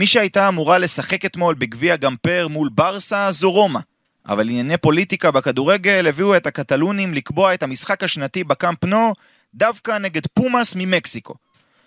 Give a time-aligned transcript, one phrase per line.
[0.00, 3.80] מי שהייתה אמורה לשחק אתמול בגביע גמפר מול ברסה זו רומא.
[4.26, 9.14] אבל ענייני פוליטיקה בכדורגל הביאו את הקטלונים לקבוע את המשחק השנתי בקאמפ נו
[9.54, 11.34] דווקא נגד פומאס ממקסיקו.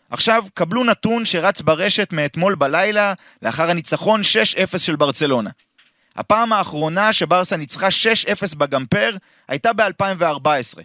[0.09, 4.21] עכשיו, קבלו נתון שרץ ברשת מאתמול בלילה לאחר הניצחון
[4.73, 5.49] 6-0 של ברצלונה.
[6.15, 7.87] הפעם האחרונה שברסה ניצחה
[8.51, 9.15] 6-0 בגמפר
[9.47, 10.79] הייתה ב-2014.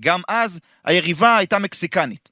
[0.00, 2.28] גם אז היריבה הייתה מקסיקנית.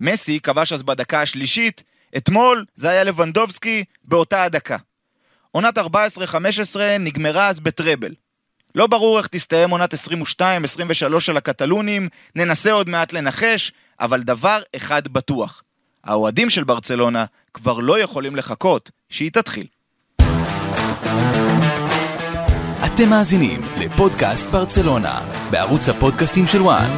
[0.00, 1.82] מסי כבש אז בדקה השלישית,
[2.16, 4.76] אתמול זה היה לבנדובסקי באותה הדקה.
[5.50, 5.82] עונת 14-15
[7.00, 8.14] נגמרה אז בטראבל.
[8.74, 9.96] לא ברור איך תסתיים עונת 22-23
[11.20, 15.62] של הקטלונים, ננסה עוד מעט לנחש, אבל דבר אחד בטוח,
[16.04, 19.66] האוהדים של ברצלונה כבר לא יכולים לחכות שהיא תתחיל.
[22.84, 26.90] אתם מאזינים לפודקאסט ברצלונה, בערוץ הפודקאסטים של וואן.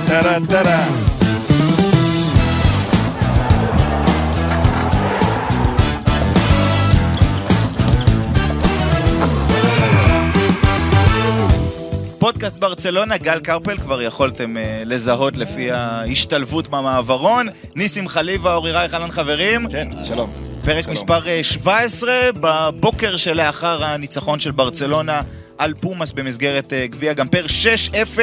[12.42, 17.48] פודקאסט ברצלונה, גל קרפל, כבר יכולתם uh, לזהות לפי ההשתלבות במעברון.
[17.76, 19.68] ניסים חליבה, אורי רייך, אהלן חברים.
[19.68, 20.32] כן, שלום.
[20.64, 20.92] פרק שלום.
[20.92, 25.20] מספר אה, 17, בבוקר שלאחר הניצחון של ברצלונה
[25.58, 27.46] על פומאס במסגרת אה, גביע גמפר
[28.14, 28.18] 6-0,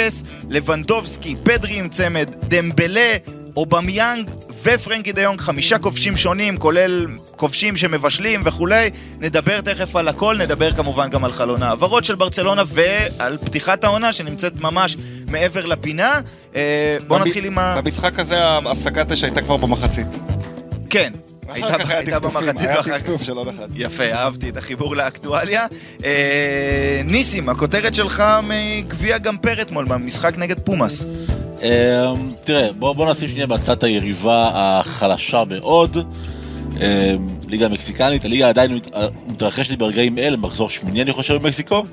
[0.49, 3.17] לבנדובסקי, פדרי עם צמד, דמבלה,
[3.57, 4.29] אובמיאנג
[4.63, 8.89] ופרנקי דיונג, חמישה כובשים שונים, כולל כובשים שמבשלים וכולי.
[9.19, 14.13] נדבר תכף על הכל, נדבר כמובן גם על חלון העברות של ברצלונה ועל פתיחת העונה
[14.13, 14.97] שנמצאת ממש
[15.27, 16.21] מעבר לפינה.
[16.55, 17.81] אה, בואו נתחיל עם ה...
[17.81, 20.19] במשחק הזה ההפסקת אש הייתה כבר במחצית.
[20.89, 21.13] כן.
[21.53, 23.23] הייתה במחצית ואחר כך...
[23.23, 23.67] של עוד אחד.
[23.75, 25.65] יפה, אהבתי את החיבור לאקטואליה.
[26.05, 31.05] אה, ניסים, הכותרת שלך מגביע גמפר אתמול במשחק נגד פומאס.
[31.61, 31.67] אמ,
[32.45, 35.97] תראה, בוא, בוא נשים שנייה בצד היריבה החלשה מאוד.
[36.75, 36.81] אמ,
[37.47, 38.91] ליגה המקסיקנית, הליגה עדיין מת-
[39.27, 41.83] מתרחשת ברגעים אלה, מחזור שמיני אני חושב במקסיקו.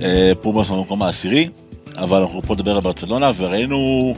[0.00, 1.48] אה, פומאס במקום העשירי,
[1.96, 4.14] אבל אנחנו פה נדבר על ברצלונה, וראינו...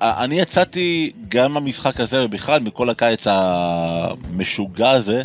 [0.00, 5.22] אני יצאתי גם מהמשחק הזה ובכלל מכל הקיץ המשוגע הזה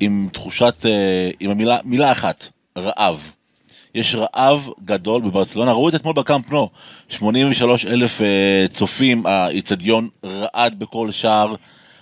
[0.00, 2.48] עם תחושת, אה, עם המילה מילה אחת,
[2.78, 3.30] רעב.
[3.94, 6.68] יש רעב גדול בברצלונה, ראו את אתמול בקאמפ נו,
[7.08, 11.54] 83 אלף אה, צופים, האיצטדיון רעד בכל שער,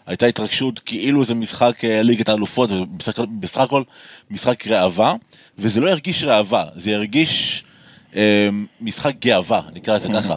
[0.06, 2.70] הייתה התרגשות כאילו זה משחק אה, ליגת האלופות,
[3.40, 3.82] בסך הכל
[4.30, 5.14] משחק ראווה,
[5.58, 7.64] וזה לא ירגיש ראווה, זה ירגיש
[8.80, 10.36] משחק גאווה, נקרא לזה ככה.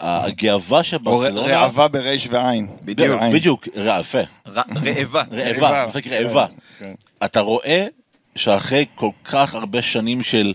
[0.00, 1.60] הגאווה או שברצלונה...
[1.62, 2.66] ראווה בריש ועין.
[2.84, 3.20] בדיוק.
[3.32, 4.18] בדיוק, רע, יפה.
[4.18, 5.22] ר- רעבה.
[5.32, 5.86] רעבה, רעבה.
[5.86, 6.46] משחק רעבה.
[6.78, 6.94] כן.
[7.24, 7.86] אתה רואה
[8.36, 10.52] שאחרי כל כך הרבה שנים של,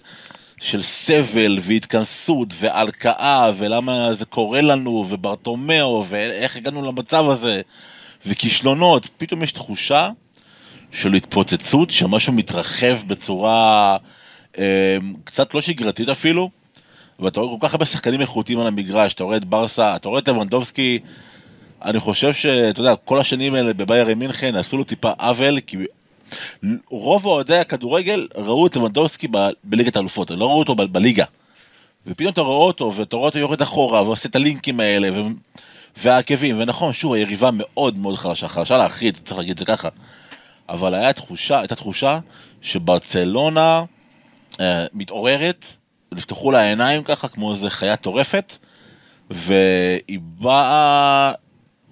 [0.62, 7.62] של סבל והתכנסות והלקאה ולמה זה קורה לנו וברטומיאו ואיך הגענו למצב הזה
[8.25, 10.09] וכישלונות, פתאום יש תחושה
[10.91, 13.97] של התפוצצות, שמשהו מתרחב בצורה
[14.58, 16.50] אה, קצת לא שגרתית אפילו.
[17.22, 20.20] ואתה רואה כל כך הרבה שחקנים איכותיים על המגרש, אתה רואה את ברסה, אתה רואה
[20.20, 21.00] את לבנדובסקי,
[21.86, 25.78] אני חושב שאתה יודע, כל השנים האלה בבייר מינכן עשו לו טיפה עוול, כי
[26.90, 31.26] רוב אוהדי הכדורגל ראו את לבנדובסקי ב- בליגת האלופות, לא ראו אותו ב- בליגה.
[32.08, 35.28] ופתאום אתה רואה אותו, ואתה רואה אותו יורד אחורה, ועושה את הלינקים האלה, ו...
[35.98, 39.90] והעקבים, ונכון, שוב, היריבה מאוד מאוד חלשה, חלשה להחריד, צריך להגיד את זה ככה.
[40.70, 42.20] אבל היה תחושה, הייתה תחושה
[42.62, 43.84] שברצלונה
[44.59, 45.66] אה, מתעוררת,
[46.13, 48.57] נפתחו לה העיניים ככה, כמו איזה חיה טורפת,
[49.29, 51.31] והיא באה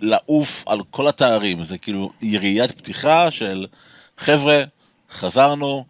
[0.02, 3.66] לעוף על כל התארים, זה כאילו יריית פתיחה של
[4.18, 4.64] חבר'ה,
[5.12, 5.86] חזרנו,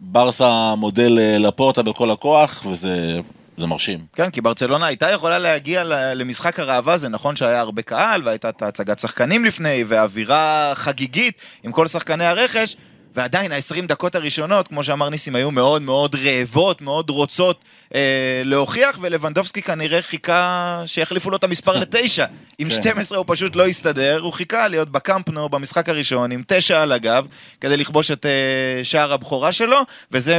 [0.00, 3.20] ברסה מודל אה, לפורטה בכל הכוח, וזה
[3.56, 3.98] זה מרשים.
[4.12, 8.62] כן, כי ברצלונה הייתה יכולה להגיע למשחק הראווה, זה נכון שהיה הרבה קהל, והייתה את
[8.62, 12.76] הצגת שחקנים לפני, ואווירה חגיגית עם כל שחקני הרכש,
[13.14, 18.98] ועדיין ה-20 דקות הראשונות, כמו שאמר ניסים, היו מאוד מאוד רעבות, מאוד רוצות אה, להוכיח,
[19.00, 22.26] ולבנדובסקי כנראה חיכה שיחליפו לו את המספר לתשע.
[22.58, 22.74] עם כן.
[22.74, 27.26] 12 הוא פשוט לא הסתדר, הוא חיכה להיות בקמפנו במשחק הראשון עם תשע על הגב,
[27.60, 29.78] כדי לכבוש את אה, שער הבכורה שלו,
[30.12, 30.38] וזה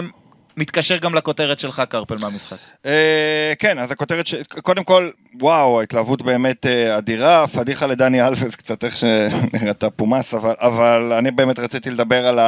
[0.58, 2.58] מתקשר גם לכותרת שלך, קרפל, מהמשחק.
[2.86, 4.36] אה, כן, אז הכותרת, ש...
[4.62, 5.10] קודם כל,
[5.40, 11.60] וואו, ההתלהבות באמת אה, אדירה, פדיחה לדני אלווס קצת איך שנראתה פומאס, אבל, אני באמת
[11.60, 12.40] רציתי לדבר על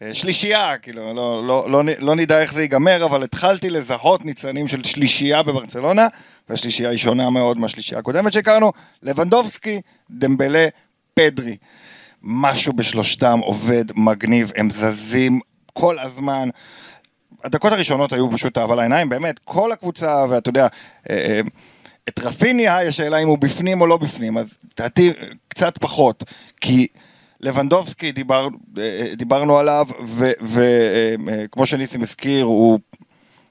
[0.00, 4.84] השלישייה, כאילו, לא, לא, לא, לא נדע איך זה ייגמר, אבל התחלתי לזהות ניצנים של
[4.84, 6.06] שלישייה בברצלונה,
[6.48, 8.72] והשלישייה היא שונה מאוד מהשלישייה הקודמת שהכרנו,
[9.02, 9.80] לבנדובסקי,
[10.10, 10.68] דמבלה,
[11.14, 11.56] פדרי.
[12.22, 15.40] משהו בשלושתם עובד מגניב, הם זזים
[15.72, 16.48] כל הזמן.
[17.44, 20.66] הדקות הראשונות היו פשוט אהבה לעיניים, באמת, כל הקבוצה, ואתה יודע,
[21.10, 21.40] אה, אה,
[22.08, 24.46] את רפיניה, יש שאלה אם הוא בפנים או לא בפנים, אז
[24.78, 25.12] לדעתי
[25.48, 26.24] קצת פחות,
[26.60, 26.86] כי
[27.40, 28.48] לבנדובסקי, דיבר,
[28.78, 29.86] אה, דיברנו עליו,
[30.42, 32.78] וכמו שניסים הזכיר, הוא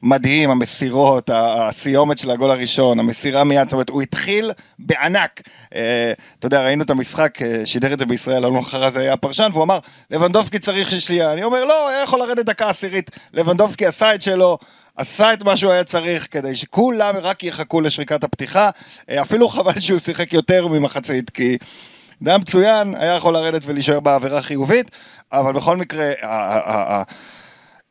[0.03, 5.41] מדהים, המסירות, הסיומת של הגול הראשון, המסירה מיד, זאת אומרת, הוא התחיל בענק.
[5.75, 9.49] אה, אתה יודע, ראינו את המשחק, אה, שידר את זה בישראל, אלון חרז היה הפרשן,
[9.53, 9.79] והוא אמר,
[10.11, 11.33] לבנדובסקי צריך שלייה.
[11.33, 13.11] אני אומר, לא, היה יכול לרדת דקה עשירית.
[13.33, 14.57] לבנדובסקי עשה את שלו.
[14.95, 18.69] עשה את מה שהוא היה צריך כדי שכולם רק יחכו לשריקת הפתיחה,
[19.09, 21.57] אה, אפילו חבל שהוא שיחק יותר ממחצית, כי
[22.21, 24.91] זה היה מצוין, היה יכול לרדת ולהישאר בעבירה חיובית,
[25.31, 26.11] אבל בכל מקרה,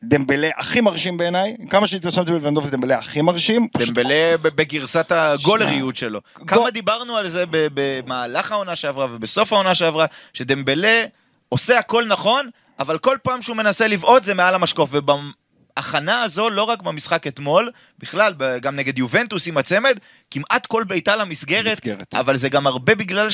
[0.03, 3.67] דמבלה הכי מרשים בעיניי, כמה שהתרשמתי בלבנדוב זה דמבלה הכי מרשים.
[3.77, 6.21] דמבלה בגרסת הגולריות שלו.
[6.47, 11.03] כמה דיברנו על זה במהלך העונה שעברה ובסוף העונה שעברה, שדמבלה
[11.49, 12.49] עושה הכל נכון,
[12.79, 14.91] אבל כל פעם שהוא מנסה לבעוט זה מעל המשקוף,
[15.77, 19.99] ההכנה הזו, לא רק במשחק אתמול, בכלל, גם נגד יובנטוס עם הצמד,
[20.31, 22.13] כמעט כל בעיטה למסגרת, מסגרת.
[22.13, 23.29] אבל זה גם הרבה בגלל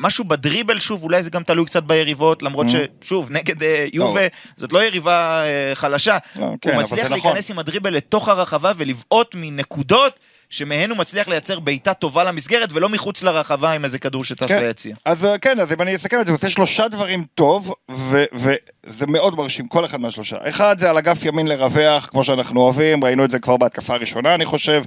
[0.00, 2.70] שמשהו בדריבל, שוב, אולי זה גם תלוי קצת ביריבות, למרות mm.
[3.02, 4.20] ששוב, נגד uh, יובה,
[4.56, 6.18] זאת לא יריבה uh, חלשה.
[6.36, 7.12] לא, כן, הוא מצליח נכון.
[7.12, 7.50] להיכנס.
[7.50, 10.18] עם הדריבל לתוך הרחבה ולבעוט מנקודות.
[10.50, 14.60] שמהן הוא מצליח לייצר בעיטה טובה למסגרת ולא מחוץ לרחבה עם איזה כדור שטס כן.
[14.60, 14.96] ליציע.
[15.04, 19.06] אז אה, כן, אז אם אני אסכם את זה, הוא עושה שלושה דברים טוב, וזה
[19.08, 20.36] מאוד מרשים, כל אחד מהשלושה.
[20.48, 24.34] אחד זה על אגף ימין לרווח, כמו שאנחנו אוהבים, ראינו את זה כבר בהתקפה הראשונה,
[24.34, 24.82] אני חושב.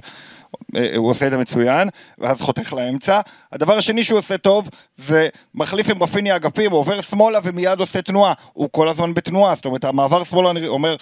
[0.76, 1.88] אה, הוא עושה את זה מצוין,
[2.18, 3.20] ואז חותך לאמצע.
[3.52, 8.02] הדבר השני שהוא עושה טוב, זה מחליף עם רפיני אגפים, הוא עובר שמאלה ומיד עושה
[8.02, 8.32] תנועה.
[8.52, 10.96] הוא כל הזמן בתנועה, זאת אומרת, המעבר שמאלה, אני אומר,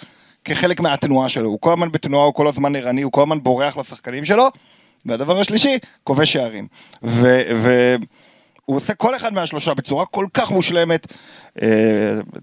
[0.45, 3.77] כחלק מהתנועה שלו, הוא כל הזמן בתנועה, הוא כל הזמן ערני, הוא כל הזמן בורח
[3.77, 4.47] לשחקנים שלו,
[5.05, 6.67] והדבר השלישי, כובש שערים.
[8.67, 11.07] והוא עושה כל אחד מהשלושה בצורה כל כך מושלמת.
[11.61, 11.67] אה,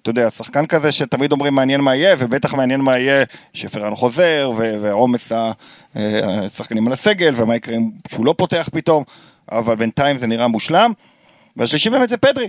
[0.02, 4.52] אתה יודע, שחקן כזה שתמיד אומרים מעניין מה יהיה, ובטח מעניין מה יהיה שפרן חוזר,
[4.56, 5.52] ועומס אה,
[5.96, 7.76] השחקנים על הסגל, ומה יקרה
[8.08, 9.04] שהוא לא פותח פתאום,
[9.52, 10.92] אבל בינתיים זה נראה מושלם.
[11.56, 12.48] והשלישי באמת זה פדרי,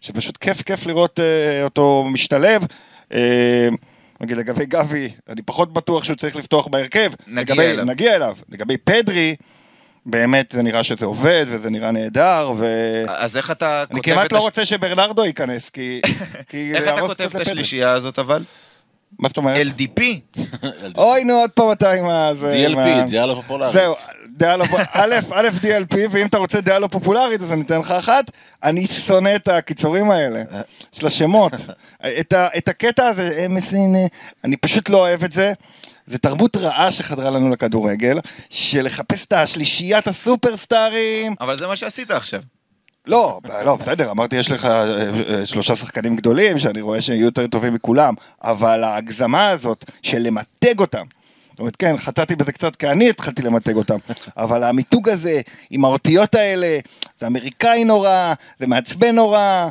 [0.00, 2.64] שפשוט כיף כיף לראות אה, אותו משתלב.
[4.20, 7.12] נגיד לגבי גבי, אני פחות בטוח שהוא צריך לפתוח בהרכב.
[7.26, 7.84] נגיע לגבי, אליו.
[7.84, 8.36] נגיע אליו.
[8.48, 9.36] לגבי פדרי,
[10.10, 12.66] באמת זה נראה שזה עובד, וזה נראה נהדר, ו...
[13.08, 14.06] אז איך אתה כותב את...
[14.06, 16.00] אני כמעט לא רוצה שברנרדו ייכנס, כי...
[16.74, 18.42] איך אתה כותב את השלישייה הזאת אבל?
[19.18, 19.56] מה זאת אומרת?
[19.56, 20.00] LDP?
[20.98, 22.30] אוי נו, עוד פעם אתה עם ה...
[22.30, 23.74] DLP, דעה לא פופולרית.
[23.74, 23.94] זהו,
[24.36, 24.64] דעה לא...
[24.92, 28.30] א', א', DLP, ואם אתה רוצה דעה לא פופולרית, אז אני אתן לך אחת.
[28.62, 30.42] אני שונא את הקיצורים האלה,
[30.92, 31.52] של השמות.
[32.58, 33.46] את הקטע הזה,
[34.44, 35.52] אני פשוט לא אוהב את זה.
[36.10, 38.18] זה תרבות רעה שחדרה לנו לכדורגל,
[38.50, 41.34] של לחפש את השלישיית הסופרסטארים.
[41.40, 42.40] אבל זה מה שעשית עכשיו.
[43.06, 47.24] לא, לא, בסדר, אמרתי יש לך אה, אה, שלושה שחקנים גדולים שאני רואה שהם יהיו
[47.24, 48.14] יותר טובים מכולם,
[48.44, 51.04] אבל ההגזמה הזאת של למתג אותם,
[51.50, 53.96] זאת אומרת, כן, חטאתי בזה קצת כי אני התחלתי למתג אותם,
[54.36, 55.40] אבל המיתוג הזה,
[55.70, 56.78] עם האותיות האלה,
[57.18, 59.68] זה אמריקאי נורא, זה מעצבן נורא,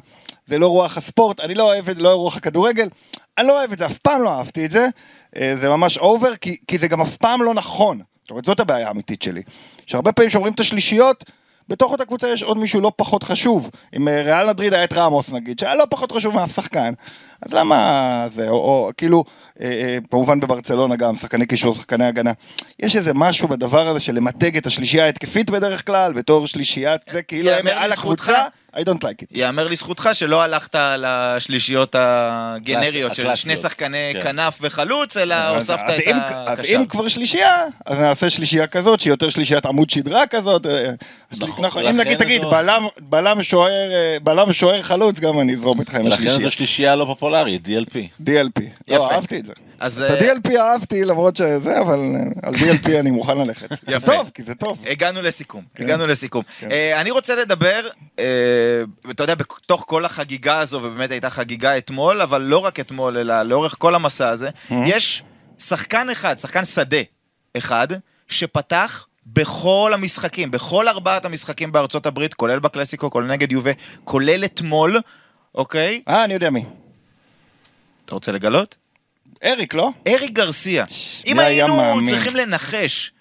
[0.48, 2.90] זה לא רוח הספורט, אני לא אוהב את זה, לא רוח הכדורגל,
[3.38, 4.88] אני לא אוהב את זה, אף פעם לא אהבתי את זה,
[5.36, 8.02] זה ממש אובר, כי, כי זה גם אף פעם לא נכון.
[8.22, 9.42] זאת אומרת, זאת הבעיה האמיתית שלי.
[9.86, 11.26] שהרבה פעמים שאומרים את השלישיות,
[11.70, 13.70] בתוך אותה קבוצה יש עוד מישהו לא פחות חשוב.
[13.96, 16.94] אם אה, ריאל נדריד היה את רמוס נגיד, שהיה לא פחות חשוב מאף שחקן,
[17.42, 19.24] אז למה זה, או, או כאילו,
[19.62, 22.32] אה, אה, כמובן בברצלונה גם, שחקני קישור, שחקני הגנה.
[22.80, 27.22] יש איזה משהו בדבר הזה של למתג את השלישייה ההתקפית בדרך כלל, בתור שלישיית, זה
[27.22, 28.44] כאילו הם מעל הקבוצה.
[28.76, 29.26] I don't like it.
[29.32, 34.22] יאמר לזכותך שלא הלכת על השלישיות הגנריות של שני שחקני כן.
[34.22, 36.62] כנף וחלוץ, אלא הוספת את הקשר.
[36.62, 40.66] אז אם כבר שלישייה, אז נעשה שלישייה כזאת, שהיא יותר שלישיית עמוד שדרה כזאת.
[40.66, 40.92] אה,
[41.40, 42.42] נכון, נכון אם נגיד, תגיד,
[44.22, 46.34] בלם שוער חלוץ, גם אני אזרום איתך עם השלישייה.
[46.34, 47.29] לכן זו שלישייה לא פופולרית,
[47.66, 48.24] DLP.
[48.26, 48.62] DLP.
[48.88, 49.54] לא, אהבתי את זה.
[49.78, 53.72] את ה-DLP אהבתי למרות שזה, אבל אה, על DLP אני מוכן ללכת.
[53.88, 54.06] יפה.
[54.06, 54.78] טוב, כי זה טוב.
[54.88, 55.84] הגענו לסיכום, כן.
[55.84, 56.44] הגענו לסיכום.
[56.60, 56.72] כן.
[56.72, 57.88] אה, אני רוצה לדבר,
[58.20, 58.26] אה,
[59.12, 63.42] אתה יודע, בתוך כל החגיגה הזו, ובאמת הייתה חגיגה אתמול, אבל לא רק אתמול, אלא
[63.42, 65.24] לאורך כל המסע הזה, יש
[65.60, 67.02] שחקן אחד, שחקן שדה
[67.58, 67.88] אחד,
[68.28, 73.72] שפתח בכל המשחקים, בכל ארבעת המשחקים בארצות הברית, כולל בקלאסיקו, כולל נגד יובה,
[74.04, 74.98] כולל אתמול,
[75.56, 76.02] אוקיי?
[76.10, 76.66] אה, אני יודע מי.
[78.10, 78.76] אתה רוצה לגלות?
[79.44, 79.90] אריק, לא?
[80.08, 80.86] אריק גרסיה.
[81.28, 83.12] אם היינו צריכים לנחש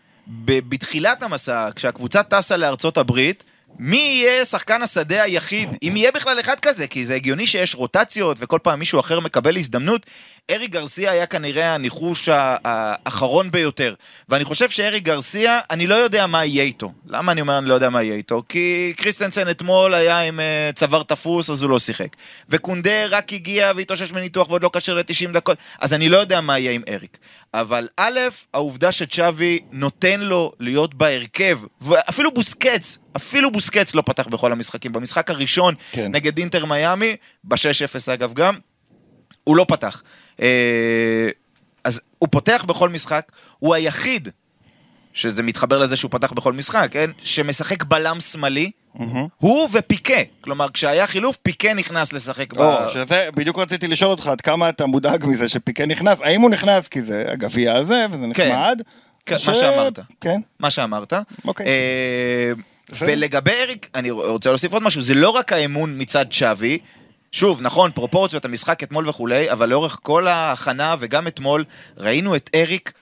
[0.46, 3.44] בתחילת המסע, כשהקבוצה טסה לארצות הברית,
[3.78, 8.36] מי יהיה שחקן השדה היחיד, אם יהיה בכלל אחד כזה, כי זה הגיוני שיש רוטציות
[8.40, 10.06] וכל פעם מישהו אחר מקבל הזדמנות.
[10.50, 13.94] ארי גרסיה היה כנראה הניחוש האחרון ביותר.
[14.28, 16.92] ואני חושב שארי גרסיה, אני לא יודע מה יהיה איתו.
[17.06, 18.42] למה אני אומר אני לא יודע מה יהיה איתו?
[18.48, 22.08] כי קריסטנסן אתמול היה עם uh, צוואר תפוס, אז הוא לא שיחק.
[22.48, 26.58] וקונדה רק הגיע והתאושש מניתוח ועוד לא קשר ל-90 דקות, אז אני לא יודע מה
[26.58, 27.18] יהיה עם אריק.
[27.54, 28.20] אבל א',
[28.54, 34.92] העובדה שצ'אבי נותן לו להיות בהרכב, ואפילו בוסקץ אפילו בוסקץ לא פתח בכל המשחקים.
[34.92, 36.12] במשחק הראשון כן.
[36.12, 38.54] נגד אינטר מיאמי, ב-6-0 אגב גם,
[39.44, 40.02] הוא לא פתח.
[40.42, 41.28] אה,
[41.84, 44.28] אז הוא פותח בכל משחק, הוא היחיד,
[45.12, 47.10] שזה מתחבר לזה שהוא פתח בכל משחק, כן?
[47.22, 48.70] שמשחק בלם שמאלי,
[49.38, 50.14] הוא ופיקה.
[50.40, 52.60] כלומר, כשהיה חילוף, פיקה נכנס לשחק ב...
[52.60, 56.50] או, שזה, בדיוק רציתי לשאול אותך עד כמה אתה מודאג מזה שפיקה נכנס, האם הוא
[56.50, 58.52] נכנס כי זה הגביע הזה וזה כן.
[58.52, 58.82] נחמד?
[59.26, 59.98] כן, ש- מה שאמרת.
[60.20, 60.40] כן.
[60.60, 61.12] מה שאמרת.
[61.44, 61.66] אוקיי.
[61.66, 62.52] אה.
[62.98, 66.78] ולגבי אריק, אני רוצה להוסיף עוד משהו, זה לא רק האמון מצד שווי,
[67.32, 71.64] שוב, נכון, פרופורציות, המשחק אתמול וכולי, אבל לאורך כל ההכנה וגם אתמול,
[71.96, 72.92] ראינו את אריק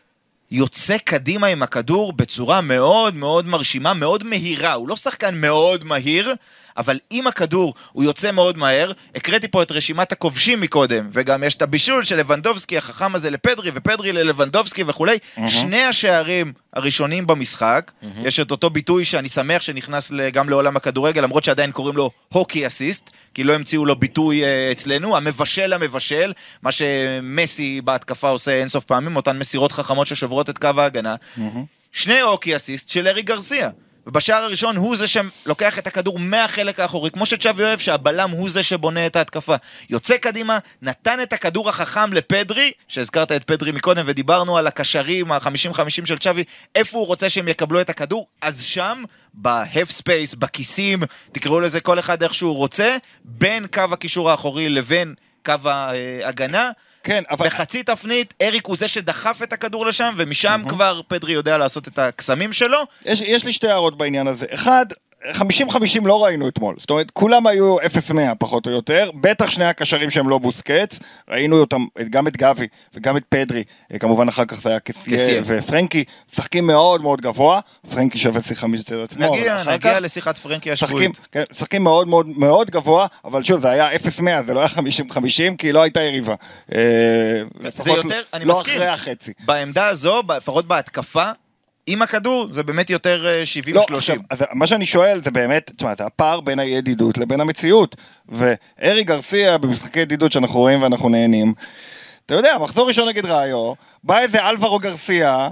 [0.50, 4.72] יוצא קדימה עם הכדור בצורה מאוד מאוד מרשימה, מאוד מהירה.
[4.72, 6.34] הוא לא שחקן מאוד מהיר,
[6.78, 8.92] אבל עם הכדור הוא יוצא מאוד מהר.
[9.14, 13.70] הקראתי פה את רשימת הכובשים מקודם, וגם יש את הבישול של לבנדובסקי החכם הזה לפדרי,
[13.74, 15.18] ופדרי ללבנדובסקי וכולי.
[15.46, 17.92] שני השערים הראשונים במשחק,
[18.22, 22.66] יש את אותו ביטוי שאני שמח שנכנס גם לעולם הכדורגל, למרות שעדיין קוראים לו הוקי
[22.66, 28.84] אסיסט, כי לא המציאו לו ביטוי אה, אצלנו, המבשל המבשל, מה שמסי בהתקפה עושה אינסוף
[28.84, 31.14] פעמים, אותן מסירות חכמות ששוברות את קו ההגנה.
[31.92, 33.70] שני הוקי אסיסט של ארי גרסיה.
[34.06, 38.62] ובשער הראשון הוא זה שלוקח את הכדור מהחלק האחורי, כמו שצ'אבי אוהב, שהבלם הוא זה
[38.62, 39.54] שבונה את ההתקפה.
[39.90, 46.06] יוצא קדימה, נתן את הכדור החכם לפדרי, שהזכרת את פדרי מקודם, ודיברנו על הקשרים, ה-50-50
[46.06, 46.44] של צ'אבי,
[46.74, 49.02] איפה הוא רוצה שהם יקבלו את הכדור, אז שם,
[49.34, 54.68] ב half space, בכיסים, תקראו לזה כל אחד איך שהוא רוצה, בין קו הקישור האחורי
[54.68, 56.70] לבין קו ההגנה,
[57.06, 57.46] כן, אבל...
[57.46, 61.98] בחצי תפנית, אריק הוא זה שדחף את הכדור לשם, ומשם כבר פדרי יודע לעשות את
[61.98, 62.78] הקסמים שלו.
[63.04, 64.46] יש, יש לי שתי הערות בעניין הזה.
[64.50, 64.86] אחד,
[65.32, 65.38] 50-50
[66.04, 66.74] לא ראינו אתמול.
[66.78, 67.82] זאת אומרת, כולם היו 0-100
[68.38, 69.10] פחות או יותר.
[69.20, 70.98] בטח שני הקשרים שהם לא בוסקץ.
[71.28, 73.64] ראינו אותם, גם את גבי וגם את פדרי.
[73.92, 75.42] אה, כמובן אחר כך זה היה קסיה.
[75.44, 76.04] ופרנקי.
[76.32, 77.60] משחקים מאוד מאוד גבוה.
[77.90, 79.26] פרנקי שווה שיחה משל עצמו.
[79.26, 81.20] נגיע, נגיע כך לשיחת פרנקי משחקים, השבועית.
[81.32, 85.56] כן, משחקים מאוד מאוד מאוד גבוה, אבל שוב, זה היה 0-100, זה לא היה 50-50,
[85.58, 86.34] כי לא הייתה יריבה.
[86.74, 86.80] אה,
[87.78, 88.74] זה יותר, אני לא מסכים.
[88.74, 89.32] אחרי החצי.
[89.44, 91.30] בעמדה הזו, לפחות בהתקפה,
[91.86, 93.74] עם הכדור, זה באמת יותר אה, 70-30.
[93.74, 97.96] לא, עכשיו, אז מה שאני שואל זה באמת, תשמע, זה הפער בין הידידות לבין המציאות.
[98.28, 101.54] וארי גרסיה במשחקי ידידות שאנחנו רואים ואנחנו נהנים,
[102.26, 103.72] אתה יודע, מחזור ראשון נגד ראיו,
[104.04, 105.48] בא איזה אלברו גרסיה, אה,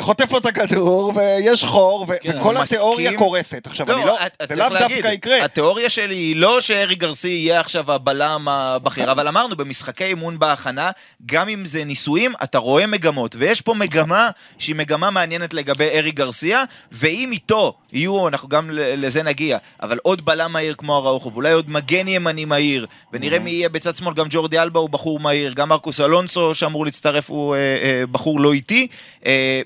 [0.00, 3.18] חוטף לו את הכדור, ויש חור, ו- כן, וכל התיאוריה מסכים.
[3.18, 3.66] קורסת.
[3.66, 5.44] עכשיו, אני לא, את- את זה לאו להגיד, דווקא יקרה.
[5.44, 10.90] התיאוריה שלי היא לא שארי גרסי יהיה עכשיו הבלם הבכיר, אבל אמרנו, במשחקי אימון בהכנה,
[11.26, 16.10] גם אם זה ניסויים, אתה רואה מגמות, ויש פה מגמה שהיא מגמה מעניינת לגבי ארי
[16.10, 21.52] גרסיה, ואם איתו יהיו, אנחנו גם לזה נגיע, אבל עוד בלם מהיר כמו אראוחו, ואולי
[21.52, 25.52] עוד מגן ימני מהיר, ונראה מי יהיה בצד שמאל, גם ג'ורדי אלבה הוא בחור מהיר,
[25.52, 28.86] גם מרקוס אלונסו שאמור להצטרף הוא אה, אה, בחור לא איטי,
[29.26, 29.61] אה,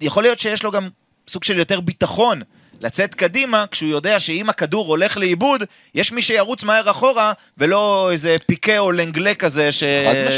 [0.00, 0.88] יכול להיות שיש לו גם
[1.28, 2.42] סוג של יותר ביטחון
[2.82, 5.62] לצאת קדימה, כשהוא יודע שאם הכדור הולך לאיבוד,
[5.94, 9.84] יש מי שירוץ מהר אחורה, ולא איזה פיקה או לנגלה כזה ש...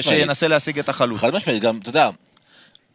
[0.00, 1.20] שינסה להשיג את החלוץ.
[1.20, 2.10] חד משמעית, גם, אתה יודע,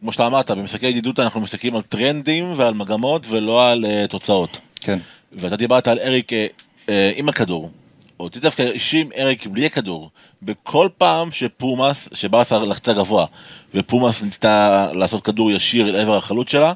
[0.00, 4.58] כמו שאתה אמרת, במשחקי ידידות אנחנו מסתכלים על טרנדים ועל מגמות ולא על אה, תוצאות.
[4.80, 4.98] כן.
[5.32, 6.34] ואתה דיברת על אריק אה,
[6.86, 7.70] אה, עם הכדור.
[8.24, 10.10] אותי דווקא הרשים אריק בלי הכדור.
[10.42, 13.26] בכל פעם שפומאס, שברסה לחצה גבוה,
[13.74, 16.72] ופומאס ניסתה לעשות כדור ישיר אל עבר החלוץ שלה,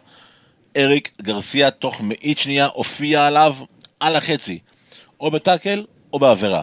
[0.77, 3.57] אריק גרסיה תוך מאית שנייה הופיע עליו
[4.01, 4.59] על החצי.
[5.21, 6.63] או בטאקל או בעבירה.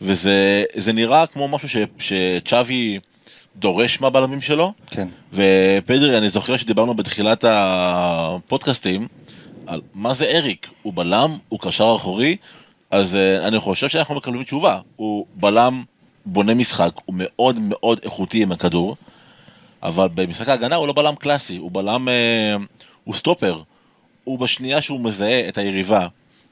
[0.00, 2.98] וזה זה נראה כמו משהו ש, שצ'אבי
[3.56, 4.72] דורש מהבלמים שלו.
[4.90, 5.08] כן.
[5.32, 9.08] ופדרי, אני זוכר שדיברנו בתחילת הפודקאסטים
[9.66, 12.36] על מה זה אריק, הוא בלם, הוא קשר אחורי,
[12.90, 14.80] אז uh, אני חושב שאנחנו מקבלים תשובה.
[14.96, 15.82] הוא בלם
[16.26, 18.96] בונה משחק, הוא מאוד מאוד איכותי עם הכדור,
[19.82, 22.62] אבל במשחק ההגנה הוא לא בלם קלאסי, הוא בלם, uh,
[23.04, 23.62] הוא סטופר.
[24.24, 26.06] הוא בשנייה שהוא מזהה את היריבה,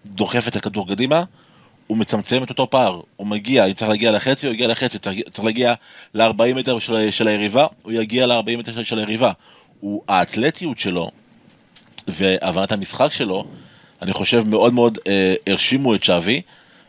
[0.06, 1.22] דוחף את הכדור קדימה,
[1.86, 5.44] הוא מצמצם את אותו פער, הוא מגיע, אם צריך להגיע לחצי, הוא יגיע לחצי, צריך
[5.44, 5.74] להגיע
[6.14, 9.32] ל-40 מטר של, של היריבה, הוא יגיע ל-40 מטר של, של היריבה.
[9.80, 11.10] הוא, האתלטיות שלו
[12.08, 13.44] והבנת המשחק שלו,
[14.02, 16.42] אני חושב מאוד מאוד אה, הרשימו את שווי,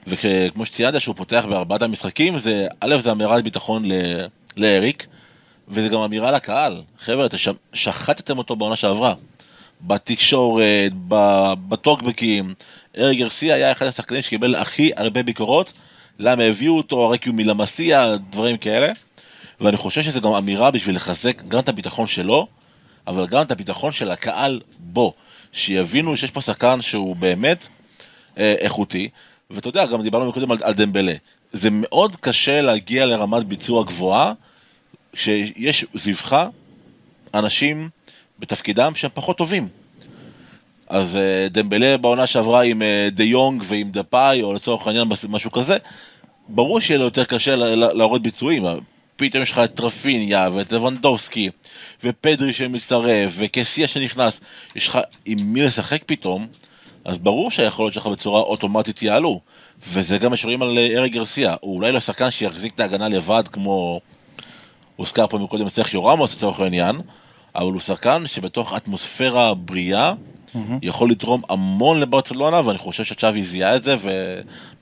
[0.08, 4.26] וכמו שציינת שהוא פותח בארבעת המשחקים, זה, א', זה אמירת ביטחון ל-
[4.58, 5.08] לאריק,
[5.68, 6.82] וזה גם אמירה לקהל.
[7.00, 7.38] חבר'ה, אתם
[7.74, 9.14] שחטתם אותו בעונה שעברה.
[9.82, 10.92] בתקשורת,
[11.68, 12.54] בטוקבקים,
[12.98, 15.74] אריק גרסיה היה אחד השחקנים שקיבל הכי הרבה ביקורות,
[16.20, 18.92] למה הביאו אותו, רק כי הוא מלמסיה, דברים כאלה.
[19.62, 22.48] ואני חושב שזו גם אמירה בשביל לחזק גם את הביטחון שלו,
[23.08, 25.14] אבל גם את הביטחון של הקהל בו.
[25.58, 27.68] שיבינו שיש פה שחקן שהוא באמת
[28.38, 29.10] אה, איכותי,
[29.50, 31.14] ואתה יודע, גם דיברנו קודם על, על דמבלה.
[31.54, 34.34] זה מאוד קשה להגיע לרמת ביצוע גבוהה,
[35.14, 36.46] כשיש סביבך
[37.34, 37.90] אנשים
[38.40, 39.68] בתפקידם שהם פחות טובים.
[40.88, 45.08] אז אה, דמבלה בעונה שעברה עם אה, דה יונג ועם דה פאי, או לצורך העניין
[45.30, 45.78] משהו כזה,
[46.50, 48.66] ברור שיהיה לו יותר קשה להראות ביצועים.
[49.18, 51.50] פתאום יש לך את טרפיניה ואת לבנדובסקי
[52.04, 54.42] ופדרי שמצטרף וקסיה שנכנס,
[54.76, 56.48] יש לך עם מי לשחק פתאום,
[57.06, 59.42] אז ברור שהיכולות שלך בצורה אוטומטית יעלו.
[59.88, 63.44] וזה גם משאירים על אה, אריק גרסיה, הוא אולי לא שחקן שיחזיק את ההגנה לבד
[63.52, 64.02] כמו
[64.96, 66.96] הוזכר פה מקודם סרחיו רמוס לצורך העניין,
[67.56, 70.14] אבל הוא שחקן שבתוך אטמוספירה בריאה
[70.82, 73.96] יכול לתרום המון לברצלונה, ואני חושב שצ'אבי זיהה את זה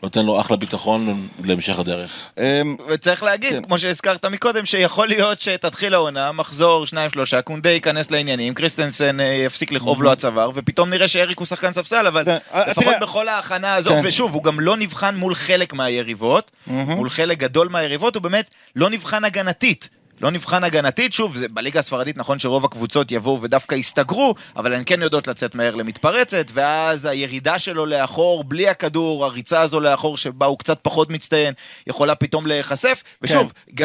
[0.02, 1.06] ונותן לו אחלה ביטחון
[1.44, 2.12] להמשך הדרך.
[2.38, 3.64] אמ, וצריך להגיד, כן.
[3.64, 9.26] כמו שהזכרת מקודם, שיכול להיות שתתחיל העונה, מחזור שניים שלושה, קונדה ייכנס לעניינים, קריסטנסן אה,
[9.46, 13.00] יפסיק לכאוב לו הצוואר, ופתאום נראה שאריק הוא שחקן ספסל, אבל זה- אה, לפחות תראה-
[13.00, 14.02] בכל ההכנה הזו, כן.
[14.04, 18.90] ושוב, הוא גם לא נבחן מול חלק מהיריבות, מול חלק גדול מהיריבות, הוא באמת לא
[18.90, 19.90] נבחן הגנתית.
[20.22, 24.84] לא נבחן הגנתית, שוב, זה, בליגה הספרדית נכון שרוב הקבוצות יבואו ודווקא יסתגרו, אבל הן
[24.86, 30.46] כן יודעות לצאת מהר למתפרצת, ואז הירידה שלו לאחור, בלי הכדור, הריצה הזו לאחור שבה
[30.46, 31.54] הוא קצת פחות מצטיין,
[31.88, 33.84] יכולה פתאום להיחשף, ושוב, ג-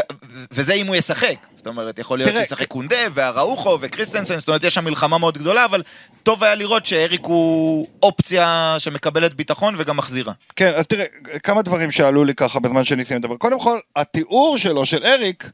[0.51, 1.35] וזה אם הוא ישחק.
[1.55, 5.39] זאת אומרת, יכול להיות תראה, שישחק קונדה, והראוכו, וקריסטנסן, זאת אומרת, יש שם מלחמה מאוד
[5.39, 5.83] גדולה, אבל
[6.23, 10.33] טוב היה לראות שאריק הוא אופציה שמקבלת ביטחון וגם מחזירה.
[10.57, 11.05] כן, אז תראה,
[11.43, 13.37] כמה דברים שעלו לי ככה בזמן שניסינו לדבר.
[13.37, 15.51] קודם כל, התיאור שלו, של אריק,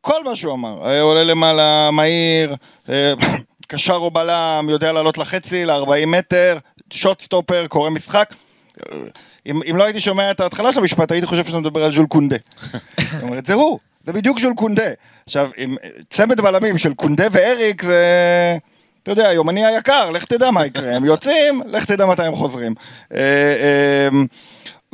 [0.00, 2.56] כל מה שהוא אמר, אה, עולה למעלה, מהיר,
[2.88, 3.12] אה,
[3.68, 6.58] קשר או בלם, יודע לעלות לחצי, ל-40 מטר,
[6.90, 8.34] שוט סטופר, קורא משחק.
[8.80, 8.98] אה,
[9.46, 12.06] אם, אם לא הייתי שומע את ההתחלה של המשפט, הייתי חושב שאתה מדבר על ז'ול
[12.06, 12.36] קונדה.
[13.12, 14.90] זאת אומרת, זה הוא, זה בדיוק ז'ול קונדה.
[15.26, 15.76] עכשיו, עם
[16.10, 18.56] צמד בלמים של קונדה ואריק זה...
[19.02, 20.96] אתה יודע, יומני היקר, לך תדע מה יקרה.
[20.96, 22.74] הם יוצאים, לך תדע מתי הם חוזרים.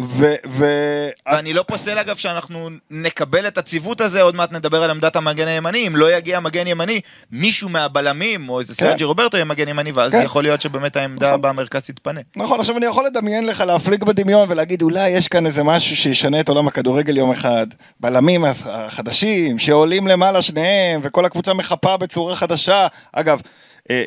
[0.01, 0.35] ו...
[0.47, 5.17] ו- ואני לא פוסל אגב שאנחנו נקבל את הציוות הזה, עוד מעט נדבר על עמדת
[5.17, 7.01] המגן הימני, אם לא יגיע מגן ימני,
[7.33, 8.87] מישהו מהבלמים, או איזה כן.
[8.87, 10.23] סרג'י רוברטו יהיה מגן ימני, ואז כן.
[10.23, 11.43] יכול להיות שבאמת העמדה נכון.
[11.43, 12.21] במרכז תתפנה.
[12.37, 16.41] נכון, עכשיו אני יכול לדמיין לך, להפליג בדמיון ולהגיד אולי יש כאן איזה משהו שישנה
[16.41, 17.67] את עולם הכדורגל יום אחד.
[18.01, 22.87] בלמים הח- החדשים שעולים למעלה שניהם וכל הקבוצה מחפה בצורה חדשה.
[23.13, 23.41] אגב,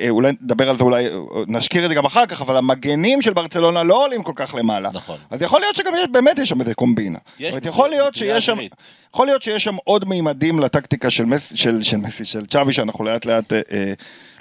[0.10, 1.12] אולי נדבר על זה, אולי אה,
[1.48, 4.90] נשכיר את זה גם אחר כך, אבל המגנים של ברצלונה לא עולים כל כך למעלה.
[4.94, 5.18] נכון.
[5.30, 7.20] אז יכול להיות שגם יש, באמת יש שם איזה קומבינה.
[7.40, 8.58] יש זאת יכול להיות שיש שם...
[9.14, 13.06] יכול להיות שיש שם עוד מימדים לטקטיקה של מסי, של, של מסי, של צ'אבי, שאנחנו
[13.06, 13.94] לאט לאט אה, אה,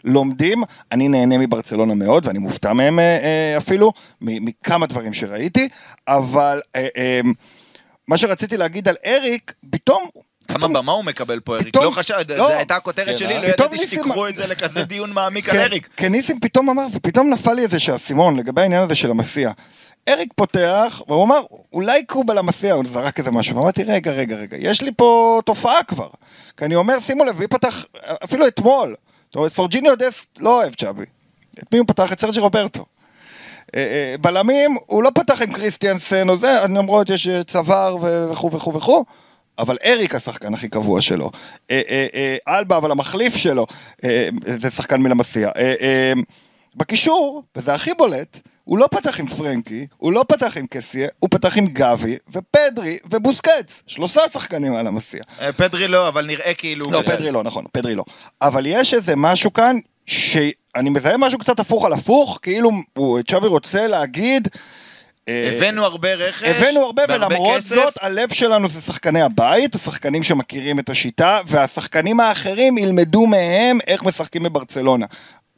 [0.04, 0.62] לומדים.
[0.92, 5.68] אני נהנה מברצלונה מאוד, ואני מופתע מהם אה, אה, אפילו, מכמה דברים שראיתי,
[6.08, 7.20] אבל אה, אה,
[8.08, 10.04] מה שרציתי להגיד על אריק, פתאום...
[10.48, 11.76] כמה במה הוא מקבל פה, אריק?
[11.76, 12.36] לא חשב, לא.
[12.36, 13.42] זו הייתה הכותרת כן, שלי, אה?
[13.42, 15.88] לא ידעתי שתיקחו את זה לכזה דיון מעמיק על כן, אריק.
[15.96, 19.50] כן, ניסים פתאום אמר, ופתאום נפל לי איזה שהאסימון לגבי העניין הזה של המסיע.
[20.08, 21.40] אריק פותח, והוא אמר,
[21.72, 25.82] אולי קובה למסיע, הוא זרק איזה משהו, ואמרתי, רגע, רגע, רגע, יש לי פה תופעה
[25.82, 26.08] כבר.
[26.56, 27.84] כי אני אומר, שימו לב, מי פתח,
[28.24, 28.94] אפילו אתמול,
[29.48, 31.04] סורג'יניו דס לא אוהב צ'אבי.
[31.58, 32.12] את מי הוא פתח?
[32.12, 32.84] את סרג'י רוברטו.
[33.74, 37.96] אה, אה, בלמים, הוא לא פתח עם קריסטיאנסן או זה, למרות יש צוואר
[38.30, 39.04] וכו' וכו' וכו',
[39.58, 41.30] אבל אריק השחקן הכי קבוע שלו.
[41.70, 43.66] אה, אה, אה, אלבה, אבל המחליף שלו,
[44.46, 45.50] זה שחקן מלמסיע.
[46.76, 51.30] בקישור, וזה הכי בולט, הוא לא פתח עם פרנקי, הוא לא פתח עם קסיה, הוא
[51.30, 53.82] פתח עם גבי ופדרי ובוסקץ.
[53.86, 55.22] שלושה שחקנים על המסיע.
[55.56, 56.90] פדרי לא, אבל נראה כאילו...
[56.90, 58.04] לא, פדרי לא, נכון, פדרי לא.
[58.42, 62.70] אבל יש איזה משהו כאן, שאני מזהה משהו קצת הפוך על הפוך, כאילו
[63.26, 64.48] צ'אבי רוצה להגיד...
[65.28, 67.74] אה, הבאנו הרבה רכש, הבאנו הרבה, ולמרות כסף.
[67.74, 74.02] זאת, הלב שלנו זה שחקני הבית, השחקנים שמכירים את השיטה, והשחקנים האחרים ילמדו מהם איך
[74.02, 75.06] משחקים בברצלונה.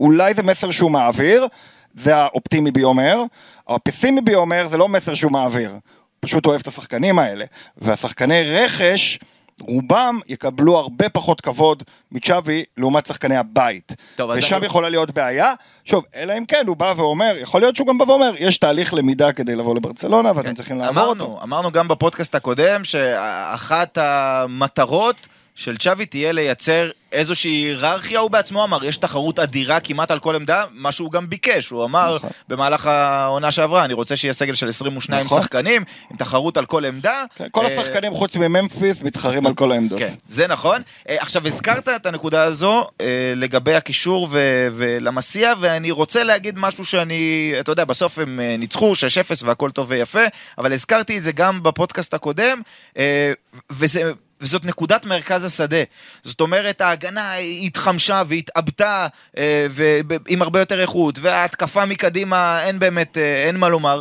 [0.01, 1.47] אולי זה מסר שהוא מעביר,
[1.95, 3.23] זה האופטימי בי אומר,
[3.69, 5.73] הפסימי בי אומר זה לא מסר שהוא מעביר,
[6.21, 7.45] פשוט אוהב את השחקנים האלה.
[7.77, 9.19] והשחקני רכש,
[9.61, 13.93] רובם יקבלו הרבה פחות כבוד מצ'אבי לעומת שחקני הבית.
[14.17, 15.53] טוב, ושם אני- יכולה להיות בעיה.
[15.85, 18.95] שוב, אלא אם כן הוא בא ואומר, יכול להיות שהוא גם בא ואומר, יש תהליך
[18.95, 21.25] למידה כדי לבוא לברצלונה ואתם צריכים לעבור אותו.
[21.25, 25.29] אמרנו, אמרנו גם בפודקאסט הקודם, שאחת המטרות
[25.61, 30.37] של צ'אבי תהיה לייצר איזושהי היררכיה, הוא בעצמו אמר, יש תחרות אדירה כמעט על כל
[30.37, 32.31] עמדה, מה שהוא גם ביקש, הוא אמר נכון.
[32.49, 35.43] במהלך העונה שעברה, אני רוצה שיהיה סגל של 22 נכון.
[35.43, 37.25] שחקנים, עם תחרות על כל עמדה.
[37.35, 39.99] כן, כל אה, השחקנים חוץ מממפיס מתחרים על כל העמדות.
[39.99, 40.83] כן, זה נכון.
[41.09, 46.85] אה, עכשיו, הזכרת את הנקודה הזו אה, לגבי הקישור ו- ולמסיע, ואני רוצה להגיד משהו
[46.85, 50.25] שאני, אתה יודע, בסוף הם אה, ניצחו 6-0 והכל טוב ויפה,
[50.59, 52.63] אבל הזכרתי את זה גם בפודקאסט הקודם,
[52.99, 53.33] אה,
[53.71, 54.13] וזה...
[54.41, 55.83] וזאת נקודת מרכז השדה.
[56.23, 63.47] זאת אומרת, ההגנה התחמשה והתעבתה אה, ועם הרבה יותר איכות, וההתקפה מקדימה, אין באמת, אה,
[63.47, 64.01] אין מה לומר.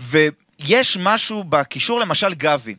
[0.00, 2.74] ויש משהו בקישור, למשל גבי.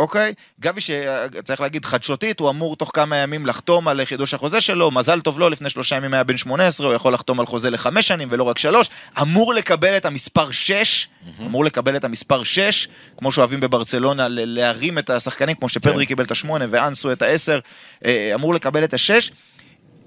[0.00, 0.34] אוקיי?
[0.60, 5.20] גבי שצריך להגיד חדשותית, הוא אמור תוך כמה ימים לחתום על חידוש החוזה שלו, מזל
[5.20, 8.28] טוב לו, לפני שלושה ימים היה בן 18, הוא יכול לחתום על חוזה לחמש שנים
[8.30, 8.90] ולא רק שלוש,
[9.22, 11.08] אמור לקבל את המספר 6,
[11.40, 16.30] אמור לקבל את המספר 6, כמו שאוהבים בברצלונה, להרים את השחקנים, כמו שפדרי קיבל את
[16.30, 17.60] השמונה ואנסו את העשר,
[18.04, 19.30] אה, אמור לקבל את השש.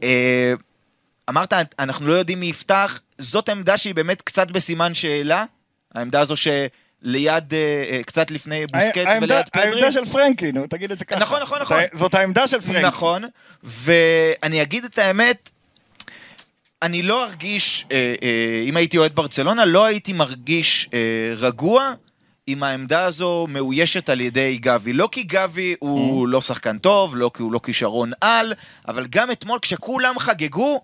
[0.04, 0.54] אה,
[1.30, 5.46] אמרת, אנחנו לא יודעים מי יפתח, זאת עמדה שהיא באמת קצת בסימן שאלה,
[5.96, 6.70] העמדה הזו שליד,
[7.06, 7.40] אה,
[7.92, 8.66] אה, קצת לפני
[9.06, 9.64] העמדה- וליד פדרי.
[9.72, 11.20] העמדה של פרנקי, נו, תגיד את זה ככה.
[11.20, 11.82] נכון, נכון, נכון.
[11.94, 12.82] זאת העמדה של פרנקי.
[12.88, 13.24] נכון,
[13.64, 15.52] ואני אגיד את האמת,
[16.82, 21.00] אני לא ארגיש, אה, אה, אם הייתי אוהד ברצלונה, לא הייתי מרגיש אה,
[21.38, 21.94] רגוע
[22.48, 24.94] אם העמדה הזו מאוישת על ידי גבי.
[24.94, 28.54] לא כי גבי הוא לא שחקן טוב, לא כי הוא לא כישרון על,
[28.88, 30.82] אבל גם אתמול כשכולם חגגו,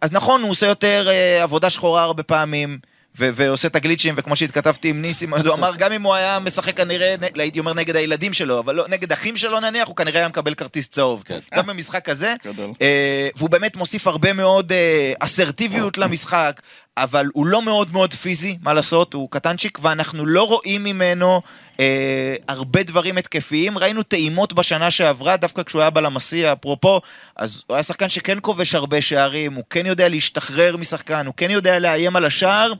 [0.00, 2.78] אז נכון, הוא עושה יותר אה, עבודה שחורה הרבה פעמים.
[3.18, 6.38] ו- ועושה את הגליצ'ים, וכמו שהתכתבתי עם ניסים, אז הוא אמר, גם אם הוא היה
[6.38, 10.20] משחק כנראה, הייתי אומר נגד הילדים שלו, אבל לא, נגד אחים שלו נניח, הוא כנראה
[10.20, 11.22] היה מקבל כרטיס צהוב.
[11.24, 11.38] כן.
[11.54, 12.34] גם במשחק הזה.
[12.82, 16.60] אה, והוא באמת מוסיף הרבה מאוד אה, אסרטיביות למשחק,
[16.96, 21.42] אבל הוא לא מאוד מאוד פיזי, מה לעשות, הוא קטנצ'יק, ואנחנו לא רואים ממנו
[21.80, 23.78] אה, הרבה דברים התקפיים.
[23.78, 27.00] ראינו טעימות בשנה שעברה, דווקא כשהוא היה בלמסי, אפרופו,
[27.36, 31.50] אז הוא היה שחקן שכן כובש הרבה שערים, הוא כן יודע להשתחרר משחקן, הוא כן
[31.50, 32.72] יודע לאיים על השער.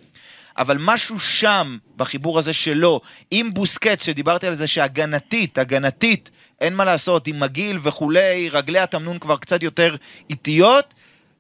[0.59, 6.85] אבל משהו שם, בחיבור הזה שלו, עם בוסקץ, שדיברתי על זה שהגנתית, הגנתית, אין מה
[6.85, 9.97] לעשות, עם מגעיל וכולי, רגלי התמנון כבר קצת יותר
[10.31, 10.95] איטיות,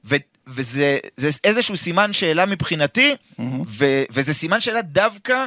[0.04, 3.14] ו- וזה זה איזשהו סימן שאלה מבחינתי,
[3.68, 5.44] ו- וזה סימן שאלה דווקא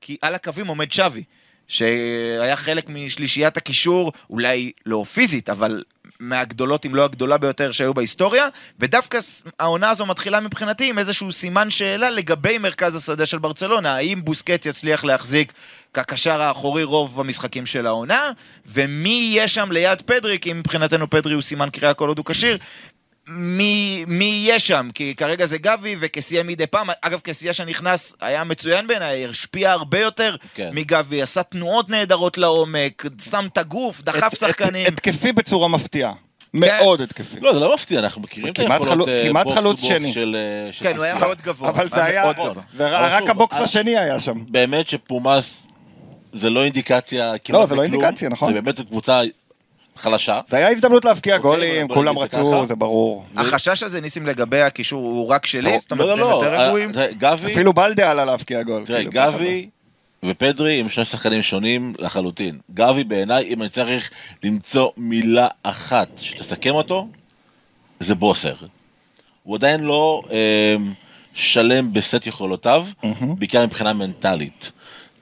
[0.00, 1.22] כי על הקווים עומד שווי,
[1.68, 5.82] שהיה חלק משלישיית הקישור, אולי לא פיזית, אבל
[6.20, 8.48] מהגדולות, אם לא הגדולה ביותר שהיו בהיסטוריה,
[8.80, 9.18] ודווקא
[9.60, 14.66] העונה הזו מתחילה מבחינתי עם איזשהו סימן שאלה לגבי מרכז השדה של ברצלונה, האם בוסקץ
[14.66, 15.52] יצליח להחזיק
[15.94, 18.30] כקשר האחורי רוב המשחקים של העונה,
[18.66, 22.58] ומי יהיה שם ליד פדרי, כי מבחינתנו פדרי הוא סימן קריאה כל עוד הוא כשיר,
[23.28, 28.44] מי, מי יהיה שם, כי כרגע זה גבי וקסיה מדי פעם, אגב קסיה שנכנס היה
[28.44, 30.70] מצוין בעיניי, השפיע הרבה יותר כן.
[30.74, 34.86] מגבי, עשה תנועות נהדרות לעומק, שם את הגוף, דחף את- שחקנים.
[34.86, 36.12] את- התקפי בצורה מפתיעה.
[36.54, 37.40] מאוד התקפי.
[37.40, 40.12] לא, זה לא מפתיע, אנחנו מכירים את היכולות אה, כמעט box חלוץ שני.
[40.12, 40.36] של...
[40.66, 41.14] אה, כן, הוא היה.
[41.14, 41.68] מאוד גבוה.
[41.68, 42.32] אבל זה היה.
[42.76, 44.44] זה אבל רק הבוקס אה, השני היה שם.
[44.48, 45.62] באמת שפומאס
[46.32, 48.02] זה לא אינדיקציה כמעט זה לא בכלום.
[48.02, 48.48] אינדיקציה, נכון.
[48.54, 49.20] זה באמת קבוצה
[49.96, 50.40] חלשה.
[50.46, 52.66] זה היה הזדמנות להבקיע אוקיי, גולים, כולם רצו.
[52.68, 53.24] זה ברור.
[53.36, 55.72] החשש הזה, ניסים, לגבי הקישור הוא רק שלי?
[55.72, 56.62] לא, זאת אומרת, לא, אתם לא, יותר לא.
[56.62, 56.92] רגועים?
[56.92, 58.84] תראה, גבי, אפילו בלדה עלה להבקיע גול.
[58.86, 59.68] תראה, כאילו, גבי
[60.24, 62.58] ופדרי הם שני שחקנים שונים לחלוטין.
[62.74, 64.10] גבי בעיניי, אם אני צריך
[64.42, 67.08] למצוא מילה אחת שתסכם אותו,
[68.00, 68.54] זה בוסר.
[69.42, 70.76] הוא עדיין לא אה,
[71.34, 72.86] שלם בסט יכולותיו,
[73.38, 74.72] בעיקר מבחינה מנטלית.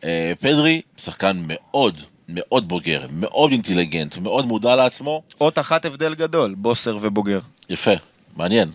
[0.05, 6.55] אה, פדרי, שחקן מאוד מאוד בוגר, מאוד אינטליגנט, מאוד מודע לעצמו, אות אחת הבדל גדול,
[6.59, 7.41] בוסר ובוגר.
[7.71, 7.91] יפה,
[8.37, 8.69] מעניין.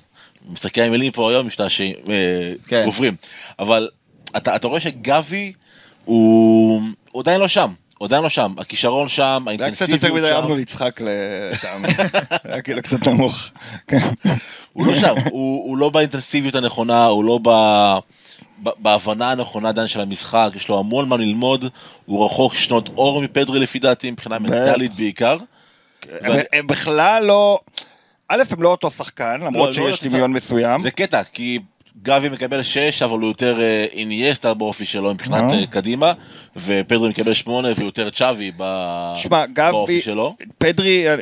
[0.49, 2.85] משחקי המילים פה היום משתעשעים, אה, כן.
[2.85, 3.15] גוברים.
[3.59, 3.89] אבל
[4.37, 5.53] אתה, אתה רואה שגבי
[6.05, 6.81] הוא,
[7.11, 7.73] הוא עדיין לא שם.
[7.97, 8.53] הוא עדיין לא שם.
[8.57, 10.35] הכישרון שם, זה היה קצת האינטנסיביות יותר מדי שם.
[10.35, 11.87] אבנול יצחק לטעמי.
[12.43, 13.49] היה כאילו קצת נמוך.
[14.73, 15.15] הוא לא שם.
[15.31, 17.49] הוא, הוא לא באינטנסיביות הנכונה, הוא לא ב...
[18.57, 21.65] בהבנה הנכונה עדיין של המשחק, יש לו המון מה ללמוד,
[22.05, 25.37] הוא רחוק שנות אור מפדרי לפי דעתי, מבחינה מנטלית בעיקר.
[26.53, 27.59] הם- בכלל לא...
[28.31, 30.81] א', הם לא אותו שחקן, למרות לא, שיש לא, דמיון זה- מסוים.
[30.81, 31.59] זה קטע, כי
[32.03, 35.59] גבי מקבל 6, אבל הוא יותר אה, אינייסטה באופי שלו מבחינת אה.
[35.59, 36.13] אה, קדימה,
[36.55, 38.51] ופדרי מקבל 8 והוא יותר צ'אבי
[39.71, 40.35] באופי שלו.
[40.57, 41.13] פדרי,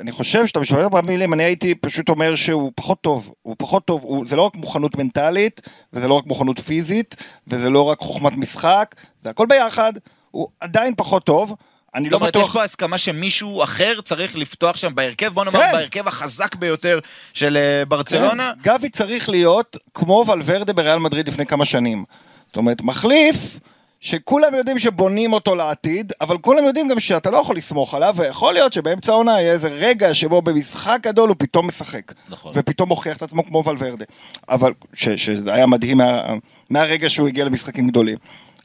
[0.00, 4.26] אני- חושב שאתה משתמש במילים, אני הייתי פשוט אומר שהוא פחות טוב, הוא פחות טוב,
[4.26, 5.60] זה לא רק מוכנות מנטלית,
[5.92, 7.16] וזה לא רק מוכנות פיזית,
[7.48, 9.92] וזה לא רק חוכמת משחק, זה הכל ביחד,
[10.30, 11.54] הוא עדיין פחות טוב,
[11.94, 15.44] אני זאת לא אומרת, יש בטוח, פה הסכמה שמישהו אחר צריך לפתוח שם בהרכב, בוא
[15.44, 15.72] נאמר כן.
[15.72, 16.98] בהרכב החזק ביותר
[17.34, 18.52] של אה, ברצלונה.
[18.62, 22.04] כן, גבי צריך להיות כמו ולוורדה בריאל מדריד לפני כמה שנים,
[22.46, 23.58] זאת אומרת, מחליף,
[24.04, 28.54] שכולם יודעים שבונים אותו לעתיד, אבל כולם יודעים גם שאתה לא יכול לסמוך עליו, ויכול
[28.54, 32.12] להיות שבאמצע העונה יהיה איזה רגע שבו במשחק גדול הוא פתאום משחק.
[32.28, 32.52] נכון.
[32.54, 34.04] ופתאום מוכיח את עצמו כמו ולוורדה.
[34.48, 36.22] אבל, ש, שזה היה מדהים מה,
[36.70, 38.16] מהרגע שהוא הגיע למשחקים גדולים.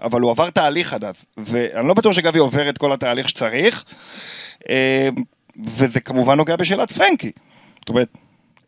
[0.01, 3.83] אבל הוא עבר תהליך עד אז, ואני לא בטוח שגבי עובר את כל התהליך שצריך,
[4.69, 5.09] אה,
[5.65, 7.31] וזה כמובן נוגע בשאלת פרנקי.
[7.79, 8.07] זאת אומרת,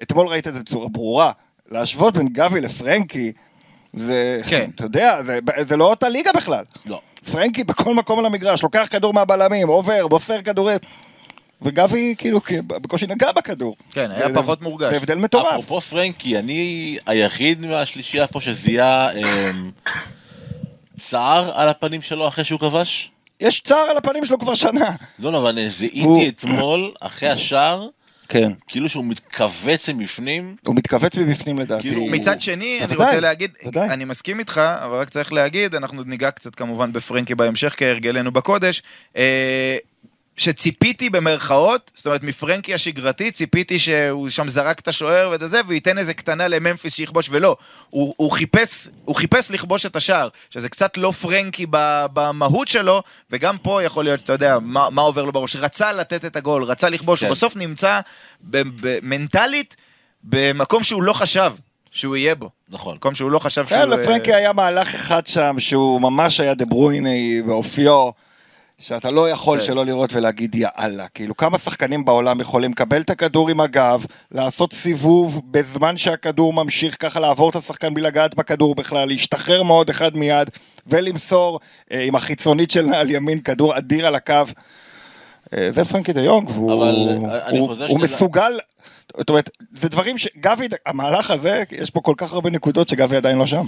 [0.03, 1.31] אתמול ראית את זה בצורה ברורה,
[1.71, 3.31] להשוות בין גבי לפרנקי,
[3.93, 4.69] זה, כן.
[4.75, 5.39] אתה יודע, זה,
[5.69, 6.63] זה לא אותה ליגה בכלל.
[6.85, 7.01] לא.
[7.31, 10.77] פרנקי בכל מקום על המגרש, לוקח כדור מהבלמים, עובר, מוסר כדורים.
[11.61, 13.75] וגבי כאילו בקושי נגע בכדור.
[13.91, 14.89] כן, היה זה- פחות מורגש.
[14.91, 15.47] זה הבדל מטורף.
[15.53, 19.71] אפרופו פרנקי, אני היחיד מהשלישייה פה שזיהה אמ,
[21.09, 23.11] צער על הפנים שלו אחרי שהוא כבש?
[23.39, 24.89] יש צער על הפנים שלו כבר שנה.
[25.19, 27.87] לא, לא, אבל אני הוא- זיהיתי אתמול, אחרי השער,
[28.29, 28.51] כן.
[28.67, 30.55] כאילו שהוא מתכווץ מבפנים.
[30.65, 31.81] הוא מתכווץ מבפנים לדעתי.
[31.89, 33.87] כאילו, מצד שני, אני רוצה להגיד, בוודאי.
[33.89, 38.81] אני מסכים איתך, אבל רק צריך להגיד, אנחנו ניגע קצת כמובן בפרנקי בהמשך, כהרגלנו בקודש,
[39.17, 39.77] אה,
[40.41, 45.97] שציפיתי במרכאות, זאת אומרת מפרנקי השגרתי, ציפיתי שהוא שם זרק את השוער ואת זה, וייתן
[45.97, 47.57] איזה קטנה לממפיס שיכבוש, ולא,
[47.89, 51.65] הוא, הוא, חיפש, הוא חיפש לכבוש את השער, שזה קצת לא פרנקי
[52.13, 56.25] במהות שלו, וגם פה יכול להיות, אתה יודע, מה, מה עובר לו בראש, רצה לתת
[56.25, 57.25] את הגול, רצה לכבוש, כן.
[57.25, 57.99] הוא בסוף נמצא
[58.41, 59.75] ב- ב- מנטלית
[60.23, 61.53] במקום שהוא לא חשב
[61.91, 62.49] שהוא יהיה בו.
[62.69, 62.95] נכון.
[62.95, 63.79] מקום שהוא לא חשב שהוא...
[63.79, 68.09] כן, לפרנקי היה מהלך אחד שם שהוא ממש היה דה ברויני באופיו,
[68.81, 69.65] שאתה לא יכול כן.
[69.65, 71.07] שלא לראות ולהגיד יאללה.
[71.13, 76.95] כאילו, כמה שחקנים בעולם יכולים לקבל את הכדור עם הגב, לעשות סיבוב בזמן שהכדור ממשיך
[76.99, 80.49] ככה לעבור את השחקן בלי לגעת בכדור בכלל, להשתחרר מאוד אחד מיד,
[80.87, 81.59] ולמסור
[81.91, 84.33] אה, עם החיצונית של נעל ימין כדור אדיר על הקו.
[85.57, 88.59] אה, זה פרנקי דה יונג, והוא הוא- חוזר הוא שזה- מסוגל,
[89.17, 89.49] זאת אומרת,
[89.81, 93.65] זה דברים שגבי, המהלך הזה, יש פה כל כך הרבה נקודות שגבי עדיין לא שם.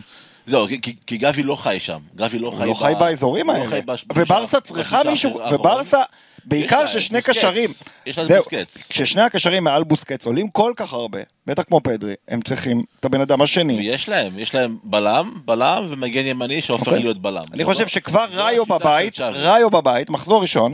[0.48, 2.00] זהו, כי- כי- גבי לא חי שם.
[2.16, 3.68] גבי לא חי לא ב- חי באזורים לא האלה.
[3.68, 5.40] חי בש- וברסה צריכה מישהו.
[5.54, 6.02] וברסה,
[6.46, 7.22] בעיקר ששני.
[7.22, 7.70] קשרים,
[8.06, 8.88] יש זהו, בוסקץ.
[8.90, 13.22] כששני הקשרים מעל בוסקץ עולים כל כך הרבה, בטח כמו פדרי, הם צריכים את הבן
[13.22, 13.74] אדם השני.
[13.78, 17.00] ויש להם, יש להם בלם, בלם ומגן ימני שהופך אוקיי.
[17.04, 17.44] להיות בלם.
[17.54, 19.20] אני חושב שכבר ראיו בבית.
[19.20, 20.74] ראיו בבית, מחזור ראשון,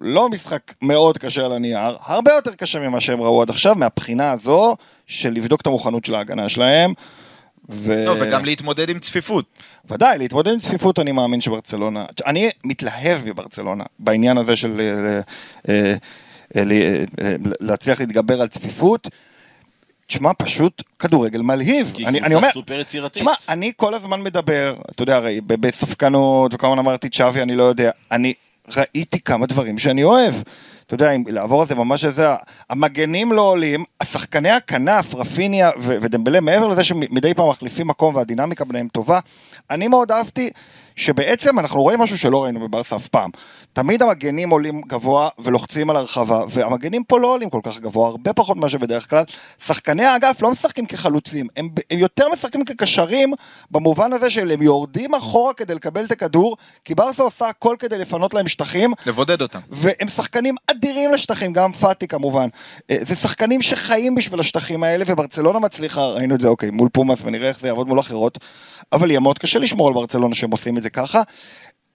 [0.00, 4.30] לא משחק מאוד קשה על הנייר, הרבה יותר קשה ממה שהם ראו עד עכשיו, מהבחינה
[4.32, 4.76] הזו
[5.06, 6.92] של לבדוק את המוכנות של ההגנה שלהם.
[7.72, 8.04] ו...
[8.06, 9.44] לא, וגם להתמודד עם צפיפות.
[9.90, 15.20] ודאי, להתמודד עם צפיפות אני מאמין שברצלונה, אני מתלהב מברצלונה בעניין הזה של אה,
[15.68, 15.94] אה,
[16.56, 19.08] אה, להצליח להתגבר על צפיפות.
[20.06, 21.90] תשמע, פשוט כדורגל מלהיב.
[21.94, 23.22] כי אני, אני אומר, סופר יצירתית.
[23.22, 27.90] תשמע, אני כל הזמן מדבר, אתה יודע, הרי בספקנות, הזמן אמרתי צ'אבי, אני לא יודע,
[28.10, 28.34] אני
[28.76, 30.34] ראיתי כמה דברים שאני אוהב.
[30.90, 32.26] אתה יודע, אם לעבור על זה ממש איזה,
[32.70, 38.88] המגנים לא עולים, השחקני הכנף, רפיניה ודמבלה, מעבר לזה שמדי פעם מחליפים מקום והדינמיקה ביניהם
[38.88, 39.20] טובה,
[39.70, 40.50] אני מאוד אהבתי
[40.96, 43.30] שבעצם אנחנו רואים משהו שלא ראינו בברסה אף פעם.
[43.72, 48.32] תמיד המגנים עולים גבוה ולוחצים על הרחבה, והמגנים פה לא עולים כל כך גבוה, הרבה
[48.32, 49.24] פחות ממה שבדרך כלל.
[49.64, 53.32] שחקני האגף לא משחקים כחלוצים, הם, הם יותר משחקים כקשרים,
[53.70, 58.34] במובן הזה שהם יורדים אחורה כדי לקבל את הכדור, כי ברסה עושה הכל כדי לפנות
[58.34, 59.58] להם שטחים, לבודד אותם.
[59.70, 62.48] והם שחקנים אדירים לשטחים, גם פאטי כמובן.
[62.90, 67.18] אה, זה שחקנים שחיים בשביל השטחים האלה, וברצלונה מצליחה, ראינו את זה, אוקיי, מול פומאס,
[67.24, 68.38] ונראה איך זה יעבוד מול אחרות,
[68.92, 71.22] אבל יהיה מאוד קשה לשמור על ברצלונה שהם עושים את זה ככה.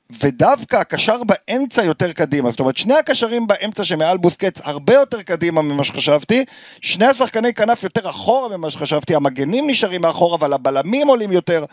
[0.09, 5.61] ודווקא הקשר באמצע יותר קדימה, זאת אומרת שני הקשרים באמצע שמעל בוסקץ הרבה יותר קדימה
[5.61, 6.45] ממה שחשבתי,
[6.81, 11.65] שני השחקני כנף יותר אחורה ממה שחשבתי, המגנים נשארים מאחור אבל הבלמים עולים יותר,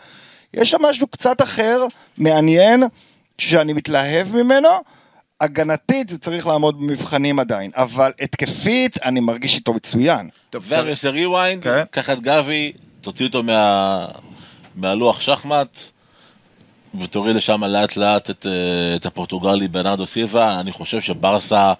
[0.53, 1.85] יש שם משהו קצת אחר,
[2.17, 2.83] מעניין,
[3.37, 4.69] שאני מתלהב ממנו,
[5.41, 10.29] הגנתית זה צריך לעמוד במבחנים עדיין, אבל התקפית אני מרגיש איתו מצוין.
[10.49, 11.83] טוב, ואני עושה rewind, כן.
[11.91, 14.07] קח את גבי, תוציא אותו מה...
[14.75, 15.77] מהלוח שחמט,
[17.01, 20.59] ותוריד לשם לאט לאט את, אה, את הפורטוגלי ברנרדו סילבה.
[20.59, 21.73] אני חושב שברסה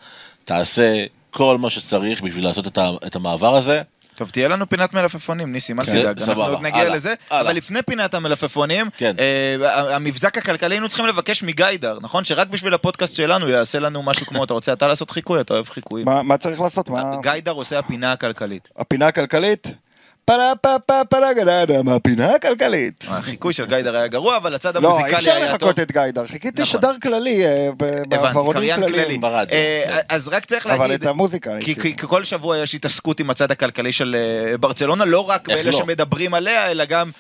[0.46, 2.92] תעשה כל מה שצריך בשביל לעשות את, ה...
[3.08, 3.82] את המעבר הזה.
[4.16, 7.14] טוב, תהיה לנו פינת מלפפונים, ניסים, אל תדאג, אנחנו עוד נגיע לזה.
[7.32, 9.16] אבל לפני פינת המלפפונים, כן.
[9.20, 12.26] אה, המבזק הכלכלי היינו צריכים לבקש מגיידר, נכון?
[12.26, 15.70] שרק בשביל הפודקאסט שלנו יעשה לנו משהו כמו, אתה רוצה אתה לעשות חיקוי, אתה אוהב
[15.70, 16.06] חיקויים.
[16.06, 16.90] מה, מה צריך לעשות?
[16.90, 17.04] מה...
[17.22, 18.70] גיידר עושה הפינה הכלכלית.
[18.78, 19.76] הפינה הכלכלית?
[20.26, 23.06] פרה פה פה פרה גדדה, מהפינה הכלכלית.
[23.08, 25.70] החיקוי של גיידר היה גרוע, אבל הצד לא, אי המוזיקלי אפשר היה טוב.
[25.70, 26.66] לחכות את גיידר, חיכיתי נכון.
[26.66, 27.70] שדר כללי, אה,
[28.08, 28.88] בעברונים.
[28.88, 29.26] כלליים.
[29.26, 33.52] אה, אז רק צריך אבל להגיד, את המוזיקה, כי, כל שבוע יש התעסקות עם הצד
[33.52, 35.78] הכלכלי של אה, ברצלונה, לא רק באלה לא?
[35.78, 37.12] שמדברים עליה, אלא גם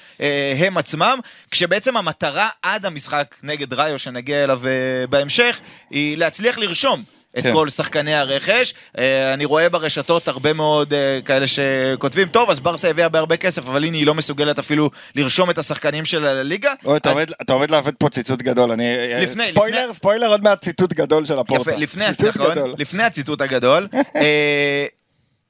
[0.59, 1.19] הם עצמם,
[1.51, 4.61] כשבעצם המטרה עד המשחק נגד ראיו, שנגיע אליו
[5.09, 7.03] בהמשך, היא להצליח לרשום.
[7.37, 7.53] את כן.
[7.53, 8.73] כל שחקני הרכש.
[8.97, 13.65] אה, אני רואה ברשתות הרבה מאוד אה, כאלה שכותבים, טוב, אז ברסה הביאה בהרבה כסף,
[13.67, 16.73] אבל הנה היא לא מסוגלת אפילו לרשום את השחקנים של הליגה.
[16.85, 18.83] אוי, אתה אז- עומד- אתה עומד לעוות פה ציטוט גדול, אני...
[19.21, 21.71] לפני- ספוילר, לפני- ספוילר עוד מעט ציטוט גדול של הפורטה.
[21.71, 22.75] יפה, לפני, ציטוט נכון, גדול.
[22.77, 24.85] לפני הציטוט הגדול, אה,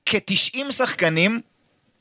[0.05, 1.41] כ-90 שחקנים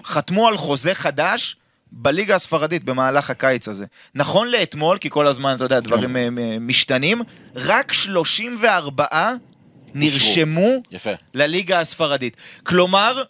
[0.05, 1.57] חתמו על חוזה חדש
[1.93, 3.85] בליגה הספרדית במהלך הקיץ הזה.
[4.15, 6.29] נכון לאתמול, כי כל הזמן, אתה יודע, דברים אה, אה,
[6.61, 7.23] משתנים,
[7.57, 9.05] רק 34
[9.95, 11.11] נרשמו יפה.
[11.35, 12.37] לליגה הספרדית.
[12.63, 13.23] כלומר,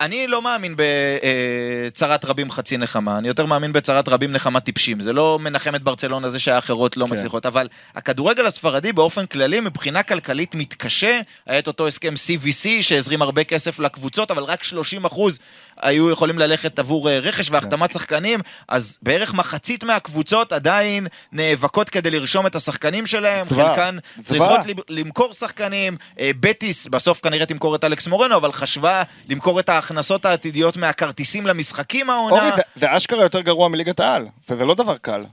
[0.00, 5.00] אני לא מאמין בצרת רבים חצי נחמה, אני יותר מאמין בצרת רבים נחמה טיפשים.
[5.00, 7.12] זה לא מנחם את ברצלונה, זה שהאחרות לא כן.
[7.12, 11.20] מצליחות, אבל הכדורגל הספרדי באופן כללי, מבחינה כלכלית מתקשה.
[11.46, 15.38] היה את אותו הסכם CVC שהזרים הרבה כסף לקבוצות, אבל רק 30 אחוז
[15.82, 22.10] היו יכולים ללכת עבור אה, רכש והחתמת שחקנים, אז בערך מחצית מהקבוצות עדיין נאבקות כדי
[22.10, 23.46] לרשום את השחקנים שלהם.
[23.76, 23.96] חלקן.
[24.24, 29.68] צריכות למכור שחקנים, אה, בטיס בסוף כנראה תמכור את אלכס מורנו, אבל חשבה למכור את
[29.68, 32.36] ההכנסות העתידיות מהכרטיסים למשחקים העונה.
[32.36, 35.24] אורי, זה- זה אשכרה יותר גרוע מליגת העל, וזה לא דבר קל.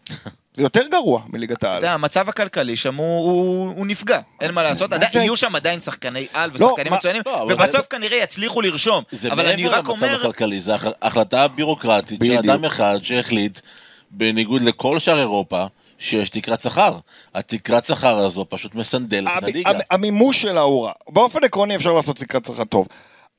[0.57, 1.77] זה יותר גרוע מליגת העל.
[1.77, 5.35] אתה יודע, המצב הכלכלי שם הוא, הוא, הוא נפגע, אין מה לעשות, עדיין, זה- יהיו
[5.35, 9.03] שם עדיין שחקני על לא, ושחקנים מה- מצוינים, לא, ובסוף זה- כנראה יצליחו לרשום.
[9.11, 12.37] זה אבל אני מעבר רק למצב אומר, הכלכלי, זו הח- החלטה בירוקרטית של.
[12.37, 13.59] אדם אחד שהחליט,
[14.11, 15.65] בניגוד לכל שאר אירופה,
[15.99, 16.97] שיש תקרת שכר.
[17.35, 19.69] התקרת שכר הזו פשוט מסנדלת את הליגה.
[19.69, 20.91] המ- המימוש של ההוראה.
[21.09, 22.87] באופן עקרוני אפשר לעשות תקרת שכר טוב.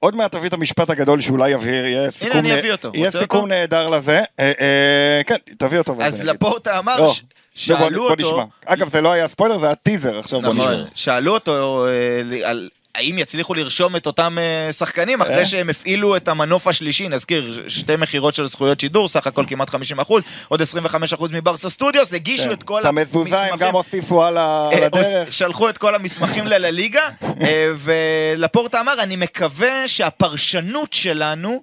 [0.00, 2.90] עוד מעט תביא את המשפט הגדול שאולי יבהיר, יהיה סיכום, אני נה- אביא אותו.
[2.94, 3.46] יהיה סיכום אותו?
[3.46, 4.22] נהדר לזה.
[4.40, 5.96] אה, אה, כן, תביא אותו.
[6.00, 6.28] אז אני.
[6.28, 8.44] לפורטה אמר, לא, ש- בוא- שאלו בוא אותו, נשמע.
[8.66, 10.84] אגב, זה לא היה ספוילר, זה היה טיזר, עכשיו בוא נכון, נשמע.
[10.94, 15.26] שאלו אותו אה, על האם יצליחו לרשום את אותם אה, שחקנים אה?
[15.26, 19.70] אחרי שהם הפעילו את המנוף השלישי, נזכיר, שתי מכירות של זכויות שידור, סך הכל כמעט
[19.70, 22.52] 50 אחוז, עוד 25 אחוז מברסה סטודיוס, הגישו כן.
[22.52, 25.32] את כל את המזוזה הם גם הוסיפו על אה, הדרך.
[25.32, 27.08] שלחו את כל המסמכים ללליגה,
[27.42, 31.62] אה, ולפורטה אמר, אני מקווה שהפרשנות שלנו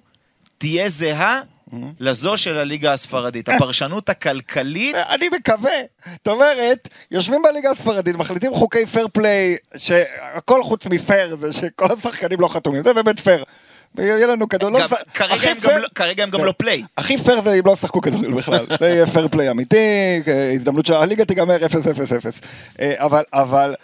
[0.58, 1.40] תהיה זהה
[2.00, 3.48] לזו של הליגה הספרדית.
[3.48, 5.72] הפרשנות הכלכלית, אני מקווה.
[6.14, 12.40] זאת אומרת, יושבים בליגה הספרדית, מחליטים חוקי fair play, שהכל חוץ מפייר זה שכל השחקנים
[12.40, 13.44] לא חתומים, זה באמת פייר.
[13.98, 14.70] יהיה לנו כדור,
[15.14, 16.82] כרגע הם גם לא- כרגע הם גם לא play.
[16.96, 19.76] הכי פייר זה אם לא ישחקו כדורגל בכלל, זה יהיה fair play אמיתי,
[20.28, 21.66] אה, הזדמנות שהליגה תיגמר 0-0-0.
[22.80, 23.74] אה, אבל, אבל,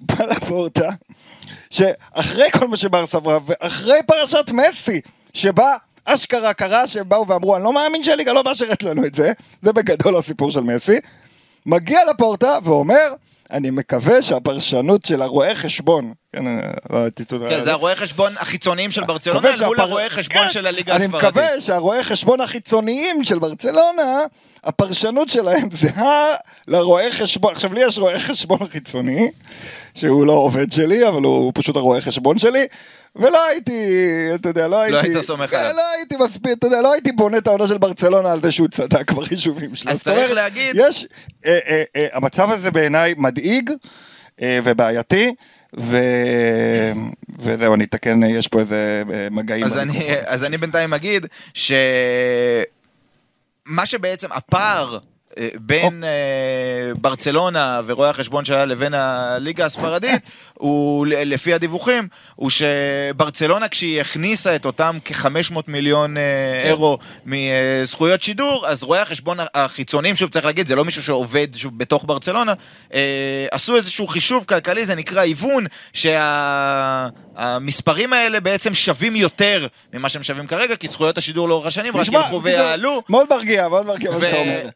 [0.00, 0.88] בא לפורטה,
[1.70, 5.00] שאחרי כל מה שברסה עברה, ואחרי פרשת מסי,
[5.34, 9.32] שבה אשכרה קרה שהם באו ואמרו, אני לא מאמין שהליגה לא מאשרת לנו את זה,
[9.62, 11.00] זה בגדול הסיפור של מסי,
[11.66, 13.14] מגיע לפורטה ואומר,
[13.50, 16.44] אני מקווה שהפרשנות של הרואי חשבון, כן,
[16.90, 17.48] לא.
[17.48, 21.04] כן, זה הרואי חשבון החיצוניים של ברצלונה אל מול הרואי חשבון כן, של הליגה אני
[21.04, 21.28] הספרדית.
[21.28, 24.20] מקווה שהרואי חשבון החיצוניים של ברצלונה,
[24.64, 26.26] הפרשנות שלהם זהה
[26.68, 29.30] לרואי חשבון, עכשיו לי יש רואה חשבון חיצוני,
[29.94, 32.66] שהוא לא עובד שלי, אבל הוא פשוט הרואה חשבון שלי.
[33.16, 33.88] ולא הייתי,
[34.34, 35.08] אתה יודע, לא הייתי...
[35.08, 35.72] היית סומך עליו.
[35.76, 38.68] לא הייתי מספיק, אתה יודע, לא הייתי בונה את העונה של ברצלונה על זה שהוא
[38.68, 39.90] צדק בחישובים שלו.
[39.92, 41.06] אז צריך להגיד- יש,
[41.46, 43.70] אה, אה, אה, המצב הזה בעיניי מדאיג
[44.42, 45.34] ובעייתי,
[45.80, 45.96] ו...
[47.38, 49.64] וזהו, אני אתקן, יש פה איזה מגעים.
[49.64, 50.08] אז אני.
[50.26, 51.72] אז אני בינתיים אגיד ש...
[53.66, 54.98] מה שבעצם הפער
[55.54, 56.10] בין אה,
[57.00, 60.20] ברצלונה ורואי החשבון שלה לבין הליגה הספרדית,
[60.54, 66.22] הוא, לפי הדיווחים, הוא שברצלונה כשהיא הכניסה את אותם כ-500 מיליון אה,
[66.64, 71.78] אירו מזכויות שידור, אז רואי החשבון החיצוניים, שוב צריך להגיד, זה לא מישהו שעובד שוב
[71.78, 72.52] בתוך ברצלונה,
[72.94, 75.66] אה, עשו איזשהו חישוב כלכלי, זה נקרא היוון,
[77.32, 82.06] שהמספרים האלה בעצם שווים יותר ממה שהם שווים כרגע, כי זכויות השידור לאורך השנים רק
[82.08, 83.02] ילכו ויעלו.
[83.08, 84.68] מאוד מרגיע, מאוד מרגיע מה שאתה אומר.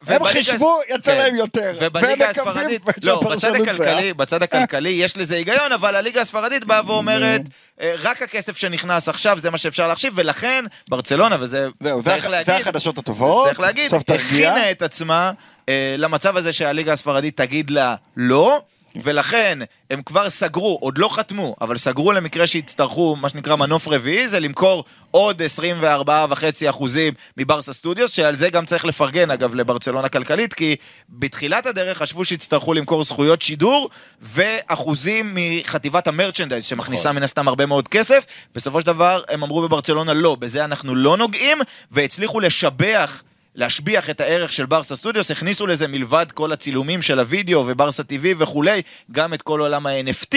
[0.52, 1.18] חישבו, יצא כן.
[1.18, 1.76] להם יותר.
[1.80, 4.14] ובליגה הספרדית, לא, בצד הכלכלי.
[4.14, 7.40] בצד הכלכלי יש לזה היגיון, אבל הליגה הספרדית באה ואומרת,
[7.80, 12.46] אה, רק הכסף שנכנס עכשיו זה מה שאפשר להחשיב, ולכן ברצלונה, וזה זהו, צריך להגיד,
[12.46, 13.46] זה החדשות הטובות.
[13.46, 13.90] צריך להגיד.
[13.94, 15.32] הכינה את עצמה
[15.68, 18.60] אה, למצב הזה שהליגה הספרדית תגיד לה לא.
[19.02, 19.58] ולכן
[19.90, 24.40] הם כבר סגרו, עוד לא חתמו, אבל סגרו למקרה שיצטרכו מה שנקרא מנוף רביעי, זה
[24.40, 24.84] למכור
[25.16, 25.42] עוד
[25.82, 30.76] 24.5 אחוזים מברסה סטודיוס, שעל זה גם צריך לפרגן אגב לברצלונה כלכלית, כי
[31.08, 33.90] בתחילת הדרך חשבו שיצטרכו למכור זכויות שידור
[34.22, 38.26] ואחוזים מחטיבת המרצ'נדייז, שמכניסה מן הסתם הרבה מאוד כסף.
[38.54, 41.58] בסופו של דבר הם אמרו בברצלונה לא, בזה אנחנו לא נוגעים,
[41.90, 43.22] והצליחו לשבח
[43.56, 48.26] להשביח את הערך של ברסה סטודיוס, הכניסו לזה מלבד כל הצילומים של הוידאו וברסה TV
[48.38, 50.36] וכולי, גם את כל עולם ה-NFT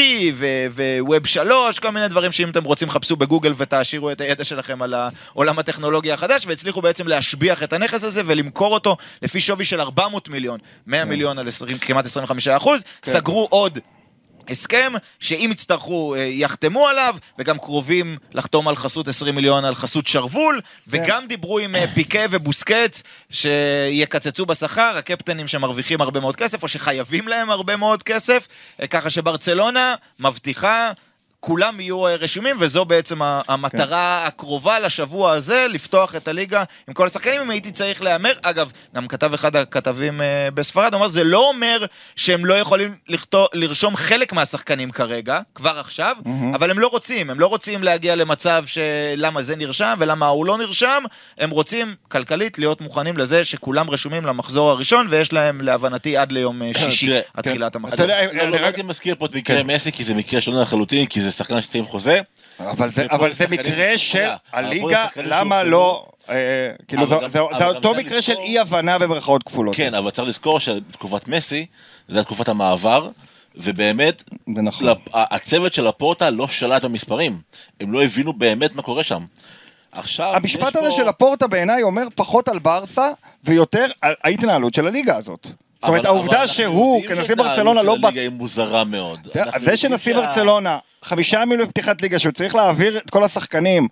[1.00, 4.94] וווב 3, כל מיני דברים שאם אתם רוצים חפשו בגוגל ותעשירו את הידע שלכם על
[4.94, 10.30] העולם הטכנולוגי החדש, והצליחו בעצם להשביח את הנכס הזה ולמכור אותו לפי שווי של 400
[10.30, 13.80] מיליון, 100 מיליון על 20, כמעט 25 אחוז, סגרו עוד
[14.50, 20.08] הסכם שאם יצטרכו אה, יחתמו עליו, וגם קרובים לחתום על חסות 20 מיליון על חסות
[20.08, 26.68] שרוול, וגם דיברו עם אה, פיקה ובוסקץ שיקצצו בשכר, הקפטנים שמרוויחים הרבה מאוד כסף, או
[26.68, 28.48] שחייבים להם הרבה מאוד כסף,
[28.82, 30.92] אה, ככה שברצלונה מבטיחה...
[31.40, 37.08] כולם יהיו אה, רשומים, וזו בעצם המטרה הקרובה לשבוע הזה, לפתוח את הליגה עם כל
[37.08, 38.34] השחקנים, אם הייתי צריך להמר.
[38.42, 41.86] אגב, גם כתב אחד הכתבים אה, בספרד, אמר, זה לא אומר
[42.16, 46.16] שהם לא יכולים לכתוב, לרשום חלק מהשחקנים כרגע, כבר עכשיו,
[46.56, 50.58] אבל הם לא רוצים, הם לא רוצים להגיע למצב שלמה זה נרשם ולמה ההוא לא
[50.58, 51.04] נרשם,
[51.38, 56.62] הם רוצים כלכלית להיות מוכנים לזה שכולם רשומים למחזור הראשון, ויש להם, להבנתי, עד ליום
[56.62, 57.50] אה, שישי, תראה, עד כן.
[57.50, 58.02] תחילת אתה המחזור.
[58.02, 59.68] יודע, לא, אני לא רק- הייתי מזכיר פה את מקרה כן.
[59.68, 62.22] מסי, כי זה מקרה שונה לחלוטין, כי זה שחקן שצריך חוזה.
[62.60, 66.06] אבל זה, אבל זה מקרה של הליגה, למה לא,
[66.88, 69.76] כאילו זה- זה זה אותו מקרה של אי הבנה במרכאות כפולות.
[69.76, 71.66] כן, אבל צריך לזכור שתקופת מסי,
[72.08, 73.10] זה תקופת המעבר,
[73.56, 74.24] ובאמת,
[74.56, 74.88] זה נכון.
[75.14, 77.38] הצוות של הפורטה לא שלט במספרים.
[77.82, 79.24] הם לא הבינו באמת מה קורה שם.
[79.92, 83.10] עכשיו, המשפט הזה פה- של הפורטה בעיניי אומר פחות על ברסה
[83.44, 85.48] ויותר על ההתנהלות של הליגה הזאת.
[85.82, 87.96] זאת אומרת, העובדה שהוא, כנשיא ברצלונה, לא...
[88.04, 89.20] הליגה היא מוזרה מאוד.
[89.34, 93.88] זה- שנשיא ברצלונה, חמישה ימים לפתיחת ליגה, שהוא צריך להעביר את כל השחקנים,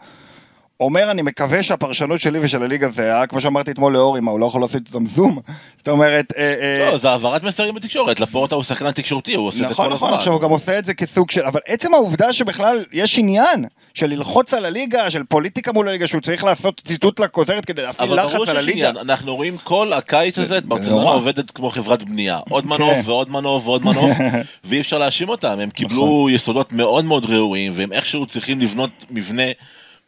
[0.79, 4.39] אומר, אני מקווה שהפרשנות שלי ושל הליגה זה היה, כמו שאמרתי אתמול לאורי, מה, הוא
[4.39, 5.39] לא יכול לעשות איתם זום?
[5.77, 9.63] זאת אומרת, אה, אה, לא, זה העברת מסרים בתקשורת, לפורטה הוא שחקן תקשורתי, הוא עושה
[9.63, 10.17] את זה נכון, כל נכון, הזמן.
[10.17, 11.45] עכשיו הוא גם עושה את זה כסוג של...
[11.45, 16.21] אבל עצם העובדה שבכלל יש עניין של ללחוץ על הליגה, של פוליטיקה מול הליגה, שהוא
[16.21, 18.89] צריך לעשות ציטוט לכותרת כדי להפעיל לחץ על הליגה.
[18.89, 21.09] אנחנו רואים כל הקיץ הזה ברצלונה.
[21.09, 22.39] עובדת כמו חברת בנייה.
[22.49, 23.01] עוד מנוף כן.
[23.05, 24.11] ועוד מנוף ועוד מנוף,
[24.65, 25.59] ואי אפשר להאשים אותם.
[25.59, 26.31] הם קיבלו נכון.
[26.31, 29.43] יסודות מאוד מאוד ראויים, והם איכשהו צריכים לבנות מבנה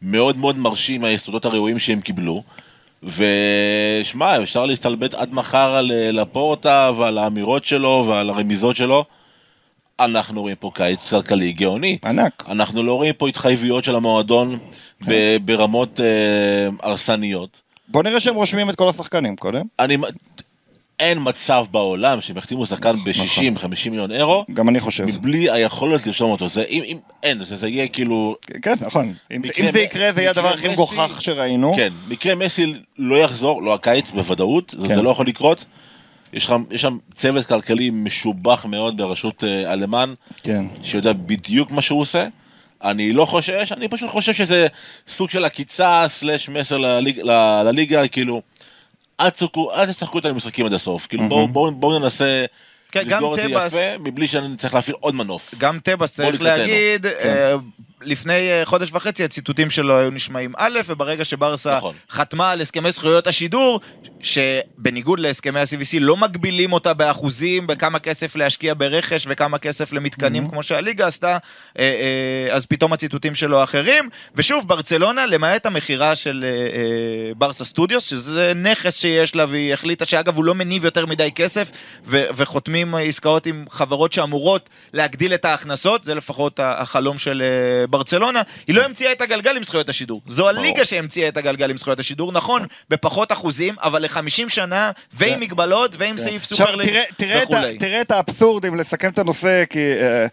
[0.02, 2.42] מאוד מאוד מרשים מהיסודות הראויים שהם קיבלו.
[3.02, 9.04] ושמע, אפשר להסתלבט עד מחר על אה, לפורטה ועל האמירות שלו ועל הרמיזות שלו.
[10.00, 11.98] אנחנו רואים פה קיץ כלכלי גאוני.
[12.04, 12.44] ענק.
[12.48, 14.58] אנחנו לא רואים פה התחייבויות של המועדון
[15.08, 17.60] ב- ברמות אה, הרסניות.
[17.88, 19.62] בוא נראה שהם רושמים את כל השחקנים קודם.
[19.78, 19.96] אני,
[21.00, 25.04] אין מצב בעולם שהם יחתימו שחקן ב-60-50 מיליון אירו, גם אני חושב.
[25.04, 26.48] מבלי היכולת לרשום אותו.
[26.48, 28.36] זה, אם, אם אין, זה, זה יהיה כאילו...
[28.62, 29.06] כן, נכון.
[29.06, 31.72] אם זה- מקרה אם זה יקרה, זה יהיה הדבר הכי מגוחך שראינו.
[31.76, 34.94] כן, מקרה מסי לא יחזור, לא הקיץ, בוודאות, זה, כן.
[34.94, 35.64] זה לא יכול לקרות.
[36.32, 40.64] יש שם, יש שם צוות כלכלי משובח מאוד בראשות אה, אלמן, כן.
[40.82, 42.24] שיודע בדיוק מה שהוא עושה.
[42.84, 44.66] אני לא חושש, אני פשוט חושב שזה
[45.08, 48.42] סוג של עקיצה סלאש מסר לליג, ל- לליגה, כאילו,
[49.20, 52.44] אל תשחקו, אל תשחקו את המשחקים עד הסוף, כאילו בואו בואו- בואו ננסה
[52.92, 55.54] כן, גם לסגור את זה יפה, מבלי שאני צריך להפעיל עוד מנוף.
[55.58, 56.42] גם טבעס צריך.
[56.42, 57.54] להגיד, אה,
[58.02, 61.94] לפני אה, חודש וחצי הציטוטים שלו היו נשמעים א', וברגע שברסה נכון.
[62.10, 63.80] חתמה על הסכמי זכויות השידור,
[64.20, 70.62] שבניגוד להסכמי ה-CVC לא מגבילים אותה באחוזים, בכמה כסף להשקיע ברכש וכמה כסף למתקנים כמו
[70.62, 71.38] שהליגה עשתה,
[71.78, 71.84] אה,
[72.48, 74.08] אה, אז פתאום הציטוטים שלו אחרים.
[74.34, 76.44] ושוב, ברצלונה, למעט המכירה של
[77.36, 81.70] ברסה סטודיוס, שזה נכס שיש לה, והיא החליטה שאגב הוא לא מניב יותר מדי כסף,
[82.06, 87.42] ו- וחותמים עסקאות עם חברות שאמורות להגדיל את ההכנסות, זה לפחות החלום של
[87.94, 88.42] אה, ברצלונה.
[88.66, 90.20] היא לא המציאה את הגלגל עם זכויות השידור.
[90.26, 95.40] זו הליגה שהמציאה את הגלגל עם זכויות השידור, נכון, בפחות אחוזים, אבל ל-50 שנה, ועם
[95.40, 97.78] מגבלות, ועם סעיף עכשיו, Super League תראה- תראה את ה- וכולי.
[97.78, 99.78] תראה את האבסורד, אם לסכם את הנושא, כי...
[99.78, 100.26] אה,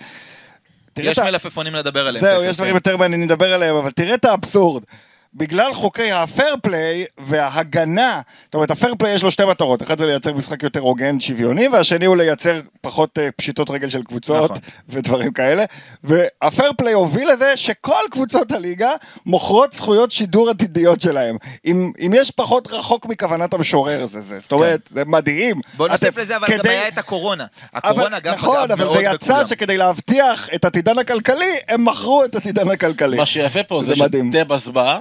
[0.97, 2.25] יש מלפפונים לדבר עליהם.
[2.25, 2.75] זהו, יש דברים כן.
[2.75, 4.83] יותר מעניינים לדבר עליהם, אבל תראה את האבסורד.
[5.33, 9.83] בגלל חוקי ה fair play וההגנה, זאת אומרת, ה fair play יש לו שתי מטרות,
[9.83, 14.03] אחת זה לייצר משחק יותר הוגן, שוויוני, והשני הוא לייצר פחות אה, פשיטות רגל של
[14.03, 14.57] קבוצות נכון.
[14.89, 15.65] ודברים כאלה.
[16.03, 18.91] והפייר פליי הוביל לזה שכל קבוצות הליגה
[19.25, 21.37] מוכרות זכויות שידור עתידיות שלהם.
[21.65, 25.61] אם, אם יש פחות רחוק מכוונת המשורר זה זה, זאת אומרת, זה מדהים.
[25.61, 25.69] כן.
[25.77, 27.45] בוא נוסיף אתם- לזה, אבל גם כדי- היה את הקורונה.
[27.73, 29.45] הקורונה אבל, גם נכון, פגעה אבל מאוד זה יצא בכולם.
[29.45, 33.17] שכדי להבטיח את עתידן הכלכלי, הם מכרו את עתידן הכלכלי.
[33.17, 33.93] מה שיפה פה זה.
[33.95, 34.99] שטבעס בא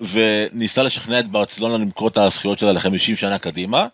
[0.00, 3.86] וניסה לשכנע את ברצלונה למכור את הזכויות שלה ל-50 שנה קדימה.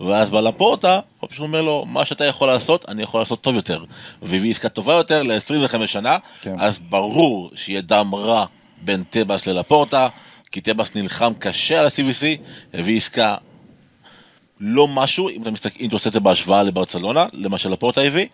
[0.00, 3.54] ואז בא לפורטה, הוא פשוט אומר לו, מה שאתה יכול לעשות, אני יכול לעשות טוב
[3.54, 3.84] יותר.
[4.22, 6.54] והביא עסקה טובה יותר ל-25 שנה, כן.
[6.58, 8.46] אז ברור שיהיה דם רע
[8.82, 10.08] בין טבעס ללפורטה,
[10.52, 12.24] כי טבעס נלחם קשה על ה-CVC,
[12.74, 13.36] הביא עסקה
[14.60, 18.26] לא משהו, אם אתה, מסתכל, אם אתה עושה את זה בהשוואה לברצלונה, למה שלפורטה הביא,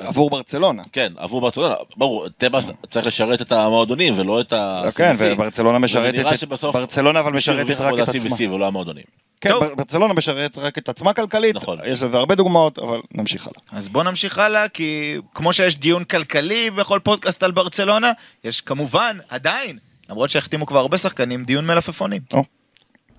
[0.00, 0.82] עבור ברצלונה.
[0.92, 4.82] כן, עבור ברצלונה, ברור, טבעס צריך לשרת את המועדונים ולא את ה...
[4.94, 5.32] כן, CVC.
[5.32, 8.54] וברצלונה משרתת את- שבסוף ברצלונה אבל משרתת רק את עצמה.
[8.54, 9.04] ולא המועדונים.
[9.40, 9.64] כן, טוב.
[9.64, 11.78] בר- ברצלונה משרת רק את עצמה כלכלית, נכון.
[11.86, 13.78] יש לזה הרבה דוגמאות, אבל נמשיך הלאה.
[13.78, 18.12] אז בוא נמשיך הלאה, כי כמו שיש דיון כלכלי בכל פודקאסט על ברצלונה,
[18.44, 19.78] יש כמובן, עדיין,
[20.10, 22.20] למרות שהחתימו כבר הרבה שחקנים, דיון מלפפונים.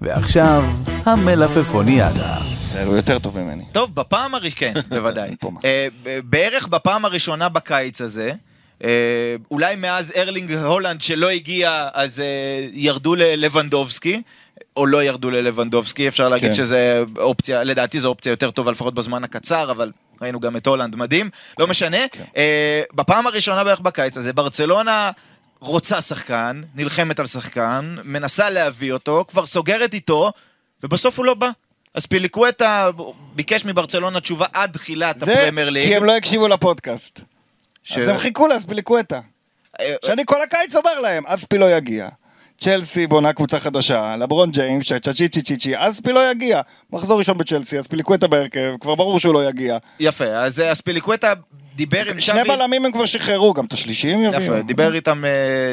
[0.01, 0.63] ועכשיו,
[1.05, 2.37] המלפפוניאדה.
[2.85, 3.63] הוא יותר טוב ממני.
[3.71, 5.35] טוב, בפעם הראשונה, כן, בוודאי.
[5.65, 5.87] אה,
[6.23, 8.31] בערך בפעם הראשונה בקיץ הזה,
[8.83, 14.21] אה, אולי מאז ארלינג הולנד שלא הגיע, אז אה, ירדו ללבנדובסקי.
[14.77, 16.53] או לא ירדו ללבנדובסקי, אפשר להגיד כן.
[16.53, 19.91] שזה אופציה, לדעתי זו אופציה יותר טובה לפחות בזמן הקצר, אבל
[20.21, 21.29] ראינו גם את הולנד מדהים,
[21.59, 21.97] לא משנה.
[22.37, 25.11] אה, בפעם הראשונה בערך בקיץ הזה, ברצלונה
[25.65, 30.31] רוצה שחקן, נלחמת על שחקן, מנסה להביא אותו, כבר סוגרת איתו,
[30.83, 31.49] ובסוף הוא לא בא.
[31.93, 32.89] אז פיליקווטה
[33.35, 35.87] ביקש מברצלונה תשובה עד תחילת זה הפרמייר ליג.
[35.87, 37.19] כי הם לא הקשיבו לפודקאסט.
[37.83, 39.19] ש- אז הם חיכו לאספיליקווטה.
[39.79, 42.07] אה, שאני כל הקיץ אומר להם, אספי לא יגיע.
[42.61, 46.61] צ'לסי בונה קבוצה חדשה, לברון ג'יימס, צ'צ'יצ'י צ'יצ'י, אספי לא יגיע.
[46.93, 49.77] מחזור ראשון בצ'לסי, אספיליקווטה בהרכב, כבר ברור שהוא לא יגיע.
[49.99, 51.33] יפה, אז אה, אספיליקווטה
[51.75, 52.49] דיבר עם שני צ'אבי.
[52.57, 54.41] בלמים הם כבר שחררו, גם את השלישיים יביאו.
[54.43, 55.29] יפה, דיבר איתם, אה,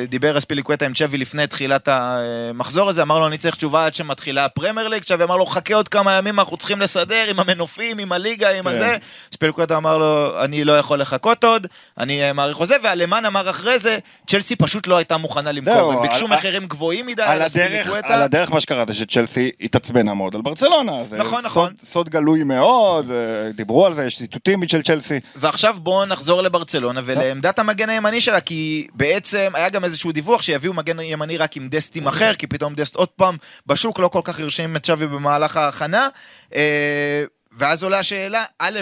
[0.09, 4.45] דיבר אספיליקווטה עם צ'אבי לפני תחילת המחזור הזה, אמר לו אני צריך תשובה עד שמתחילה
[4.45, 8.13] הפרמייר ליג, צ'אבי אמר לו חכה עוד כמה ימים, אנחנו צריכים לסדר עם המנופים, עם
[8.13, 8.69] הליגה, עם כן.
[8.69, 8.97] הזה.
[9.33, 11.67] אספיליקווטה אמר לו אני לא יכול לחכות עוד,
[11.99, 16.03] אני אה, מעריך חוזה, והלמן אמר אחרי זה, צ'לסי פשוט לא הייתה מוכנה למכור, הם
[16.03, 18.25] ביקשו מחירים גבוהים מדי על הדרך, על אספיליקווטה.
[18.25, 20.93] הדרך מה שקרה זה שצ'לסי התעצבנה מאוד על ברצלונה.
[21.09, 21.73] זה נכון, סוד- נכון.
[21.85, 25.21] סוד גלוי מאוד, זה- דיברו על זה, יש ציטוטים של צ'לסי.
[25.37, 30.73] ועכשיו בואו נחזור לברצלונה ולעמדת המגן הימני שלה, כי בעצם היה גם איזשהו דיווח שיביאו
[30.73, 33.37] מגן ימני רק עם דסטים אחר, כי פתאום דסט עוד פעם
[33.67, 36.09] בשוק לא כל כך הרשים את שווי במהלך ההכנה.
[36.55, 38.81] אה, ואז עולה השאלה, א',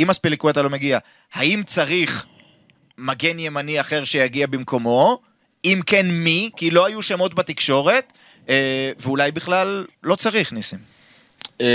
[0.00, 0.98] אם אספיליקווטה לא מגיע,
[1.32, 2.26] האם צריך
[2.98, 5.18] מגן ימני אחר שיגיע במקומו?
[5.64, 6.50] אם כן, מי?
[6.56, 8.12] כי לא היו שמות בתקשורת,
[8.48, 10.89] אה, ואולי בכלל לא צריך, ניסים.
[11.60, 11.66] אמ,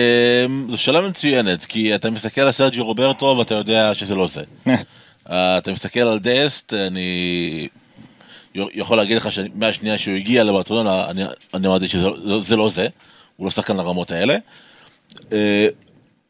[0.70, 4.41] זו שאלה מצוינת, כי אתה מסתכל על סרג'י רוברטו ואתה יודע שזה לא זה.
[5.32, 7.68] אה, אתה מסתכל על דסט, אני
[8.55, 11.05] יכול להגיד לך שמהשנייה שהוא הגיע לברצלונה,
[11.53, 12.88] אני אמרתי שזה לא- זה לא זה,
[13.38, 14.38] הוא לא שחקן לרמות האלה.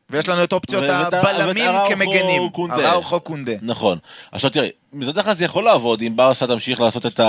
[0.09, 2.41] ויש לנו את אופציות הבלמים כמגנים.
[2.69, 3.51] אראוכו קונדה.
[3.61, 3.97] נכון.
[4.31, 7.19] עכשיו תראי, מצד אחד זה יכול לעבוד אם ברסה תמשיך לעשות את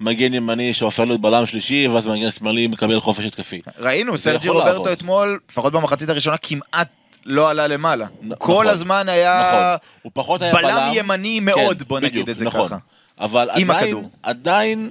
[0.00, 3.60] המגן ימני שהופך להיות בלם שלישי, ואז מגן שמאלי מקבל חופש התקפי.
[3.78, 4.92] ראינו, סרג'י רוברטו.
[4.92, 6.88] אתמול, לפחות במחצית הראשונה, כמעט
[7.26, 8.06] לא עלה למעלה.
[8.22, 8.66] נ- כל נכון.
[8.66, 9.76] הזמן היה
[10.16, 10.38] נכון.
[10.52, 10.90] בלם.
[10.94, 12.68] ימני מאוד, כן, בוא נגיד את זה נכון.
[12.68, 12.76] ככה.
[13.20, 14.08] אבל עדיין.
[14.22, 14.90] עדיין,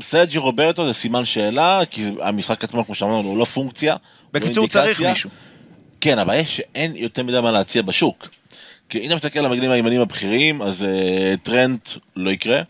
[0.00, 3.96] סרג'י רוברטו זה סימן שאלה, כי המשחק עצמו, כמו שאמרנו, הוא לא פונקציה.
[4.32, 4.68] בקיצור.
[4.68, 5.30] צריך מישהו.
[6.02, 8.28] כן, הבעיה היא שאין יותר מדי מה להציע בשוק.
[8.88, 12.62] כי אם אתה מסתכל על המגנים הימנים הבכירים, אז uh, טרנט לא יקרה.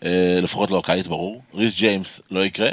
[0.00, 0.06] Uh,
[0.42, 1.42] לפחות לא הקיץ, ברור.
[1.54, 2.70] ריס ג'יימס לא יקרה.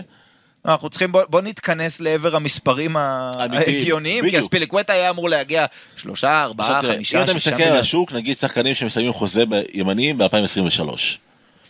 [0.66, 4.44] אנחנו צריכים, בוא, בוא נתכנס לעבר המספרים ההגיוניים, כי בדיוק.
[4.44, 7.82] אספיליקווטה היה אמור להגיע שלושה, ארבעה, עכשיו תראה, חמישה, אם אתה שישה מסתכל על מיליון.
[7.82, 10.90] השוק, נגיד שחקנים שמסיימים חוזה בימניים ב-2023.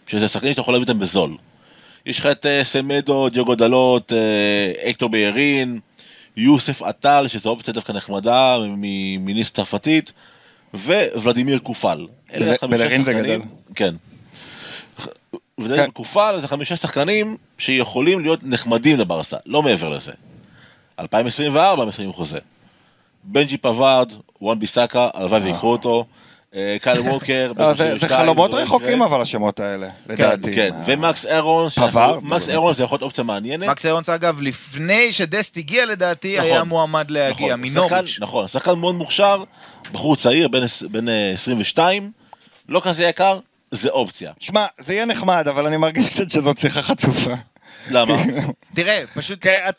[0.08, 1.38] שזה שחקנים שאתה יכול להביא אותם בזול.
[2.06, 4.12] יש לך את אה, סמדו, דיוגו דלות,
[4.86, 5.80] אקטור ביירין,
[6.38, 8.58] יוסף עטל, שזו אופציה דווקא נחמדה
[9.20, 10.14] מניס צרפתית,
[11.16, 12.08] וולדימיר קופאל.
[12.70, 13.42] בלרין זה גדל.
[13.76, 13.96] כן.
[15.58, 15.92] ולדימיר כן.
[15.92, 20.12] קופאל זה חמישה שחקנים שיכולים להיות נחמדים לברסה, לא מעבר לזה.
[21.00, 22.40] 2024 מסיימים חוזה.
[23.24, 24.12] בנג'מין פווארד,
[24.42, 26.06] וואן ביסאקה, הלוואי ויקחו אותו.
[26.56, 29.02] אה, קייל ווקר, לא, זה- זה 32, חלומות רחוקים.
[29.02, 30.56] אבל השמות האלה, לדעתי.
[30.56, 32.50] כן, ומקס אירון, פווארד, מקס.
[32.50, 33.70] אירון זה יכול להיות אופציה מעניינת.
[33.70, 36.52] מקס אירונס, אגב, לפני שדסט הגיע לדעתי, נכון.
[36.52, 38.18] היה מועמד להגיע, נכון, מנוריץ'.
[38.22, 39.44] נכון, שחקן מאוד מוכשר,
[39.92, 42.12] בחור צעיר, בן עש- בן אה, 22,
[42.70, 43.40] לא כזה יקר,
[43.72, 44.32] זה אופציה.
[44.40, 47.34] שמע, זה יהיה נחמד, אבל אני מרגיש קצת שזאת שיחה חצופה.
[47.92, 48.16] למה?
[48.76, 49.70] תראה, פשוט, כן,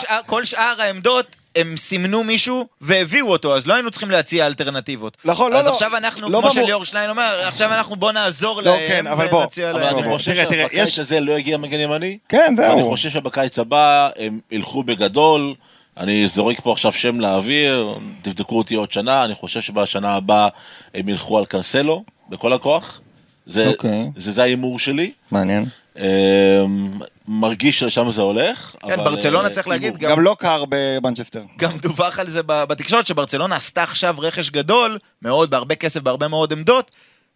[0.00, 5.16] שאר, כל שאר העמדות, הם סימנו מישהו והביאו אותו, אז לא היינו צריכים להציע אלטרנטיבות.
[5.24, 5.70] נכון, לא, אז לא.
[5.70, 9.06] עכשיו אנחנו, לא כמו במור- שליאור שליין אומר, עכשיו אנחנו בוא נעזור לא, להם, כן,
[9.06, 9.98] אבל בוא, ונציע אבל להם.
[9.98, 12.18] אני בוא, חושב תראה, תראה, שבקיץ יש- הזה לא יגיע מגן ימני.
[12.28, 12.88] כן, זהו.
[12.88, 15.54] חושב שבקיץ הבא הם ילכו בגדול.
[15.96, 20.48] אני זורק פה עכשיו שם לאוויר, תבדקו אותי עוד שנה, אני חושב שבשנה הבאה
[20.94, 23.00] הם ילכו על קנסלו בכל הכוח.
[23.46, 24.10] זה, אוקיי.
[24.16, 25.12] זה, זה ההימור שלי.
[25.30, 25.64] מעניין.
[25.98, 26.90] אמ,
[27.28, 28.74] מרגיש שלשם זה הולך.
[28.86, 29.98] כן, אבל, ברצלונה אה, צריך להגיד.
[29.98, 31.42] גם- גם לא קר במנצ'סטר.
[31.58, 36.52] גם דווח על זה בתקשורת שברצלונה עשתה עכשיו רכש גדול, מאוד, בהרבה כסף, בהרבה מאוד
[36.52, 36.90] עמדות,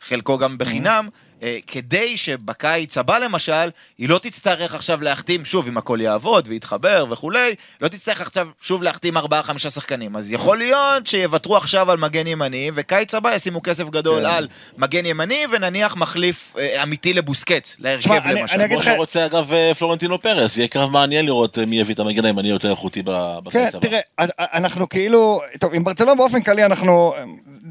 [0.09, 1.26] חלקו גם בחינם, אה,
[1.66, 3.68] כדי שבקיץ הבא למשל,
[3.99, 8.82] היא לא תצטרך עכשיו להחתים, שוב, אם הכל יעבוד ויתחבר וכולי, לא תצטרך עכשיו שוב
[8.82, 10.16] להחתים ארבעה, חמישה שחקנים.
[10.16, 14.26] אז יכול להיות שיוותרו עכשיו על מגן ימני, וקיץ הבא ישימו כסף גדול כן.
[14.30, 18.68] על מגן ימני, ונניח מחליף אה, אמיתי לבוסקץ, להרכב אני- למשל.
[18.68, 22.01] כמו לך- שרוצה אגב אה, פלורנטינו פרס, יהיה קרב מעניין לראות אה, מי יביא את
[22.01, 23.89] המגן הימני יותר איכותי ב- כן, בקיץ הבא.
[23.89, 24.01] תראה,
[24.39, 27.14] אנחנו כאילו, טוב, עם ברצלונה באופן כללי אנחנו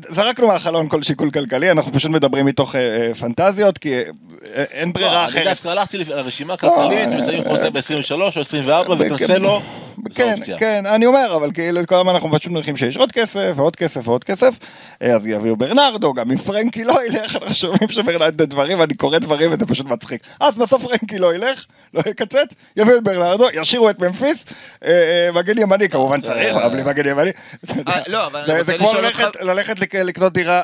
[0.09, 4.03] זרקנו מהחלון כל שיקול כלכלי, אנחנו פשוט מדברים מתוך אה, אה, פנטזיות, כי אה,
[4.71, 5.47] אין ברירה לא, אני אחרת.
[5.47, 9.61] דווקא הלכתי לרשימה כלכלית, לא, מסיימים אה, חוזה ב-23 או 24, אה, וקנסלו
[10.15, 10.35] כן.
[10.59, 14.07] כן, אני אומר, אבל כאילו כל הזמן אנחנו פשוט מניחים שיש עוד כסף ועוד כסף
[14.07, 14.53] ועוד כסף,
[15.01, 19.17] אה, אז יביאו ברנרדו, גם אם פרנקי לא ילך, אנחנו שומעים שברנרדו דברים, אני קורא
[19.17, 20.21] דברים וזה פשוט מצחיק.
[20.39, 24.45] אז בסוף פרנקי לא ילך, לא יקצץ, יביאו את ברנרדו, ישאירו את ממפיס,
[24.85, 27.31] אה, אה, מגן ימני כמובן צריך, אבל בלי מגן ימני.
[28.07, 30.61] לא, אבל אני זה- רוצה זה כמו לשאול אותך- ללכת- ללכת לק- לקנות דירה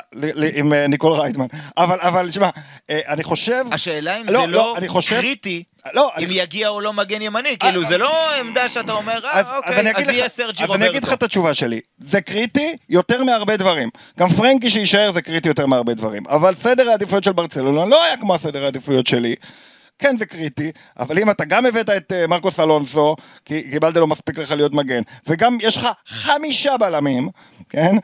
[0.54, 1.46] עם ניקול רייטמן.
[1.76, 2.48] אבל, אבל, שמע,
[2.90, 3.64] אני חושב...
[3.72, 5.62] השאלה אם לא, זה לא, לא קריטי,
[5.94, 9.40] לא, אם אני- יגיע או לא מגן ימני, כאילו זה לא עמדה שאתה אומר, אה,
[9.40, 11.12] אז אוקיי, אני אגיד אז לך, יהיה סרג'י אז אני אגיד לך.
[11.12, 11.80] את התשובה שלי.
[11.98, 13.88] זה קריטי יותר מהרבה דברים.
[14.18, 16.22] גם פרנקי שיישאר זה קריטי יותר מהרבה דברים.
[16.26, 19.34] אבל סדר העדיפויות של ברצלונה לא היה כמו הסדר העדיפויות שלי.
[19.98, 24.06] כן זה קריטי, אבל אם אתה גם הבאת את אה, מרקוס אלונסו, כי קיבלת לו
[24.06, 27.28] מספיק לך להיות מגן, וגם יש לך חמישה בלמים,
[27.68, 27.96] כן?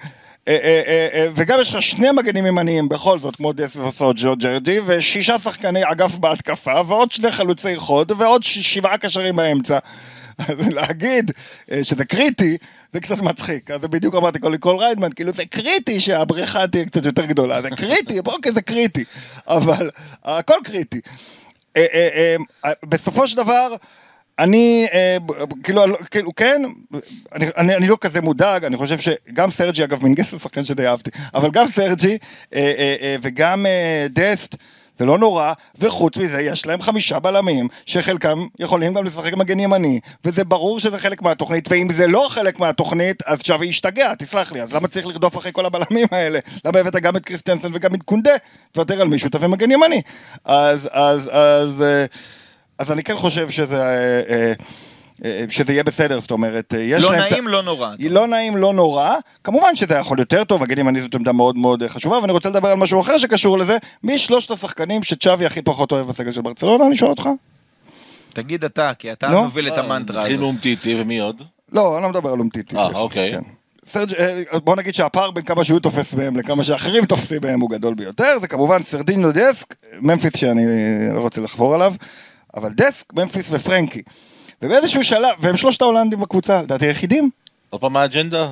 [0.48, 5.90] אה, וגם יש לך שני מגנים ימניים בכל זאת, כמו דס וסוג'ו ג'רדי, ושישה שחקני
[5.90, 9.78] אגף בהתקפה, ועוד שני חלוצי חוד, ועוד שבעה קשרים באמצע.
[10.38, 11.30] אז להגיד
[11.72, 12.56] אה, שזה קריטי,
[12.92, 13.70] זה קצת מצחיק.
[13.70, 17.70] אז בדיוק אמרתי כל לכל ריידמן, כאילו זה קריטי שהבריכה תהיה קצת יותר גדולה, זה
[17.70, 19.04] קריטי, אוקיי זה קריטי,
[19.48, 19.90] אבל
[20.24, 21.00] הכל קריטי.
[21.76, 21.86] אה,
[22.64, 23.74] אה, בסופו של דבר,
[24.38, 24.86] אני,
[25.62, 26.62] כאילו, לא- כאילו, כן,
[27.34, 30.86] אני, אני, אני לא כזה מודאג, אני חושב שגם סרג'י, אגב, מינגס הוא שחקן שדי
[30.86, 32.18] אהבתי, אבל גם סרג'י
[33.22, 33.66] וגם
[34.10, 34.54] דסט,
[34.98, 40.00] זה לא נורא, וחוץ מזה יש להם חמישה בלמים, שחלקם יכולים גם לשחק מגן ימני,
[40.24, 44.62] וזה ברור שזה חלק מהתוכנית, ואם זה לא חלק מהתוכנית, אז שווי ישתגע, תסלח לי,
[44.62, 46.38] אז למה צריך לרדוף אחרי כל הבלמים האלה?
[46.64, 48.32] למה הבאת גם את קריסטנסן וגם את קונדה?
[48.72, 50.02] תוותר על מישהו, תביא מגן ימני.
[50.44, 52.04] אז, אז, אז, אה,
[52.78, 54.22] אז אני כן חושב שזה...
[55.24, 57.20] אה, אה, אה, שזה יהיה בסדר, זאת אומרת, אה, יש לא להם...
[57.20, 57.94] נעים, לא נורא.
[58.10, 59.14] לא נעים, לא נורא.
[59.44, 62.48] כמובן שזה יכול יותר טוב, מגן ימני זאת עמדה מאוד מאוד אה, חשובה, ואני רוצה
[62.48, 63.76] לדבר על משהו אחר שקשור לזה.
[64.02, 66.86] מי שלושת השחקנים שצ'אבי הכי פחות אוהב בסגל של ברצלונה?
[66.86, 67.28] אני שואל אותך.
[68.32, 69.44] תגיד אתה, כי אתה לא?
[69.44, 70.46] מוביל את המנטרה התחיל הזאת.
[70.46, 71.42] אומטיטי ומי עוד?
[71.72, 72.76] לא, אני לא מדבר על אומטיטי.
[72.76, 72.86] אה.
[72.86, 73.32] אוקיי.
[73.32, 73.40] כן.
[73.84, 77.70] סרג', אה, בוא נגיד שהפער בין כמה שהוא תופס מהם לכמה שאחרים תופסים מהם הוא
[77.70, 81.94] גדול ביותר, זה כמובן סרדיניו דסק, ממפיס שאני אה, לא רוצה לחבור עליו,
[82.56, 84.02] אבל דסק, ממפיס ופרנקי.
[84.62, 87.30] ובאיזשהו שלב, והם שלושת ההולנדים בקבוצה, לדעתי היחידים.
[87.70, 88.48] עוד פעם האג'נדה?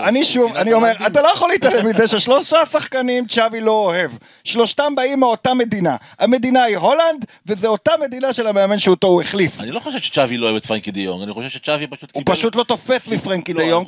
[0.00, 0.92] אני שוב, אני אומר?
[1.06, 4.10] אתה לא יכול להתעלם מזה ששלושה שחקנים צ'אבי לא אוהב.
[4.44, 5.96] שלושתם באים מאותה מדינה.
[6.18, 9.60] המדינה היא הולנד, וזו אותה מדינה של המאמן שאותו הוא החליף.
[9.60, 12.34] אני לא חושב שצ'אבי לא אוהב את פרנקי דיונג, אני חושב שצ'אבי פשוט הוא קיבל...
[12.36, 13.84] פשוט לא תופס מפרנקי לא, דה יונג,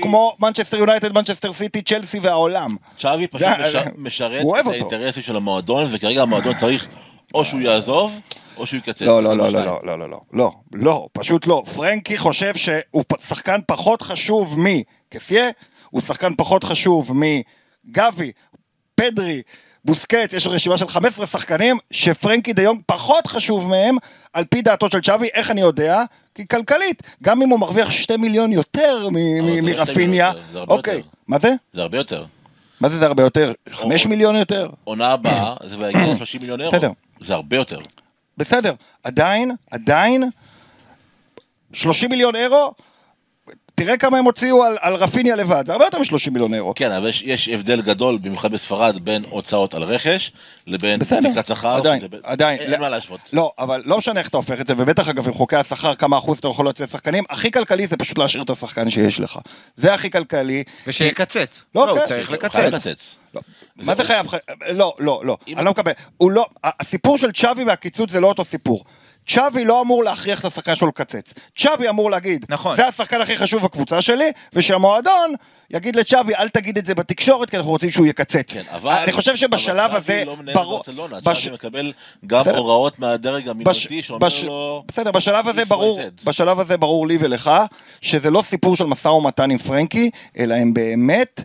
[0.00, 2.76] כמו- מנצ'סטר יונייטד, מנצ'סטר סיטי, צ'לסי והעולם.
[2.98, 4.66] צ'אבי פשוט הוא משרת את.
[4.66, 6.86] האינטרסים של המועדון, וכרגע המועדון צריך
[7.34, 8.20] או שהוא יעזוב,
[8.56, 9.02] או שהוא יקצץ.
[9.02, 9.66] לא, לא, לא, מהשניים.
[9.66, 11.62] לא, לא, לא, לא, לא, לא, פשוט לא.
[11.74, 15.50] פרנקי חושב שהוא שחקן פחות חשוב מקסיה,
[15.90, 18.32] הוא שחקן פחות חשוב מגבי,
[18.94, 19.42] פדרי,
[19.84, 23.96] בוסקץ, יש רשימה של 15 שחקנים, שפרנקי דיונג פחות חשוב מהם,
[24.32, 26.02] על פי דעתו של צ'אבי, איך אני יודע?
[26.34, 29.10] כי כלכלית, גם אם הוא מרוויח 2 מיליון יותר לא
[29.62, 31.02] מרפיניה, אוקיי.
[31.28, 31.54] מה זה?
[31.72, 32.24] זה הרבה יותר.
[32.82, 33.52] מה זה זה הרבה יותר?
[33.72, 34.68] 5 או- מיליון יותר?
[34.84, 36.72] עונה הבאה, זה יגיע ל-30 מיליון אירו.
[36.72, 36.90] בסדר.
[37.20, 37.78] זה הרבה יותר.
[38.36, 38.74] בסדר,
[39.04, 40.30] עדיין, עדיין,
[41.72, 42.74] 30 מיליון אירו,
[43.84, 46.72] תראה כמה הם הוציאו על, על רפיניה לבד, זה הרבה יותר מ-30 מיליון אירו.
[46.74, 50.32] כן, אבל יש, יש הבדל גדול, במיוחד בספרד, בין הוצאות על רכש,
[50.66, 51.76] לבין תקרת שכר.
[51.76, 52.60] עדיין, שזה עדיין.
[52.60, 53.20] אין מה להשוות.
[53.32, 56.18] לא, אבל לא משנה איך אתה הופך את זה, ובטח אגב עם חוקי השכר, כמה
[56.18, 59.38] אחוז אתה יכול להוציא לשחקנים, הכי כלכלי זה פשוט להשאיר את השחקן שיש לך.
[59.76, 60.64] זה הכי כלכלי.
[60.86, 61.64] ושיקצץ.
[61.74, 62.04] לא, לא, הוא כן.
[62.04, 62.86] צריך הוא חייב לקצץ.
[62.86, 63.16] לקצץ.
[63.34, 63.40] לא.
[63.76, 64.26] מה זה חייב?
[64.68, 65.36] לא, לא, לא.
[65.56, 65.92] אני לא מקבל.
[66.16, 68.84] הוא לא, הסיפור של צ'אבי והקיצוץ זה לא אותו סיפור.
[69.28, 71.32] צ'אבי לא אמור להכריח את השחקן שלו לקצץ.
[71.58, 72.76] צ'אבי אמור להגיד, נכון.
[72.76, 75.34] זה השחקן הכי חשוב בקבוצה שלי, ושהמועדון
[75.70, 78.52] יגיד לצ'אבי, אל תגיד את זה בתקשורת, כי אנחנו רוצים שהוא יקצץ.
[78.52, 78.92] כן, אבל...
[78.92, 80.76] אני חושב שבשלב אבל הזה, צ'אבי לא מנהל ברור...
[80.76, 81.92] ברצלונה, בש- צ'אבי מקבל
[82.26, 82.56] גם בסדר.
[82.58, 84.84] הוראות מהדרג בש- המינותי שאומר בש- לו...
[84.88, 86.00] בסדר, בשלב הזה ברור.
[86.24, 87.50] בשלב הזה ברור לי ולך,
[88.00, 91.42] שזה לא סיפור של משא ומתן עם פרנקי, אלא הם באמת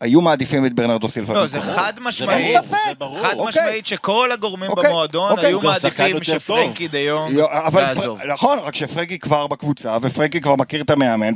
[0.00, 1.34] היו מעדיפים את ברנרדו סילבה.
[1.34, 1.60] לא, זה.
[1.60, 2.76] חד משמעית, אין ספק.
[2.88, 3.18] זה ברור.
[3.22, 3.48] חד אוקיי.
[3.48, 5.46] משמעית שכל הגורמים אוקיי, במועדון אוקיי.
[5.46, 6.88] היו שחקן מעדיפים שפרנקי
[7.66, 8.20] אבל יעזוב.
[8.22, 11.32] נכון, רק שפרנקי כבר בקבוצה, ופרנקי כבר מכיר את המאמן.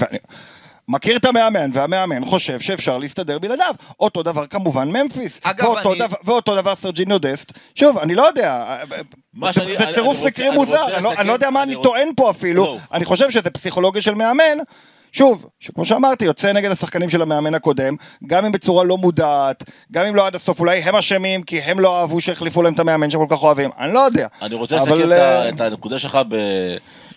[0.88, 3.74] מכיר את המאמן, והמאמן חושב שאפשר להסתדר בלעדיו.
[4.00, 5.40] אותו דבר כמובן ממפיס.
[5.42, 7.52] אגב, ואותו אני- דבר, ואותו דבר סרג'יניו דסט.
[7.74, 8.76] שוב, אני לא יודע,
[9.44, 11.50] זה, שאני- זה אני- צירוף אני מקרים אני מוזר, רוצה אני, לא, אני לא יודע
[11.50, 12.78] מה אני אני רוצה- טוען פה אפילו, לא.
[12.92, 14.58] אני חושב שזה פסיכולוגיה של מאמן.
[15.12, 17.94] שוב, שכמו שאמרתי, יוצא נגד השחקנים של המאמן הקודם,
[18.26, 21.80] גם אם בצורה לא מודעת, גם אם לא עד הסוף, אולי הם אשמים כי הם
[21.80, 24.26] לא אהבו שהחליפו להם את המאמן שהם כל כך אוהבים, אני לא יודע.
[24.42, 26.36] אני רוצה אבל, לסכם את אה, את הנקודה שלך ב...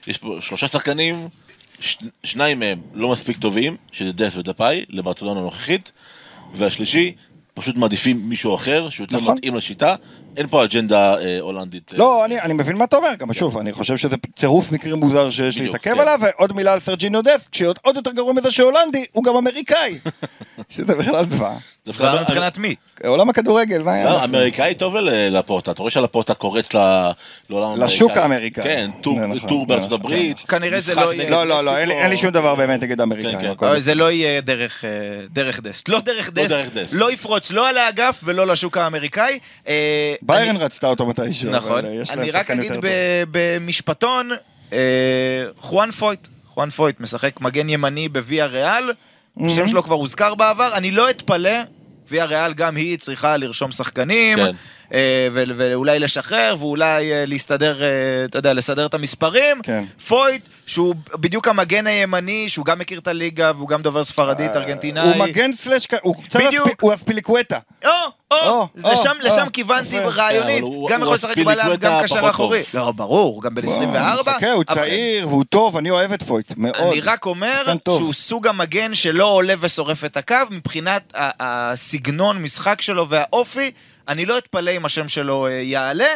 [0.08, 1.28] יש פה שלושה שחקנים,
[1.80, 5.92] ש- שניים מהם לא מספיק טובים, שזה דסט ודפאי, לברצלונה הנוכחית,
[6.54, 7.16] והשלישי,
[7.54, 9.34] פשוט מעדיפים מישהו אחר, שיותר נכון.
[9.34, 9.96] מתאים לשיטה,
[10.38, 11.92] אין פה אג'נדה אה, הולנדית.
[11.94, 14.96] אה, לא, אני, אני מבין מה אתה אומר, גם שוב, אני חושב שזה צירוף מקרים
[14.98, 16.00] מוזר שיש בדיוק, להתעכב כן.
[16.00, 19.98] עליו, ועוד מילה על סרג'יניו דסט, שעוד עוד יותר גרוע מזה שהולנדי, הוא גם אמריקאי.
[20.70, 21.56] שזה בכלל זוועה.
[22.02, 22.76] אמר- מבחינת מי?
[23.06, 24.06] עולם הכדורגל, מה היה?
[24.06, 24.24] לא, לכם?
[24.24, 27.86] אמריקאי טוב ל- לפורטה, אתה רואה שלפורטה קורץ לעולם האמריקאי.
[27.88, 28.64] לשוק האמריקאי.
[28.64, 30.38] כן, טור- נכון, בארצות נכון, הברית.
[30.40, 32.98] כנראה זה לא יהיה- לא, לא, לא, אין לי- שום דבר באמת נגד.
[33.02, 33.10] כן,
[33.42, 33.54] כן.
[33.58, 33.80] בסדר.
[33.80, 34.90] זה לא יהיה דרך, אה,
[35.34, 35.90] דרך דסט.
[35.90, 36.30] לא דרך.
[36.34, 36.90] דרך דסט.
[36.94, 39.40] לא יפרוץ לא על האגף ולא לשוק האמריקאי.
[40.30, 41.52] אה, ביירן אני- רצתה אותו מתישהו.
[41.52, 41.86] נכון.
[41.86, 42.72] להם אני רק אגיד.
[43.32, 44.30] במשפטון,
[44.74, 44.78] אה,
[45.58, 46.28] חואן פויט.
[46.48, 48.92] חואן פויט משחק מגן ימני בוויה ריאל.
[49.46, 50.74] השם שלו כבר הוזכר בעבר.
[50.74, 51.60] אני לא אתפלא,
[52.10, 54.40] ויה ריאל גם היא צריכה לרשום שחקנים.
[54.94, 57.88] אה, ואולי לשחרר, ואולי אה, להסתדר, אה,
[58.26, 59.62] אתה יודע, לסדר את המספרים.
[59.64, 59.84] כן.
[60.08, 65.04] פויט, שהוא בדיוק המגן הימני, שהוא גם מכיר את הליגה, והוא גם דובר ספרדית, ארגנטינאי.
[65.18, 66.40] הוא מגן סלאש, הוא קצת
[66.82, 67.60] הוא אספיליקווטה.
[67.86, 67.90] או,
[68.32, 68.68] או,
[69.22, 70.00] לשם, כיוונתי.
[70.00, 72.64] רעיונית, הוא- גם הוא יכול לשחק בלם, גם קשר אחורי.
[72.74, 74.34] לא, ברור, הוא גם בן 24.
[74.34, 76.76] חכה, הוא צעיר והוא טוב, אני אוהב את פויט, מאוד.
[76.76, 77.74] אני רק אומר.
[77.86, 83.72] שהוא סוג המגן שלא עולה ושורף את הקו, מבחינת הסגנון משחק שלו והאופי,
[84.08, 86.08] אני לא אתפלא אם השם שלו אה, יעלה.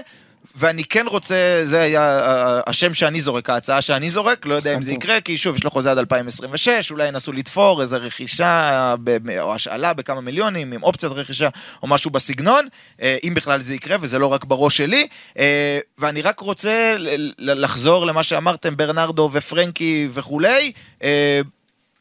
[0.55, 4.81] ואני כן רוצה, זה היה אה, השם שאני זורק, ההצעה שאני זורק, לא יודע אם
[4.81, 4.91] זה.
[4.91, 8.95] יקרה, כי שוב, יש לו חוזה עד 2026, אולי ינסו לתפור איזה רכישה
[9.39, 11.49] או השאלה בכמה מיליונים, עם אופציית רכישה
[11.83, 12.67] או משהו בסגנון,
[13.01, 15.07] אה, אם בכלל זה יקרה, וזה לא רק בראש שלי.
[15.39, 16.95] אה, ואני רק רוצה
[17.37, 20.71] לחזור למה שאמרתם, ברנרדו ופרנקי וכולי.
[21.03, 21.41] אה,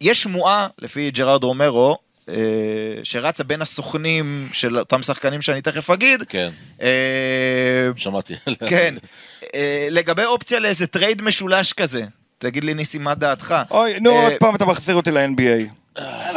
[0.00, 1.96] יש שמועה, לפי ג'רארד רומרו, אה,
[3.02, 6.22] שרצה בין הסוכנים של אותם שחקנים שאני תכף אגיד.
[6.28, 6.50] כן,
[6.82, 8.34] אה, שמעתי.
[8.66, 8.94] כן,
[9.54, 12.04] אה, לגבי אופציה לאיזה trade משולש כזה.
[12.38, 13.54] תגיד לי ניסים מה דעתך.
[13.70, 15.78] אוי, נו, אה, עוד פעם אתה מחזיר אותי ל-NBA.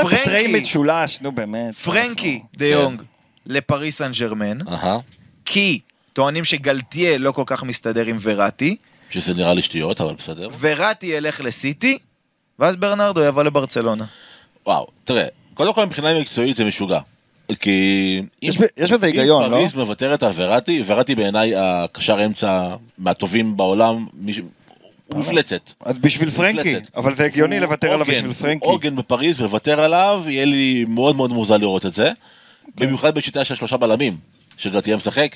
[0.02, 0.24] פרנקי.
[0.24, 1.76] trade משולש, נו באמת.
[1.76, 3.02] פרנקי דה יונג
[3.46, 4.58] לפריס סן ג'רמן,
[5.46, 5.80] כי
[6.14, 8.78] טוענים שגלטיה לא כל כך מסתדר עם וראטי,
[9.10, 10.48] שזה נראה לי שטויות, אבל בסדר.
[10.60, 11.98] וראטי ילך לסיטי,
[12.60, 14.06] ואז ברנרדו יבוא לברצלונה.
[14.66, 17.00] וואו, תראה, קודם כל מבחינה מקצועית זה משוגע.
[17.60, 18.22] כי...
[18.42, 19.58] יש אם- יש בזה היגיון, אם לא?
[19.58, 24.06] פריז מוותרת על וראטי, וראטי בעיניי הקשר אמצע מהטובים בעולם,
[25.08, 25.72] הוא מפלצת.
[25.86, 26.96] אז בשביל פרנקי, מפלצת.
[26.96, 28.66] אבל זה הגיוני לוותר עליו בשביל פרנקי.
[28.66, 32.12] עוגן בפריז ולוותר עליו, יהיה לי מאוד מאוד מוזר לראות את זה.
[32.76, 34.18] במיוחד בשיטה של שלושה בלמים,
[34.58, 35.36] שגרטייה משחק,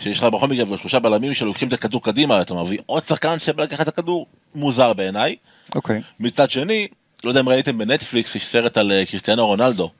[0.00, 3.62] שיש לך בכל מקרה שלושה בלמים שלוקחים את הכדור קדימה, אתה מביא עוד שחקן שבא
[3.62, 5.36] לקחת את הכדור, מוזר בעיניי.
[5.74, 6.00] אוקיי.
[6.20, 6.86] מצד שני,
[7.24, 9.90] לא יודע אם ראיתם בנטפליקס, יש סרט על אה, קריסטיאנו רונלדו,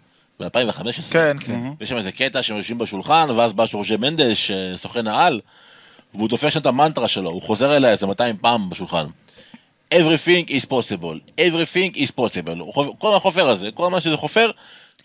[0.41, 1.12] ב-2015.
[1.12, 1.61] כן, כן.
[1.81, 5.41] יש שם איזה קטע שהם יושבים בשולחן, ואז בא שורז'ה מנדש, אה, סוכן העל,
[6.14, 9.07] והוא דופק שם את המנטרה שלו, הוא חוזר אליה איזה 200 פעם בשולחן.
[9.95, 12.83] Everything is possible, everything is possible.
[12.99, 14.51] כל החופר הזה, כל מה שזה חופר,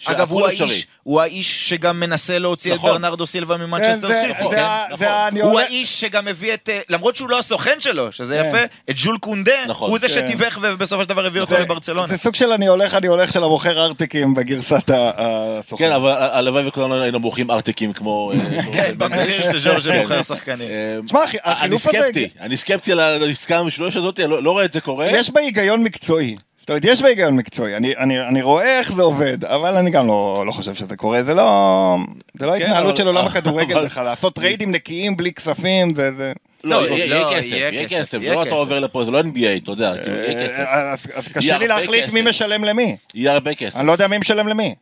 [0.05, 0.47] אגב, הוא.
[0.47, 2.91] האיש, הוא האיש שגם מנסה להוציא את נכון.
[2.91, 4.49] ברנרדו סילבה כן, ממנצ'סטר זה- סיטי.
[4.55, 4.63] כן?
[4.91, 5.07] נכון.
[5.07, 8.49] אני הוא הולך- האיש שגם הביא את, אה, למרות שהוא לא הסוכן שלו, שזה כן.
[8.49, 10.13] יפה, את ז'ול קונדה, נכון, הוא זה כן.
[10.13, 12.07] שתיווך ובסופו של דבר הביא אותו לברצלונה.
[12.07, 15.85] זה סוג של אני הולך, אני הולך של המוכר ארטיקים בגרסת הסוכן.
[15.87, 18.31] כן, אבל הלוואי וכולנו היינו מורחים ארטיקים כמו...
[18.33, 20.67] אה, כן, במחיר של ז'ורג'ה מוכר שחקנים.
[20.69, 24.43] אה, תשמע, אחי, אני החילוף הזה- סקפטי, אני סקפטי על העסקה המשולש הזאת, אני לא
[24.43, 25.07] לא רואה את זה קורה.
[25.07, 26.35] יש בה היגיון מקצועי.
[26.63, 27.75] זאת אומרת, יש בה היגיון מקצועי.
[27.75, 31.23] אני, אני, אני רואה איך זה עובד, אבל אני גם לא, לא חושב שזה קורה.
[31.23, 31.97] זה לא,
[32.39, 34.03] זה לא כן, התנהלות אבל- של עולם אבל- הכדורגל בכלל.
[34.03, 36.11] לעשות trade־ים נקיים בלי כספים, זה...
[36.13, 36.33] זה...
[36.63, 38.49] לא, לא, יהיה לא, יהיה כסף, יהיה כסף, זה לא אתה.
[38.55, 40.65] עובר לפה, זה לא NBA, אתה יודע, כאילו, יהיה כסף.
[40.67, 42.21] אז, אז קשה לי להחליט מי.
[42.21, 42.95] משלם למי.
[43.15, 43.75] יהיה הרבה כסף.
[43.79, 44.75] אני לא יודע מי משלם למי.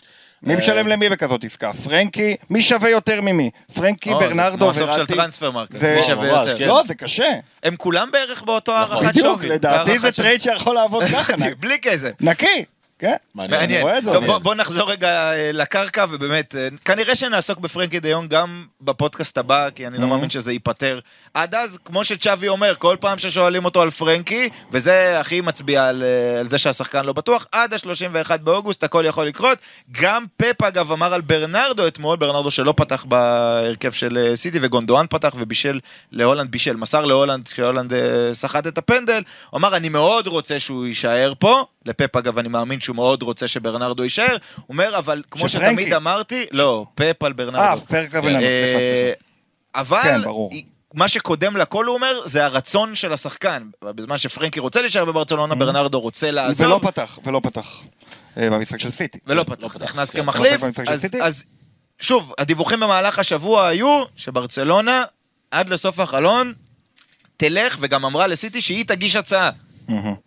[0.44, 0.58] מי אה.
[0.60, 1.74] משלם למי בכזאת עסקה?
[1.74, 3.50] פרנקי, מי שווה יותר ממי?
[3.74, 5.14] פרנקי, זה ברנרדו כמו הסוף של וראטי.
[5.14, 6.58] Transfermarkt, זה- מי שווה יותר.
[6.58, 6.68] כן.
[6.68, 7.30] לא, זה קשה.
[7.64, 9.12] הם כולם בערך באותו הערכת שווי.
[9.12, 10.12] בדיוק, לדעתי זה.
[10.12, 11.34] trade שיכול לעבוד ככה.
[11.60, 12.10] בלי כסף.
[12.22, 12.66] נקי,
[13.02, 13.16] כן.
[13.36, 13.82] מעניין.
[13.82, 18.66] רואה את זה, בוא- נחזור רגע אה, לקרקע, ובאמת, אה, כנראה שנעסוק בפרנקי דיון גם
[18.82, 21.00] בפודקאסט הבא, כי אני לא מאמין שזה ייפתר.
[21.34, 26.04] עד אז, כמו שצ'אבי אומר, כל פעם ששואלים אותו על פרנקי, וזה הכי מצביע על,
[26.04, 29.58] אה, על זה שהשחקן לא בטוח, עד ה-31 באוגוסט הכל יכול לקרות.
[30.02, 35.34] גם פפ, אגב, אמר על ברנרדו אתמול, ברנרדו שלא פתח בהרכב של סיטי, וגונדואן פתח
[35.40, 35.80] ובישל
[36.12, 37.94] להולנד, בישל, מסר להולנד, כשהולנד
[38.34, 39.22] סחט את הפנדל.
[39.50, 41.66] הוא אמר, אני מאוד רוצה שהוא יישאר פה.
[41.86, 44.38] לפפ, אגב, אני מאמין שהוא מאוד רוצה שברנרדו יישאר.
[44.56, 45.72] הוא אומר, אבל כמו שפרנקי.
[45.72, 47.64] שתמיד אמרתי, לא, פפ על ברנרדו.
[47.64, 49.16] אה, פרק הבן אדם, סליחה, סליחה.
[49.76, 50.52] אבל, כן, ברור.
[50.94, 53.64] מה שקודם לכל, הוא אומר, זה הרצון של השחקן.
[53.82, 56.92] בזמן שפרנקי רוצה להישאר בברצלונה, ברנרדו רוצה ולא לעזוב.
[56.92, 57.80] פתח, ולא פתח.
[58.38, 59.20] אה, במשחק של סיטי.
[59.28, 60.22] ולא לא פתח, פתח, נכנס כן.
[60.22, 60.62] כמחליף.
[60.64, 61.24] לא?
[61.24, 61.46] אז
[62.00, 65.04] שוב, הדיווחים במהלך השבוע היו שברצלונה,
[65.52, 66.54] עד לסוף החלון,
[67.38, 69.50] תלך, וגם אמרה לסיטי שהיא תגיש הצעה.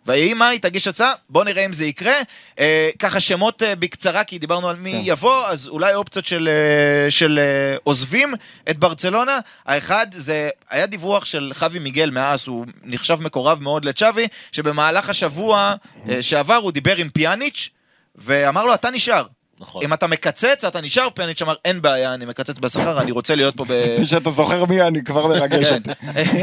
[0.05, 2.13] ויהי מה, היא תגיש הצעה, בוא נראה אם זה יקרה.
[2.59, 4.99] אה, ככה שמות אה, בקצרה, כי דיברנו על מי כן.
[5.03, 8.33] יבוא, אז אולי אופציות של, אה, של אה, עוזבים
[8.69, 9.39] את ברצלונה.
[9.65, 15.75] האחד זה, היה דיווח של חווי מיגל מאז, הוא נחשב מקורב מאוד לצ'אבי, שבמהלך השבוע
[16.09, 17.69] אה, שעבר הוא דיבר עם פיאניץ',
[18.15, 19.25] ואמר לו, אתה נשאר.
[19.59, 19.81] נכון.
[19.83, 23.57] אם אתה מקצץ, אתה נשאר, פיאניץ' אמר, אין בעיה, אני מקצץ בשכר, אני רוצה להיות
[23.57, 23.73] פה ב...
[24.09, 25.75] שאתה זוכר מי אני, כבר מרגש כן.
[25.75, 25.89] אותי.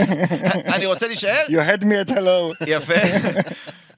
[0.75, 2.65] אני רוצה להישאר, You had me at hello.
[2.67, 2.95] יפה.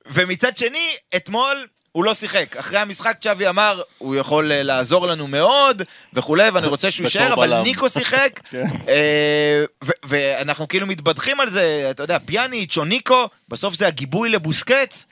[0.06, 2.56] ומצד שני, אתמול הוא לא שיחק.
[2.56, 7.32] אחרי המשחק צ'אבי אמר, הוא יכול אה, לעזור לנו מאוד, וכולי, ואני רוצה שהוא יישאר,
[7.32, 7.62] אבל בלם.
[7.62, 8.40] ניקו שיחק.
[8.50, 8.64] כן.
[8.88, 9.64] אה,
[10.02, 15.06] ואנחנו כאילו מתבדחים על זה, אתה יודע, פיאניץ' או ניקו, בסוף זה הגיבוי לבוסקץ.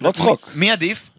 [0.00, 0.48] לא צחוק.
[0.54, 1.10] מי עדיף?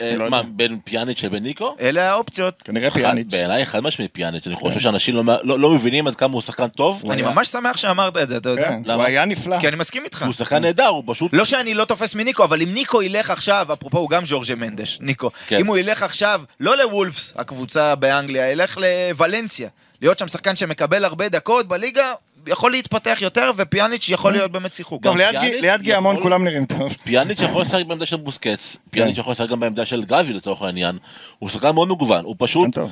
[0.00, 0.42] אה, לא מה.
[0.42, 1.76] בין פיאניץ' לבין ניקו?
[1.80, 2.62] אלה האופציות.
[2.62, 3.26] כנראה פיאניץ'.
[3.30, 6.68] בעיניי חד משמעית פיאניץ', אני חושב שאנשים לא- לא לא מבינים עד כמה הוא שחקן
[6.68, 7.10] טוב.
[7.10, 8.68] אני ממש שמח שאמרת את זה, אתה יודע.
[8.68, 8.94] כן, למה?
[8.94, 9.60] הוא היה נפלא.
[9.60, 10.22] כי אני מסכים איתך.
[10.22, 11.30] הוא שחקן נהדר, הוא פשוט...
[11.34, 14.98] לא שאני לא תופס מניקו, אבל אם ניקו ילך עכשיו, אפרופו הוא גם ז'ורג'ה מנדש,
[15.00, 15.58] ניקו, כן.
[15.58, 19.68] אם הוא ילך עכשיו, לא לוולפס, הקבוצה באנגליה, ילך לוולנסיה,
[20.02, 22.12] להיות שם שחקן שמקבל הרבה דקות בליגה,
[22.46, 25.02] יכול להתפתח יותר, ופיאניץ' יכול להיות באמת שיחוק.
[25.02, 26.96] טוב, ליד פיאניץ' גי- ליד גיאמון כולם נראים טוב.
[27.04, 29.20] פיאניץ' יכול לשחק בעמדה של בוסקץ, פיאניץ' כן.
[29.20, 30.98] יכול לשחק גם בעמדה של גבי לצורך העניין.
[31.38, 32.90] הוא שחקן מאוד מגוון, הוא פשוט טוב.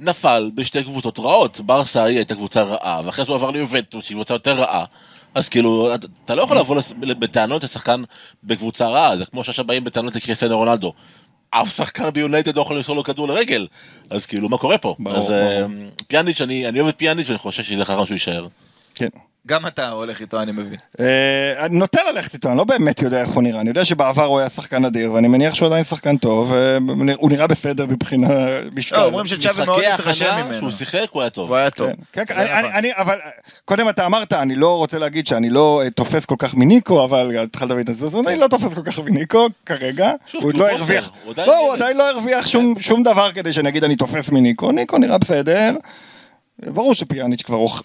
[0.00, 1.60] נפל בשתי קבוצות רעות.
[1.60, 4.84] ברסה היא הייתה קבוצה רעה, ואחרי זה הוא עבר ליובנטוס, שהיא קבוצה יותר רעה.
[5.34, 8.02] אז כאילו, אתה- לא יכול לבוא בטענות לשחקן
[8.44, 10.92] בקבוצה רעה, זה כמו שעכשיו באים בטענות לקריסטיאנו רונלדו.
[11.50, 13.66] אף שחקן ביונייטד לא יכול למסור לו כדור לרגל,
[14.10, 14.94] אז כאילו, מה קורה פה?
[14.98, 15.70] ברור, אז ברור.
[16.08, 18.46] פיאניץ', אני אני אוהב את פיאניץ' ואני חושב שזה חכם שהוא יישאר.
[18.94, 19.08] כן.
[19.46, 20.74] גם אתה הולך איתו, אני מבין.
[21.00, 23.60] אה, אני נוטה ללכת איתו, אני לא באמת יודע איך הוא נראה.
[23.60, 26.76] אני יודע שבעבר הוא היה שחקן אדיר, ואני מניח שהוא עדיין שחקן טוב, אה,
[27.16, 28.28] הוא נראה בסדר מבחינה
[28.74, 28.96] משקל.
[28.96, 30.58] לא, אומרים שצ'אבי מאוד התרשם ממנו.
[30.58, 31.48] שהוא שיחק, הוא היה טוב.
[31.48, 31.88] הוא היה טוב.
[31.88, 32.64] כן, כן, כן, נכון.
[32.64, 33.18] אני, אני, אבל
[33.64, 37.36] קודם אתה אמרת, אני לא רוצה להגיד שאני לא אה, תופס כל כך מניקו, אבל
[37.38, 40.56] התחלת להביא את זה, אז אני לא תופס כל כך מניקו כרגע, שוב, הוא עוד
[40.56, 41.74] לא הרוויח, בוסר, הוא עדיין לא, הוא.
[41.74, 45.74] עדיין לא הרוויח שום- שום דבר כדי שאני אגיד אני תופס מניקו, ניקו נראה בסדר,
[46.58, 47.82] ברור שפיאניץ' כבר הוכ-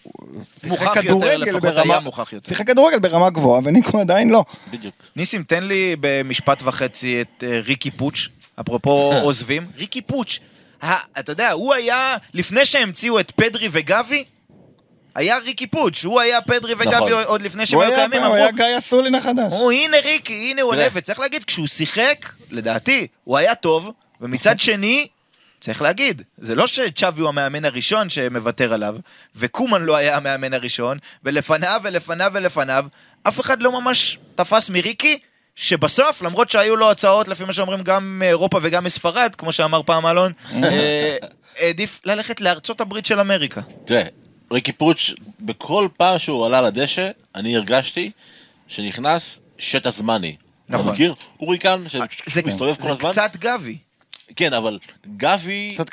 [0.64, 2.50] מוכח יותר, כדורגל לפחות ברמה- היה מוכח יותר.
[2.50, 4.44] שיחק כדורגל ברמה גבוהה, וניקו עדיין לא.
[4.72, 4.96] בדיוק.
[5.16, 8.28] ניסים, תן לי במשפט וחצי את אה, ריקי פוץ',
[8.60, 8.92] אפרופו
[9.24, 9.68] עוזבים.
[9.78, 10.40] ריקי פוץ',
[10.84, 14.24] ה- אתה יודע, הוא היה, לפני שהמציאו את פדרי וגבי,
[15.16, 17.12] היה ריקי פוץ', הוא היה פדרי וגבי נכון.
[17.26, 19.52] עוד לפני שהם הוא היו היה קיימים, הוא היה גיא אסולין החדש.
[19.54, 20.72] הוא הנה ריקי, הנה הוא.
[20.72, 23.92] עולה, וצריך להגיד, כשהוא שיחק, לדעתי, הוא היה טוב,
[24.22, 25.08] ומצד שני,
[25.60, 28.96] צריך להגיד, זה לא שצ'אבי הוא המאמן הראשון שמוותר עליו,
[29.36, 32.86] וקומן לא היה המאמן הראשון, ולפניו ולפניו ולפניו,
[33.24, 35.20] אף אחד לא ממש תפס מריקי,
[35.56, 40.06] שבסוף, למרות שהיו לו הצעות, לפי מה שאומרים, גם מאירופה וגם מספרד, כמו שאמר פעם
[40.06, 40.32] אלון,
[40.64, 41.18] אה,
[41.60, 43.62] העדיף ללכת לארצות הברית של אמריקה.
[43.86, 44.04] תראה,
[44.52, 48.12] ריקי פוץ', בכל פעם שהוא עלה לדשא, אני הרגשתי
[48.68, 50.36] שנכנס שטע זמני.
[50.70, 50.86] נכון.
[50.86, 51.16] אתה מכיר?
[51.40, 52.00] אוריקן, זה,
[52.30, 53.12] שמסתובב כל זה הזמן?
[53.12, 53.78] קצת גבי.
[54.36, 54.80] כן, אבל
[55.18, 55.90] גבי, קצת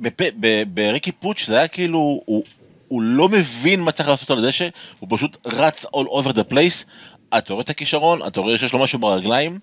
[0.00, 0.08] ב-
[0.40, 2.44] ב- בריקי פוץ' זה היה כאילו, הוא-
[2.88, 6.84] הוא לא מבין מה צריך לעשות על הדשא, הוא פשוט רץ all over the place.
[7.38, 9.58] אתה רואה את הכישרון, אתה רואה שיש לו משהו ברגליים,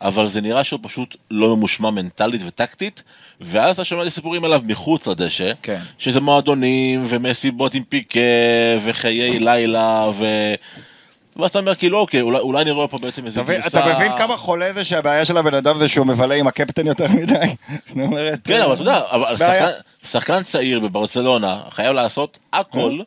[0.00, 3.02] אבל זה נראה שהוא פשוט לא ממושמע מנטלית וטקטית,
[3.40, 5.80] ואז אתה שומע לי סיפורים עליו מחוץ לדשא, כן.
[5.98, 8.20] שזה מועדונים ומסיבות עם פיקה
[8.84, 10.24] וחיי לילה ו...
[11.36, 13.68] ואז אתה אומר כאילו אוקיי, אולי, אולי אני רואה פה בעצם איזה גרסה...
[13.68, 17.06] אתה מבין כמה חולה זה שהבעיה של הבן אדם זה שהוא מבלה עם הקפטן יותר
[17.08, 17.34] מדי?
[17.86, 18.38] זאת אומרת...
[18.44, 19.68] כן, אבל אתה יודע, אבל בעיה.
[19.68, 22.98] שחקן, שחקן צעיר בברצלונה חייב לעשות הכל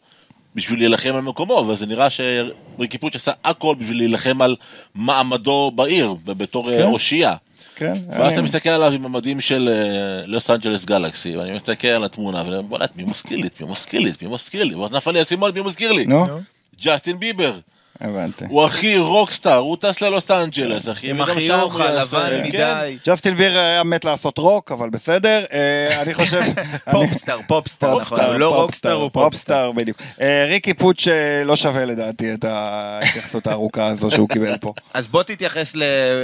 [0.56, 4.56] בשביל להילחם על מקומו, וזה נראה שריקי פוץ' עשה הכל בשביל להילחם על
[4.96, 6.84] מעמדו בעיר, בתור אה, כן.
[6.84, 7.36] אושייה.
[7.76, 12.04] כן, ואז אתה מסתכל עליו עם המדים של אה, לוס אנג'לס גלקסי, ואני מסתכל על
[12.04, 13.48] התמונה, ואני אומר, בוא'נה, מי מזכיר לי?
[13.62, 14.12] מי מזכיר לי?
[14.22, 14.76] מי מזכיר לי?
[14.76, 16.06] ואז נפל לי האסימון, את מי מזכיר לי?
[16.06, 16.26] נו,
[16.82, 17.54] ג'סטין ביבר.
[18.02, 18.46] הבנתי.
[18.50, 21.10] הוא הכי רוקסטאר, הוא טס ללוס אנג'לס, אחי.
[21.10, 22.44] עם החיוך הלבן כן.
[22.50, 22.98] מדי.
[23.08, 25.44] ג'סטין ביבר היה מת לעשות רוק, אבל בסדר.
[25.54, 26.42] אה, אני חושב...
[26.92, 28.20] פופסטאר, פופסטאר, נכון.
[28.38, 29.72] לא רוקסטאר, הוא פופסטאר.
[29.72, 29.98] בדיוק.
[30.22, 34.74] אה, ריקי פוץ' אה, לא שווה לדעתי את ההתייחסות הארוכה הזו שהוא קיבל פה.
[34.94, 35.74] אז בוא תתייחס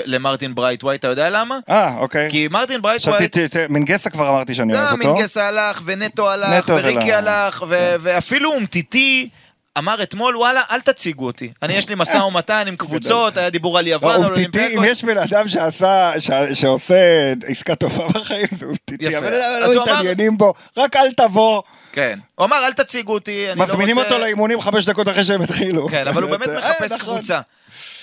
[0.06, 1.58] למרטין ברייטווייט, אתה יודע למה?
[1.70, 2.28] אה, אוקיי.
[2.30, 5.14] כי מרטין ברייטווייט, חשבתי, ת- מינגסה כבר אמרתי שאני אוהב גם אותו.
[5.14, 9.30] מינגסה הלך, ונטו הלך, וריקי לא- הלך, ו- ואפילו אומטיטי.
[9.78, 11.52] אמר אתמול, וואלה, אל תציגו אותי.
[11.64, 14.86] אני, יש לי משא ומתן עם קבוצות, היה דיבור על יוון, על עם אולימפיאקוס.
[14.88, 15.46] יש בן אדם
[16.54, 16.96] שעושה
[17.48, 19.18] עסקה טובה בחיים, זה אומטיטי.
[19.18, 19.24] אז
[19.76, 21.62] לא אמר- מתעניינים בו, רק אל תבוא.
[21.92, 22.20] כן.
[22.36, 23.74] הוא אמר, אל תציגו אותי, אני לא רוצה...
[23.74, 25.88] מזמינים אותו לאימונים חמש דקות אחרי שהם התחילו.
[25.88, 27.14] כן, אבל הוא באמת מחפש נכון.
[27.14, 27.40] קבוצה.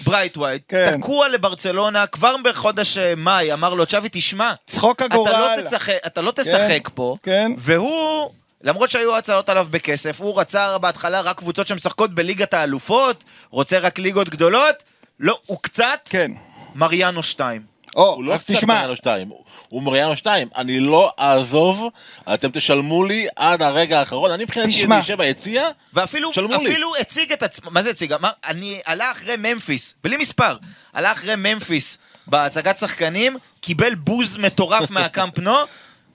[0.05, 1.01] ברייטווייט, כן.
[1.01, 5.33] תקוע לברצלונה, כבר בחודש אה, מאי, אמר לו, צ'אבי, תשמע, צחוק אתה הגורל.
[5.33, 7.53] לא תשחק, אתה לא תשחק פה, כן.
[7.59, 8.31] והוא,
[8.62, 13.98] למרות שהיו הצעות עליו בכסף, הוא רצה בהתחלה רק קבוצות שמשחקות בליגת האלופות, רוצה רק
[13.98, 14.82] ליגות גדולות,
[15.20, 16.30] לא, הוא קצת כן.
[16.74, 17.72] מריאנו 2.
[17.96, 19.30] או, הוא לא קצת תשמע, מריאנו 2,
[19.68, 21.88] הוא מריאנו 2, אני לא אעזוב,
[22.34, 24.84] אתם תשלמו לי עד הרגע האחרון, אני מבחינתי.
[24.84, 26.56] אני אשב ביציע, ואפילו לי.
[26.56, 28.12] אפילו הציג את עצמו, מה זה הציג?
[28.12, 30.56] אמר, אני עלה אחרי ממפיס, בלי מספר,
[30.92, 35.56] עלה אחרי ממפיס בהצגת שחקנים, קיבל בוז מטורף מהקאמפ נו,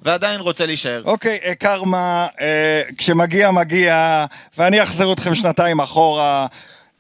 [0.02, 1.02] ועדיין רוצה להישאר.
[1.06, 4.26] אוקיי, אה, קרמה, אה, כשמגיע מגיע,
[4.58, 6.48] ואני אחזיר אתכם שנתיים אחורה.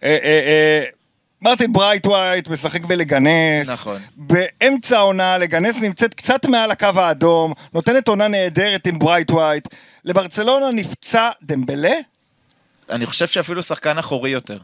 [0.03, 0.83] אה, אה, אה,
[1.41, 3.69] מרטין ברייטווייט משחק בלגנס.
[3.69, 4.01] נכון.
[4.15, 9.67] באמצע העונה, לגנס נמצאת קצת מעל הקו האדום, נותנת עונה נהדרת עם ברייטווייט.
[10.05, 11.93] לברצלונה נפצע דמבלה?
[12.89, 14.57] אני חושב שאפילו שחקן אחורי יותר.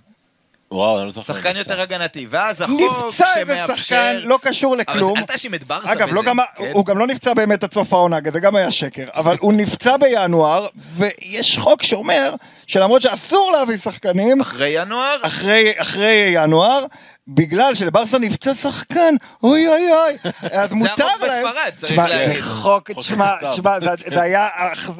[0.73, 1.33] וואו, אני לא זוכר.
[1.33, 2.27] שחקן יותר הגנתי.
[2.29, 3.75] ואז החוק נפצע איזה שמאפשר...
[3.75, 5.17] שחקן, לא קשור אבל לכלום.
[5.17, 6.15] אל תאשים את ברסה אגב, בזה.
[6.15, 6.71] לא גם, כן?
[6.73, 9.97] הוא גם לא נפצע באמת עד סוף העונה, זה גם היה שקר, אבל הוא נפצע
[9.97, 12.35] בינואר, ויש חוק שאומר
[12.67, 16.85] שלמרות שאסור להביא שחקנים, אחרי ינואר, אחרי, אחרי ינואר,
[17.27, 21.45] בגלל שלברסה נפצע שחקן, אוי אוי אוי, אז מותר החוק להם.
[21.45, 22.35] בספרד, צריך תשמע, להגיד.
[22.35, 23.35] זה חוק, תשמע.
[23.51, 24.47] תשמע, זה, זה היה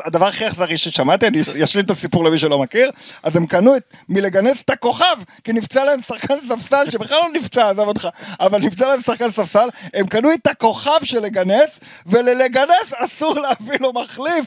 [0.06, 2.92] הדבר הכי אכזרי ששמעתי, אני אשלים את הסיפור למי שלא מכיר,
[3.24, 7.70] אז הם קנו את, מלגנס את הכוכב, כי נפצע להם שחקן ספסל, שבכלל לא נפצע,
[7.70, 8.08] עזוב אותך,
[8.40, 13.94] אבל נפצע להם שחקן ספסל, הם קנו את הכוכב של לגנס, וללגנס אסור להביא לו
[13.94, 14.46] מחליף,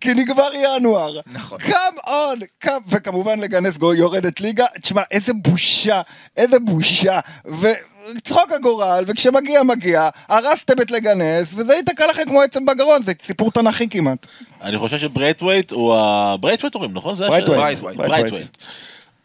[0.00, 1.20] כי נגמר ינואר.
[1.32, 1.58] נכון.
[1.58, 6.00] קאם און, קאם, וכמובן לגנס גו- יורדת ליגה, תשמע, איזה בושה,
[6.36, 7.20] איזה בושה,
[7.60, 13.50] וצחוק הגורל, וכשמגיע מגיע, הרסתם את לגנס, וזה ייתקע לכם כמו עצם בגרון, זה סיפור
[13.50, 14.26] תנכי כמעט.
[14.62, 16.36] אני חושב שברייטווייט הוא ה...
[16.40, 17.14] ברייטווייט אומרים, נכון?
[17.14, 17.78] ברייטווייט.
[17.96, 18.56] ברייטווייט.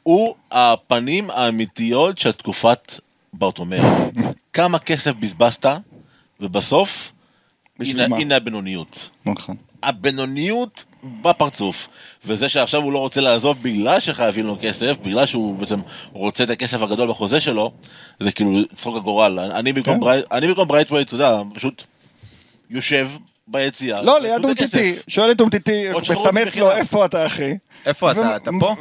[0.03, 2.91] הוא הפנים האמיתיות של תקופת
[3.33, 3.83] ברטומאו.
[4.53, 5.65] כמה כסף בזבזת,
[6.39, 7.11] ובסוף?
[7.79, 9.09] הנה הבינוניות.
[9.25, 9.55] נכון.
[9.83, 10.83] הבינוניות
[11.21, 11.87] בפרצוף.
[12.25, 15.79] וזה שעכשיו הוא לא רוצה לעזוב בגלל שחייבים לו כסף, בגלל שהוא בעצם
[16.13, 17.71] רוצה את הכסף הגדול בחוזה שלו,
[18.19, 19.39] זה כאילו צחוק הגורל.
[19.39, 19.99] אני במקום, כן.
[19.99, 20.21] ברי...
[20.31, 21.83] אני במקום ברייטווייט, אתה יודע, פשוט
[22.69, 23.09] יושב
[23.47, 24.01] ביציאה.
[24.01, 24.95] לא, ליד אומטיטי.
[25.07, 26.71] שואל את אומטיטי, מסמס לו.
[26.71, 27.53] איפה אתה אחי.
[27.85, 28.35] איפה אתה?
[28.35, 28.75] אתה פה?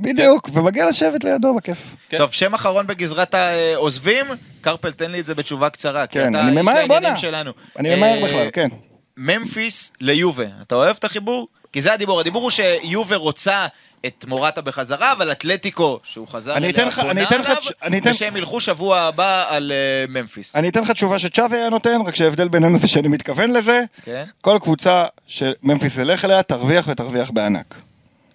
[0.00, 1.96] בדיוק, ומגיע לשבת לידו בכיף.
[2.08, 2.18] כן.
[2.18, 4.26] טוב, שם אחרון בגזרת העוזבים,
[4.60, 6.06] קרפל תן לי את זה בתשובה קצרה.
[6.06, 7.16] כי כן, אתה אני איש לעניינים.
[7.16, 7.50] שלנו.
[7.78, 8.68] אני ממהר אה, בכלל, כן.
[9.16, 11.48] ממפיס ליובה, אתה אוהב את החיבור?
[11.72, 13.66] כי זה הדיבור, הדיבור הוא שיובה רוצה
[14.06, 17.56] את מורטה בחזרה, אבל אתלטיקו, שהוא חזר אליה, בונה עליו,
[17.98, 20.56] אתן- ושהם ילכו שבוע הבא על אה, ממפיס.
[20.56, 23.82] אני אתן לך תשובה שצ'אבי היה נותן, רק שההבדל בינינו זה שאני מתכוון לזה.
[24.02, 24.24] כן.
[24.40, 27.74] כל קבוצה שממפיס ילך אליה, תרוויח ותרוויח בענק.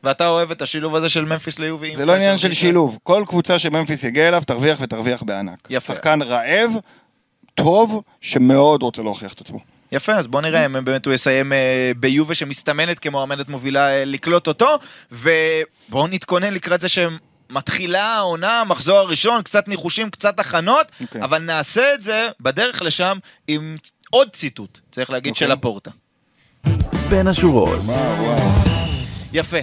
[0.04, 1.88] ואתה אוהב את השילוב הזה של ממפיס ליובה?
[1.88, 2.54] עם זה לא עניין של?
[2.54, 2.98] שילוב.
[3.04, 5.68] כל קבוצה שממפיס יגיע אליו, תרוויח ותרוויח בענק.
[5.70, 5.94] יפה.
[5.94, 6.72] שחקן רעב,
[7.56, 9.60] טוב, שמאוד רוצה להוכיח את עצמו.
[9.92, 14.48] יפה, אז בוא נראה אם באמת הוא יסיים אה, ביובה שמסתמנת כמועמדת מובילה אה, לקלוט
[14.48, 14.80] אותו,
[15.12, 21.24] ובואו נתכונן לקראת זה שמתחילה העונה, המחזור הראשון, קצת ניחושים, קצת הכנות, אוקיי.
[21.24, 23.18] אבל נעשה את זה בדרך לשם
[23.48, 23.78] עם
[24.10, 25.48] עוד ציטוט, צריך להגיד, אוקיי.
[25.48, 25.92] של הפורטה.
[27.10, 27.80] בין השורות.
[27.86, 28.40] וואו, וואו.
[29.34, 29.58] יפה.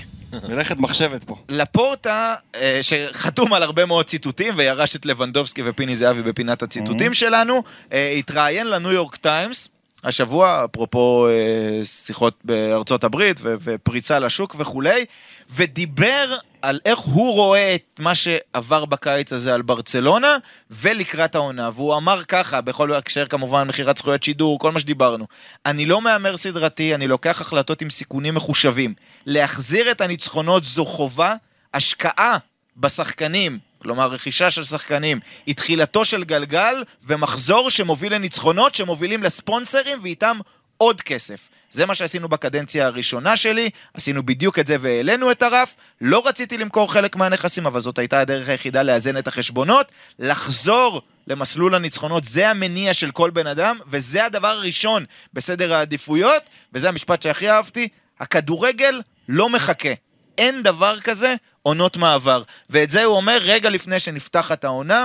[0.49, 1.37] מלאכת מחשבת פה.
[1.49, 7.63] לפורטה, אה, שחתום על הרבה מאוד ציטוטים וירש את לבנדובסקי ופיני זהבי בפינת הציטוטים שלנו,
[7.93, 9.69] אה, התראיין לניו יורק טיימס.
[10.07, 15.05] השבוע, אפרופו אה, שיחות בארצות הברית ופריצה לשוק וכולי,
[15.51, 20.37] ודיבר על איך הוא רואה את מה שעבר בקיץ הזה על ברצלונה
[20.71, 21.71] ולקראת העונה.
[21.75, 25.27] והוא אמר ככה, בכל הקשר כמובן, מכירת זכויות שידור, כל מה שדיברנו.
[25.67, 28.95] אני לא מהמר סדרתי, אני לוקח החלטות עם סיכונים מחושבים.
[29.27, 31.35] להחזיר את הניצחונות זו חובה,
[31.75, 32.37] השקעה
[32.77, 40.39] בשחקנים, כלומר רכישה של שחקנים, היא תחילתו של גלגל ומחזור שמוביל לניצחונות שמובילים לספונסרים ואיתם
[40.77, 41.49] עוד כסף.
[41.71, 45.75] זה מה שעשינו בקדנציה הראשונה שלי, עשינו בדיוק את זה והעלינו את הרף.
[46.01, 49.87] לא רציתי למכור חלק מהנכסים, אבל זאת הייתה הדרך היחידה לאזן את החשבונות.
[50.19, 56.89] לחזור למסלול הניצחונות, זה המניע של כל בן אדם, וזה הדבר הראשון בסדר העדיפויות, וזה
[56.89, 57.89] המשפט שהכי אהבתי,
[58.21, 59.93] הכדורגל לא מחכה.
[60.39, 61.35] אין דבר כזה
[61.67, 62.43] עונות מעבר.
[62.71, 65.05] ואת זה הוא אומר רגע לפני שנפתחת העונה,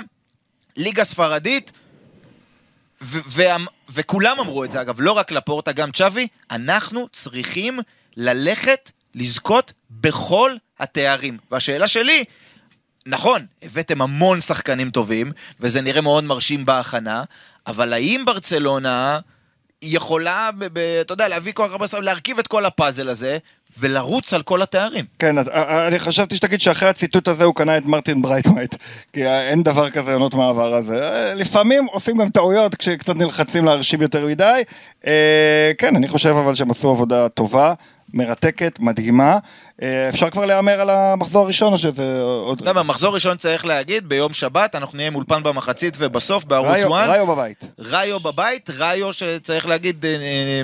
[0.78, 1.72] ליגה ספרדית,
[3.02, 3.56] ו- וה-
[3.90, 7.80] וכולם אמרו את זה אגב, לא רק לפורטה, גם צ'אבי, אנחנו צריכים
[8.18, 11.38] ללכת לזכות בכל התארים.
[11.52, 12.24] והשאלה שלי,
[13.06, 17.24] נכון, הבאתם המון שחקנים טובים, וזה נראה מאוד מרשים בהכנה,
[17.68, 19.20] אבל האם ברצלונה
[19.82, 23.38] יכולה, ב- ב- אתה יודע, להביא כל כך הרבה שחקנים, להרכיב את כל הפאזל הזה,
[23.80, 25.06] ולרוץ על כל התארים?
[25.20, 28.76] כן, אז, אה, אני חשבתי שתגיד שאחרי הציטוט הזה הוא קנה את מרטין ברייטווייט,
[29.14, 31.12] כי אה, אין דבר כזה עונות מעבר הזה.
[31.12, 34.62] אה, לפעמים עושים גם טעויות כשקצת נלחצים להרשים יותר מדי.
[35.08, 37.74] אה, כן, אני חושב אבל שהם עשו עבודה טובה.
[38.14, 39.38] מרתקת, מדהימה.
[39.82, 42.62] אה, אפשר כבר להמר על המחזור הראשון או שזה עוד...
[42.62, 46.96] לא, במחזור ראשון צריך להגיד, ביום שבת אנחנו נהיה עם אולפן במחצית ובסוף בערוץ ראיו-
[46.96, 47.10] 1.
[47.10, 47.66] ראיו בבית.
[47.80, 50.62] ראיו בבית, ראיו שצריך להגיד, אה, אה,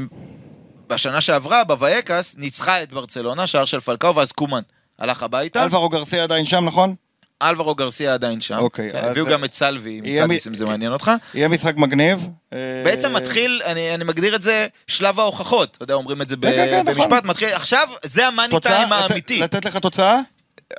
[0.87, 4.61] בשנה שעברה, בווייקס, ניצחה את ברצלונה, שער של פלקאו, ואז קומן
[4.99, 5.63] הלך הביתה.
[5.63, 6.95] אלברו גרסיה עדיין שם, נכון?
[7.41, 8.57] אלברו גרסיה עדיין שם.
[8.57, 11.11] אוקיי, כן, הביאו גם את סלוי יהיה מקאדיס, מ- אם זה מעניין אותך.
[11.33, 12.27] יהיה משחק מגניב.
[12.53, 16.37] אה, בעצם מתחיל, אני, אני מגדיר את זה שלב ההוכחות, אתה יודע, אומרים את זה
[16.37, 17.29] ב- כן, כן, כן, במשפט, נכון.
[17.29, 18.71] מתחיל, עכשיו, זה המאני תוצאה?
[18.77, 19.39] טיים לתת- האמיתי.
[19.39, 20.19] לתת לך תוצאה?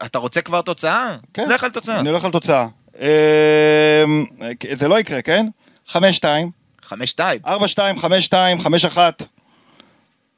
[0.04, 1.16] אתה רוצה כבר תוצאה?
[1.34, 1.48] כן.
[1.48, 2.00] לך על תוצאה.
[2.00, 2.66] אני הולך על תוצאה.
[3.00, 4.04] אה,
[4.76, 5.46] זה לא יקרה, כן?
[5.88, 5.92] 5-2,
[6.82, 7.40] חמש שתיים.
[7.46, 7.48] 4-2,
[7.98, 8.98] 5-2, 5-1.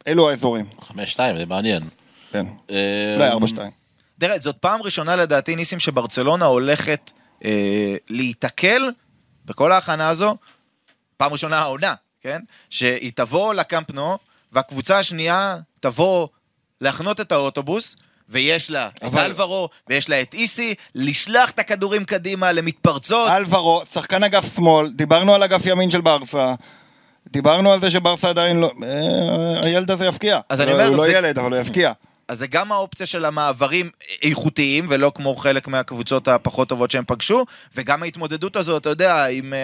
[0.09, 0.66] אלו האזורים.
[0.81, 1.83] חמש שתיים, זה מעניין.
[2.33, 2.47] כן.
[2.71, 3.59] אה, אולי 4-2.
[4.21, 7.11] תראה, זאת פעם ראשונה לדעתי, ניסים, שברצלונה הולכת
[7.45, 8.83] אה, להיתקל
[9.45, 10.37] בכל ההכנה הזו,
[11.16, 12.41] פעם ראשונה העונה, כן?
[12.71, 14.18] שהיא תבוא לקמפ נו,
[14.53, 16.29] והקבוצה השנייה תבוא
[16.81, 17.97] להחנות את האוטובוס,
[18.29, 23.31] ויש לה את אבל- אלברו, ויש לה את איסי, לשלוח את הכדורים קדימה למתפרצות.
[23.31, 26.55] אלברו, שחקן אגף שמאל, דיברנו על אגף ימין של ברסה.
[27.29, 28.71] דיברנו על זה שברסה עדיין לא...
[28.83, 30.41] אה, הילד הזה יפקיע.
[30.49, 31.93] אז אני אומר, הוא לא ילד, אבל הוא יפקיע.
[32.31, 33.91] אז זה גם האופציה של המעברים
[34.22, 37.45] איכותיים, ולא כמו חלק מהקבוצות הפחות טובות שהם פגשו,
[37.76, 39.59] וגם ההתמודדות הזאת, אתה יודע, עם אה,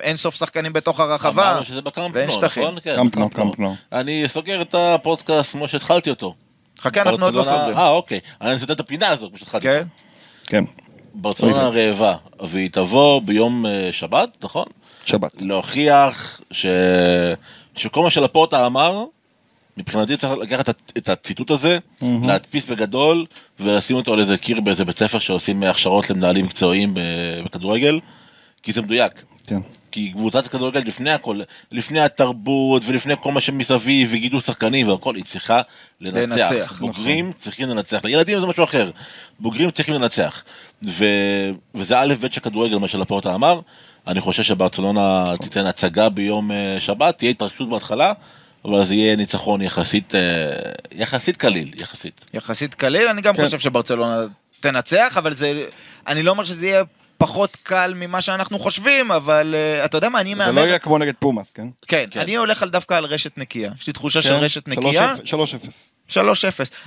[0.00, 1.50] אין סוף שחקנים בתוך הרחבה.
[1.50, 2.62] אמרנו שזה בקמפ ואין נו, שטחים.
[2.62, 2.80] נכון?
[2.80, 3.50] כן, קמפ נו, בקמפ נו.
[3.50, 3.76] קמפ נו.
[3.92, 6.34] אני סוגר את הפודקאסט כמו שהתחלתי אותו.
[6.80, 7.76] חכה, אנחנו עוד לא סוגרים.
[7.76, 8.20] אה, אוקיי.
[8.40, 9.66] אני סוגר את הפינה הזאת כמו שהתחלתי.
[9.66, 9.82] כן?
[10.46, 10.64] כן,
[11.14, 14.66] ברצלונה רעבה, והיא תבוא ביום אה, שבת, נכון?
[15.04, 15.42] שבת.
[15.42, 16.66] להוכיח ש...
[17.76, 19.04] שכל מה שלפורטה אמר,
[19.76, 23.26] מבחינתי צריך לקחת את- הציטוט הזה, להדפיס בגדול,
[23.60, 26.92] ולשים אותו על איזה קיר באיזה בית ספר שעושים הכשרות למנהלים מקצועיים
[27.44, 28.00] בכדורגל,
[28.62, 29.12] כי זה מדויק.
[29.46, 29.60] כן.
[29.92, 31.40] כי קבוצת הכדורגל לפני הכל,
[31.72, 35.60] לפני התרבות ולפני כל מה שמסביב וגידול שחקנים והכל, היא צריכה
[36.00, 36.50] לנצח.
[36.52, 38.04] לנצח, בוגרים צריכים לנצח.
[38.04, 38.90] לילדים זה משהו אחר.
[39.40, 40.42] בוגרים צריכים לנצח.
[40.86, 41.04] ו...
[41.74, 43.60] וזה א' ב' של כדורגל, מה שלפורטה אמר.
[44.06, 48.12] אני חושב שברצלונה תיתן הצגה ביום אה, שבת, תהיה התרגשות בהתחלה,
[48.66, 50.20] אבל זה יהיה ניצחון יחסית, אה,
[50.92, 52.24] יחסית קליל, יחסית.
[52.34, 53.44] יחסית קליל, אני גם כן.
[53.44, 54.20] חושב שברצלונה
[54.60, 55.64] תנצח, אבל זה...
[56.06, 56.82] אני לא אומר שזה יהיה
[57.18, 60.66] פחות קל ממה שאנחנו חושבים, אבל אה, אתה יודע מה, אני זה לא מהמר...
[60.66, 61.66] יהיה כמו נגד פומאס, כן?
[61.88, 62.20] כן, כן.
[62.20, 63.72] אני הולך על דווקא על רשת נקייה.
[63.78, 64.34] יש לי תחושה של כן?
[64.34, 65.14] רשת נקייה.
[66.08, 66.10] 3-0.
[66.10, 66.16] 3-0.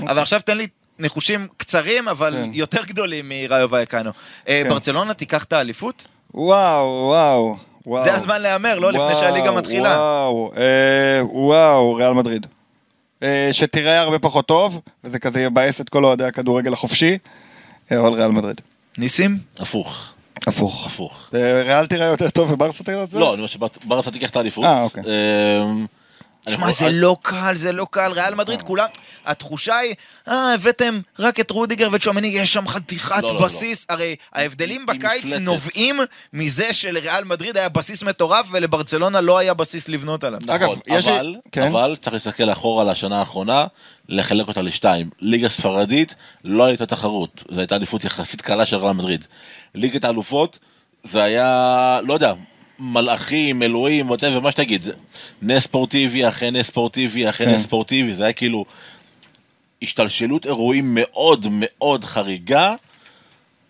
[0.02, 0.68] אבל עכשיו תן לי
[1.00, 2.50] ניחושים קצרים, אבל כן.
[2.54, 4.12] יותר גדולים מראיו וייקנו.
[4.48, 4.70] אה, כן.
[4.70, 6.08] ברצלונה תיקח את האליפות?
[6.34, 7.69] וואו, וואו.
[7.86, 8.04] וואו.
[8.04, 9.90] זה הזמן להמר, לא לפני וואו, שהליגה מתחילה.
[9.90, 12.48] וואו, אה, וואו, ריאל מדריד.
[13.24, 17.18] אה, שתראה הרבה פחות טוב, וזה כזה יבאס את כל אוהדי הכדורגל החופשי,
[17.92, 18.62] אה, אבל ריאל מדריד.
[18.98, 19.38] ניסים?
[19.60, 20.14] הפוך,
[20.48, 20.86] הפוך.
[20.86, 21.30] הפוך.
[21.34, 23.18] אה, ריאל תראה יותר טוב וברסה תראה יותר?
[23.18, 24.66] לא, אני אומר שברסה תיקח את האליפות.
[24.66, 25.04] אה, אוקיי.
[26.50, 28.12] שמע, זה לא קל, זה לא קל.
[28.12, 28.88] ריאל מדריד, כולם...
[29.26, 29.96] התחושה היא,
[30.28, 33.46] אה, הבאתם רק את רודיגר ואת טשואמני, יש שם חתיכת לא, לא, לא.
[33.46, 33.86] בסיס.
[33.90, 35.26] הרי ההבדלים בקיץ.
[35.26, 36.00] נובעים
[36.34, 40.40] מזה שלריאל מדריד היה בסיס מטורף, ולברצלונה לא היה בסיס לבנות עליו.
[40.46, 41.68] נכון, אבל, כן.
[41.68, 43.66] אבל צריך להסתכל אחורה על השנה האחרונה,
[44.10, 45.10] לחלק אותה לשתיים.
[45.22, 49.26] ליגה ספרדית לא הייתה תחרות, זו הייתה עדיפות יחסית קלה של ריאל מדריד.
[49.76, 50.60] ליגת האלופות,
[51.04, 52.34] זה היה, לא יודע,
[52.80, 54.86] מלאכים, אלוהים, whatever, מה שתגיד.
[55.42, 57.54] נס ספורטיבי אחרי נס ספורטיבי אחרי כן.
[57.54, 58.66] נס ספורטיבי, זה היה כאילו
[59.82, 62.74] השתלשלות אירועים מאוד מאוד חריגה.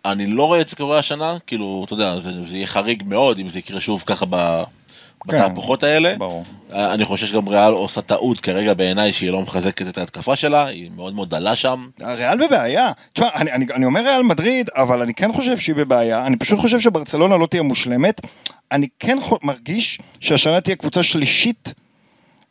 [0.06, 3.40] אני לא רואה את זה קורה השנה, כאילו, אתה יודע, זה, זה יהיה חריג מאוד
[3.40, 4.64] אם זה יקרה שוב ככה ב,
[5.26, 6.14] בתהפוכות האלה.
[6.18, 6.44] ברור.
[6.74, 10.90] אני חושב שגם ריאל עושה טעות כרגע בעיניי שהיא לא מחזקת את ההתקפה שלה, היא
[10.96, 11.88] מאוד מאוד דלה שם.
[12.02, 12.92] הריאל בבעיה.
[13.14, 16.26] תשמע, אני, אני, אני אומר ריאל מדריד, אבל אני כן חושב שהיא בבעיה.
[16.26, 18.22] אני פשוט חושב שברצלונה לא תהיה מושלמת.
[18.72, 21.74] אני כן מרגיש שהשנה תהיה קבוצה שלישית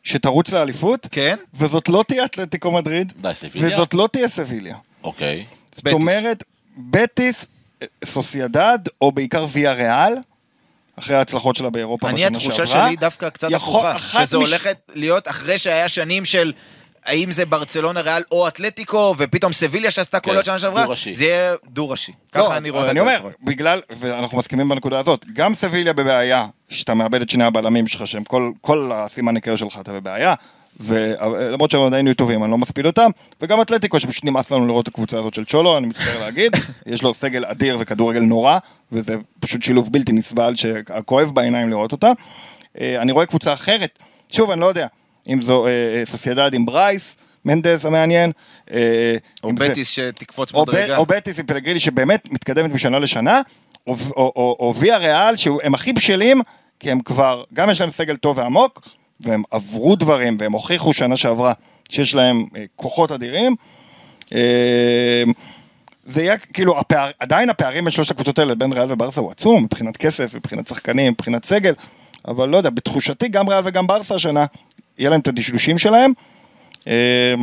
[0.03, 1.35] שתרוץ לאליפות, כן?
[1.53, 3.75] וזאת לא תהיה אתלטיקו מדריד, די, סביליה?
[3.75, 4.75] וזאת לא תהיה סביליה.
[5.03, 5.45] אוקיי.
[5.75, 5.93] זאת בטיס.
[5.93, 6.43] אומרת,
[6.77, 7.45] בטיס,
[8.05, 10.13] סוסיידד, או בעיקר ויה ריאל,
[10.99, 12.87] אחרי ההצלחות שלה באירופה אני, בשנה התחושה שעברה.
[12.87, 13.99] שלי דווקא קצת הפוכה.
[13.99, 16.53] שזה מש- הולכת להיות אחרי שהיה שנים של...
[17.09, 20.85] האם זה ברצלונה ריאל או אתלטיקו, ופתאום סביליה שעשתה כן, קולות שנה שעברה.
[21.11, 22.11] זה יהיה דו-ראשי.
[22.35, 23.31] לא, ככה אני רואה אז אני אומר, לפחות.
[23.43, 28.23] בגלל, ואנחנו מסכימים בנקודה הזאת, גם סביליה בבעיה, שאתה מאבד את שני הבלמים שלך, שהם
[28.23, 30.33] כל, כל הסימן היכר שלך, אתה בבעיה,
[30.79, 33.09] ולמרות שהם עדיין יהיו טובים, אני לא מספיד אותם,
[33.41, 36.55] וגם אתלטיקו, שפשוט נמאס לנו לראות את הקבוצה הזאת של צ'ולו, אני מצטער להגיד,
[36.85, 38.57] יש לו סגל אדיר וכדורגל נורא,
[38.91, 42.11] וזה פשוט שילוב בלתי נסבל, שכואב בעיניים לראות אותה.
[42.79, 43.99] אה, אני רואה קבוצה אחרת,
[44.29, 44.87] שוב, אני לא יודע,
[45.29, 48.31] אם זו אה, אה, סוסיידד עם ברייס מנדס המעניין,
[48.71, 50.97] אה, או בטיס שתקפוץ מדרגה.
[50.97, 53.41] או בטיס עם פלגריני שבאמת מתקדמת משנה לשנה,
[53.87, 56.41] או, ויה ריאל שהם הכי בשלים,
[56.79, 58.87] כי הם כבר, גם יש להם סגל טוב ועמוק,
[59.21, 61.53] והם עברו דברים, והם הוכיחו שנה שעברה
[61.89, 63.55] שיש להם כוחות אדירים.
[66.05, 69.63] זה יהיה כאילו, הפער, עדיין הפערים בין שלושת הקבוצות האלה, בין ריאל וברסה הוא עצום,
[69.63, 71.73] מבחינת כסף, מבחינת שחקנים, מבחינת סגל,
[72.27, 74.45] אבל לא יודע, בתחושתי גם ריאל וגם ברסה השנה,
[74.99, 76.11] יהיה להם את הדשדושים שלהם.
[76.87, 77.33] אה,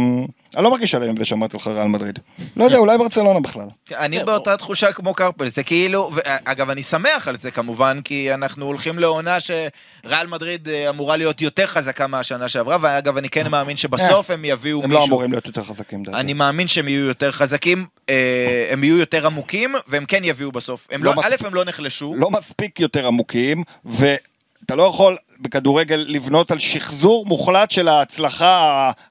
[0.56, 2.18] אני לא מרגיש עליהם שאמרתי לך ריאל מדריד.
[2.56, 3.68] לא יודע, אולי ברצלונה בכלל.
[3.92, 6.10] אני כן, באותה תחושה כמו קרפל, זה כאילו,
[6.44, 11.40] אגב אני שמח על זה כמובן, כי אנחנו הולכים לעונה שריאל מדריד אה, אמורה להיות
[11.40, 15.00] יותר חזקה מהשנה שעברה, ואגב אני כן מאמין שבסוף הם יביאו הם מישהו.
[15.00, 16.18] לא אמורים להיות יותר חזקים, דעתי.
[16.18, 20.88] אני מאמין שהם יהיו יותר חזקים, אה, הם יהיו יותר עמוקים, והם כן יביאו בסוף.
[20.90, 21.46] הם לא לא, א'.
[21.46, 22.14] הם לא נחלשו.
[22.16, 28.46] לא מספיק יותר עמוקים, ואתה לא יכול בכדורגל לבנות על שחזור מוחלט של ההצלחה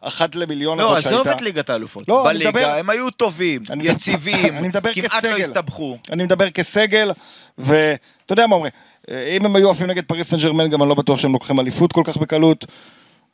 [0.01, 1.27] האחת למיליון לא, עזוב.
[1.27, 2.07] את ליגת האלופות.
[2.07, 5.41] לא, בליגה מדבר- הם היו טובים, אני יציבים, אני מדבר כמעט לא כסגל.
[5.41, 5.97] הסתבכו.
[6.11, 7.11] אני מדבר כסגל,
[7.57, 7.99] ואתה
[8.33, 8.71] יודע מה אומרים,
[9.11, 11.59] אה, אם הם היו עפים נגד פריס סן ג'רמן, גם אני לא בטוח שהם לוקחים
[11.59, 12.65] אליפות כל כך בקלות.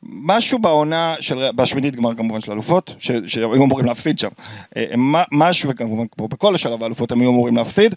[0.02, 4.28] משהו בעונה, של, בשמינית גמר כמובן של אלופות, ש- שהיו אמורים להפסיד שם.
[4.76, 7.94] אה, מה- משהו, וכמובן כמו בכל שלב האלופות הם היו אמורים להפסיד.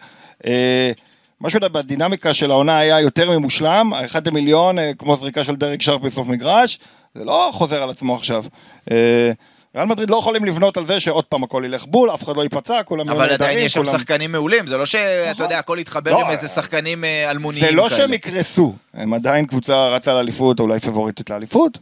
[1.45, 6.01] משהו בדינמיקה של העונה היה יותר ממושלם, האחד למיליון, אה, כמו זריקה של דרק שרפ
[6.01, 6.79] בסוף מגרש,
[7.15, 8.43] זה לא חוזר על עצמו עכשיו.
[8.91, 9.31] אה,
[9.75, 12.43] ריאל מדריד לא יכולים לבנות על זה שעוד פעם הכל ילך בול, אף אחד לא
[12.43, 15.43] ייפצע, כולם יהיו אבל עדיין נהדרים, יש שם שחקנים מעולים, זה לא שאתה נכון.
[15.43, 17.81] יודע, הכל יתחבר לא, עם איזה שחקנים אה, אלמוניים זה כאלה.
[17.81, 21.77] לא שהם יקרסו, הם עדיין קבוצה רצה לאליפות, אולי פבוריטית לאליפות,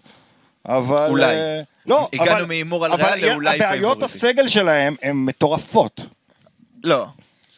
[0.66, 1.10] אבל...
[1.10, 1.36] אולי.
[1.86, 4.24] לא, הגענו אבל- מהימור על ריאל לאולי הבעיות פייבוריטית.
[4.24, 6.02] הסגל שלהם הן מטורפות,
[6.84, 7.06] לא.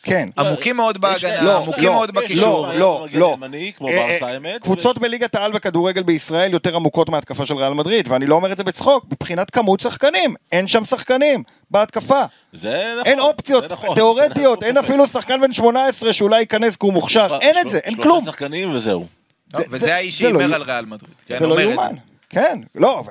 [0.06, 0.30] כן.
[0.38, 2.68] עמוקים מאוד בהגנה, לא, עמוקים לא, מאוד לא, בקישור.
[2.73, 3.38] לא, לא.
[3.77, 4.60] כמו אה, אה.
[4.61, 8.57] קבוצות בליגת העל בכדורגל בישראל יותר עמוקות מההתקפה של ריאל מדריד, ואני לא אומר את
[8.57, 12.22] זה בצחוק, מבחינת כמות שחקנים, אין שם שחקנים בהתקפה.
[12.53, 13.06] זה נכון.
[13.11, 13.95] אין אופציות נכון.
[13.95, 17.91] תיאורטיות, אין אפילו שחקן בן 18 שאולי ייכנס כי הוא מוכשר, אין את זה, אין
[17.94, 18.26] שלושה כלום.
[18.26, 19.06] שחקנים וזהו.
[19.53, 21.14] לא, זה- וזה זה- האיש לא שהימר יאו- על ריאל מדריד.
[21.26, 21.94] כן, זה לא יאומן.
[22.30, 23.03] כן, לא.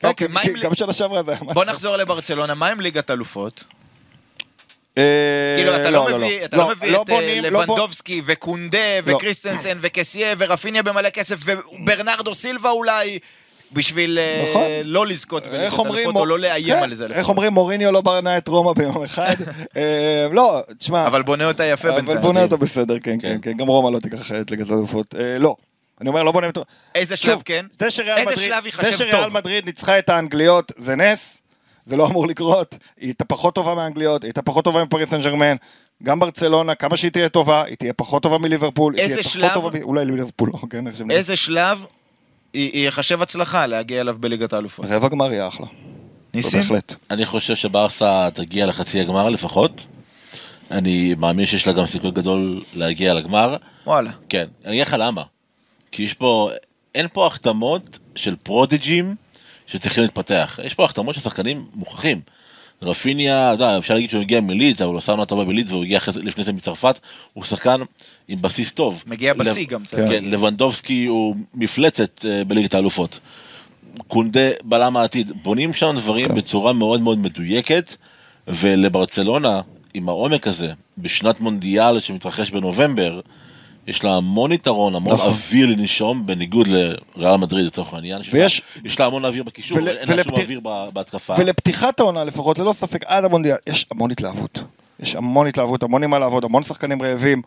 [0.00, 1.40] כן, אוקיי, עם- גם שנה שעברה זה היה...
[1.40, 3.64] בוא נחזור לברצלונה, מה עם ליגת אלופות?
[4.98, 7.10] אה, כאילו, אתה לא מביא אתה לא מביא את
[7.42, 9.14] לבנדובסקי וקונדה לא.
[9.14, 13.18] וקריסטנסן וקסיה ורפיניה במלא כסף וברנרדו סילבה אולי,
[13.72, 14.62] בשביל אה, נכון.
[14.84, 17.28] לא לזכות בליגת אלופות או לא לאיים כן, על זה איך.
[17.28, 19.34] אומרים, מוריניו לא בנה את רומא ביום אחד.
[19.76, 22.20] אה, לא, תשמע, אבל בונה אותה יפה אבל בינתיים.
[22.20, 23.28] בונה אותו בסדר, כן, כן.
[23.28, 25.14] כן, כן, גם רומא לא תיקח את ליגת האלופות.
[25.18, 25.56] אה, לא,
[26.00, 26.48] אני אומר, לא בונה.
[26.94, 27.66] איזה שלב כן?
[27.78, 29.32] זה שריאל איזה שלב זה ייחשב שריאל טוב?
[29.32, 31.41] מדריד ניצחה את האנגליות זה נס,
[31.86, 35.20] זה לא אמור לקרות, היא הייתה פחות טובה מהאנגליות, היא הייתה פחות טובה מפריס סן
[35.20, 35.56] ג'רמן,
[36.02, 39.48] גם ברצלונה, כמה שהיא תהיה טובה, היא תהיה פחות טובה מליברפול, היא איזה תהיה שלב?
[39.50, 40.84] פחות טובה, מ- אולי ליברפול לא, כן.
[41.10, 41.84] איזה שלב
[42.54, 44.86] י- ייחשב הצלחה להגיע אליו בליגת האלופות?
[44.88, 45.66] רבע גמר יהיה אחלה,
[46.34, 46.60] ניסים?
[46.60, 46.94] בהחלט.
[47.10, 49.86] אני חושב שברסה תגיע לחצי הגמר לפחות.
[50.70, 53.56] אני מאמין שיש לה גם סיכוי גדול להגיע לגמר.
[53.86, 54.10] וואלה.
[54.28, 55.22] כן, אני אגיד לך למה.
[55.92, 56.50] כי יש פה,
[56.94, 59.14] אין פה החתמות של פרודיג'ים
[59.72, 60.58] שצריכים להתפתח.
[60.64, 62.20] יש פה החתמות של שחקנים מוכחים.
[62.82, 65.98] רפיניה, יודע, אפשר להגיד שהוא הגיע מלידס, אבל הוא עשה עונה טובה בלידס והוא הגיע
[65.98, 66.98] אחרי לפני זה מצרפת.
[67.32, 67.80] הוא שחקן
[68.28, 69.02] עם בסיס טוב.
[69.06, 70.32] מגיע בשיא לב- גם, צריך כן, להגיד.
[70.32, 73.18] לבנדובסקי הוא מפלצת אה, בליגת האלופות.
[74.08, 75.32] קונדה בלם העתיד.
[75.42, 76.34] בונים שם דברים כן.
[76.34, 77.96] בצורה מאוד מאוד מדויקת,
[78.48, 79.60] ולברצלונה,
[79.94, 83.20] עם העומק הזה, בשנת מונדיאל שמתרחש בנובמבר,
[83.86, 85.28] יש לה המון יתרון, המון נכון.
[85.28, 86.68] אוויר לנשום, בניגוד
[87.16, 88.20] לריאל מדריד לצורך העניין.
[88.32, 91.34] ויש- יש לה המון אוויר בקישור, ול- אין לה שום ולפת- אוויר ב- בהתקפה.
[91.38, 94.62] ולפתיחת העונה לפחות, ללא ספק, עד המונדיאל, יש המון התלהבות.
[95.00, 97.42] יש המון התלהבות, המון עם מה לעבוד, המון שחקנים רעבים.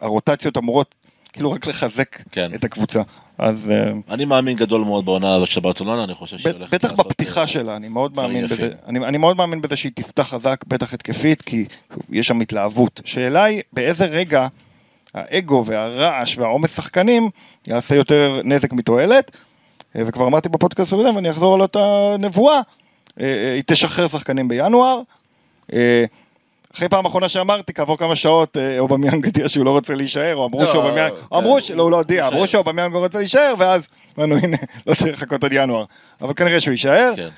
[0.00, 0.94] הרוטציות אמורות
[1.32, 2.54] כאילו רק לחזק כן.
[2.54, 3.02] את הקבוצה.
[3.38, 6.90] אז אה, אני מאמין גדול מאוד בעונה הזאת של ברצלונה, אני חושב שהיא הולכת בטח
[6.90, 8.46] לעשות, בפתיחה אה, שלה, אני מאוד מאמין.
[8.46, 8.70] בזה.
[8.86, 11.64] אני אני מאוד מאמין בזה שהיא תפתח חזק, בטח התקפית, כי
[12.10, 13.00] יש שם התלהבות.
[13.04, 14.46] שאלה היא, באיזה רגע
[15.16, 17.30] האגו והרעש והעומס שחקנים
[17.66, 19.30] יעשה יותר נזק מתועלת.
[19.96, 22.60] אה, וכבר אמרתי בפודקאסט הקודם, ואני אחזור על אותה נבואה,
[23.20, 25.00] אה, אה, היא תשחרר שחקנים בינואר.
[26.74, 30.60] אחרי פעם אחרונה שאמרתי, כעבור כמה שעות, אובמיאנג הודיע שהוא לא רוצה להישאר, או אמרו
[30.60, 31.36] לא, שאובמיאנג, כן.
[31.36, 32.28] אמרו שלא, הוא לא הודיע.
[32.28, 33.86] אמרו שאובמיאנג לא רוצה להישאר, ואז
[34.18, 34.56] אמרנו, הנה,
[34.86, 35.84] לא צריך לחכות עד ינואר.
[36.20, 37.12] אבל כנראה שהוא יישאר.
[37.16, 37.28] כן.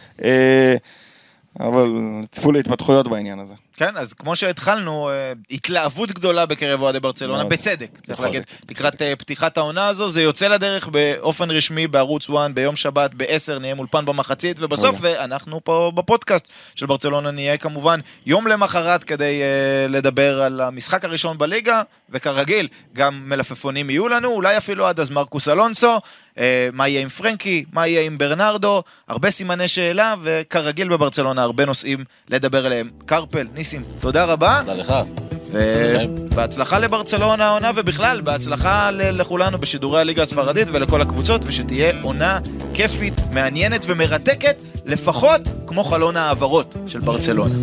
[1.61, 1.95] אבל
[2.31, 3.55] צפו להתפתחויות בעניין הזה.
[3.79, 7.53] כן, אז כמו שהתחלנו, אה, התלהבות גדולה בקרב אוהדי ברצלונה, מאוד.
[7.53, 8.25] בצדק, צריך נכון.
[8.25, 13.11] להגיד, לקראת אה, פתיחת העונה הזו, זה יוצא לדרך באופן רשמי בערוץ 1 ביום שבת
[13.15, 15.19] ב-10, נהיה מולפן במחצית, ובסוף מעולה.
[15.19, 21.05] אה, אנחנו פה בפודקאסט של ברצלונה נהיה כמובן יום למחרת כדי אה, לדבר על המשחק
[21.05, 26.01] הראשון בליגה, וכרגיל, גם מלפפונים יהיו לנו, אולי אפילו עד אז מרקוס אלונסו,
[26.73, 32.05] מה יהיה עם פרנקי, מה יהיה עם ברנרדו, הרבה סימני שאלה, וכרגיל בברצלונה הרבה נושאים
[32.29, 32.91] לדבר עליהם.
[33.07, 34.61] קרפל, ניסים, תודה רבה.
[34.61, 34.95] תודה לך.
[35.53, 42.39] ובהצלחה לברצלונה העונה, ובכלל, בהצלחה לכולנו בשידורי הליגה הספרדית ולכל הקבוצות, ושתהיה עונה
[42.75, 47.55] כיפית, מעניינת ומרתקת לפחות כמו חלון ההעברות של ברצלונה.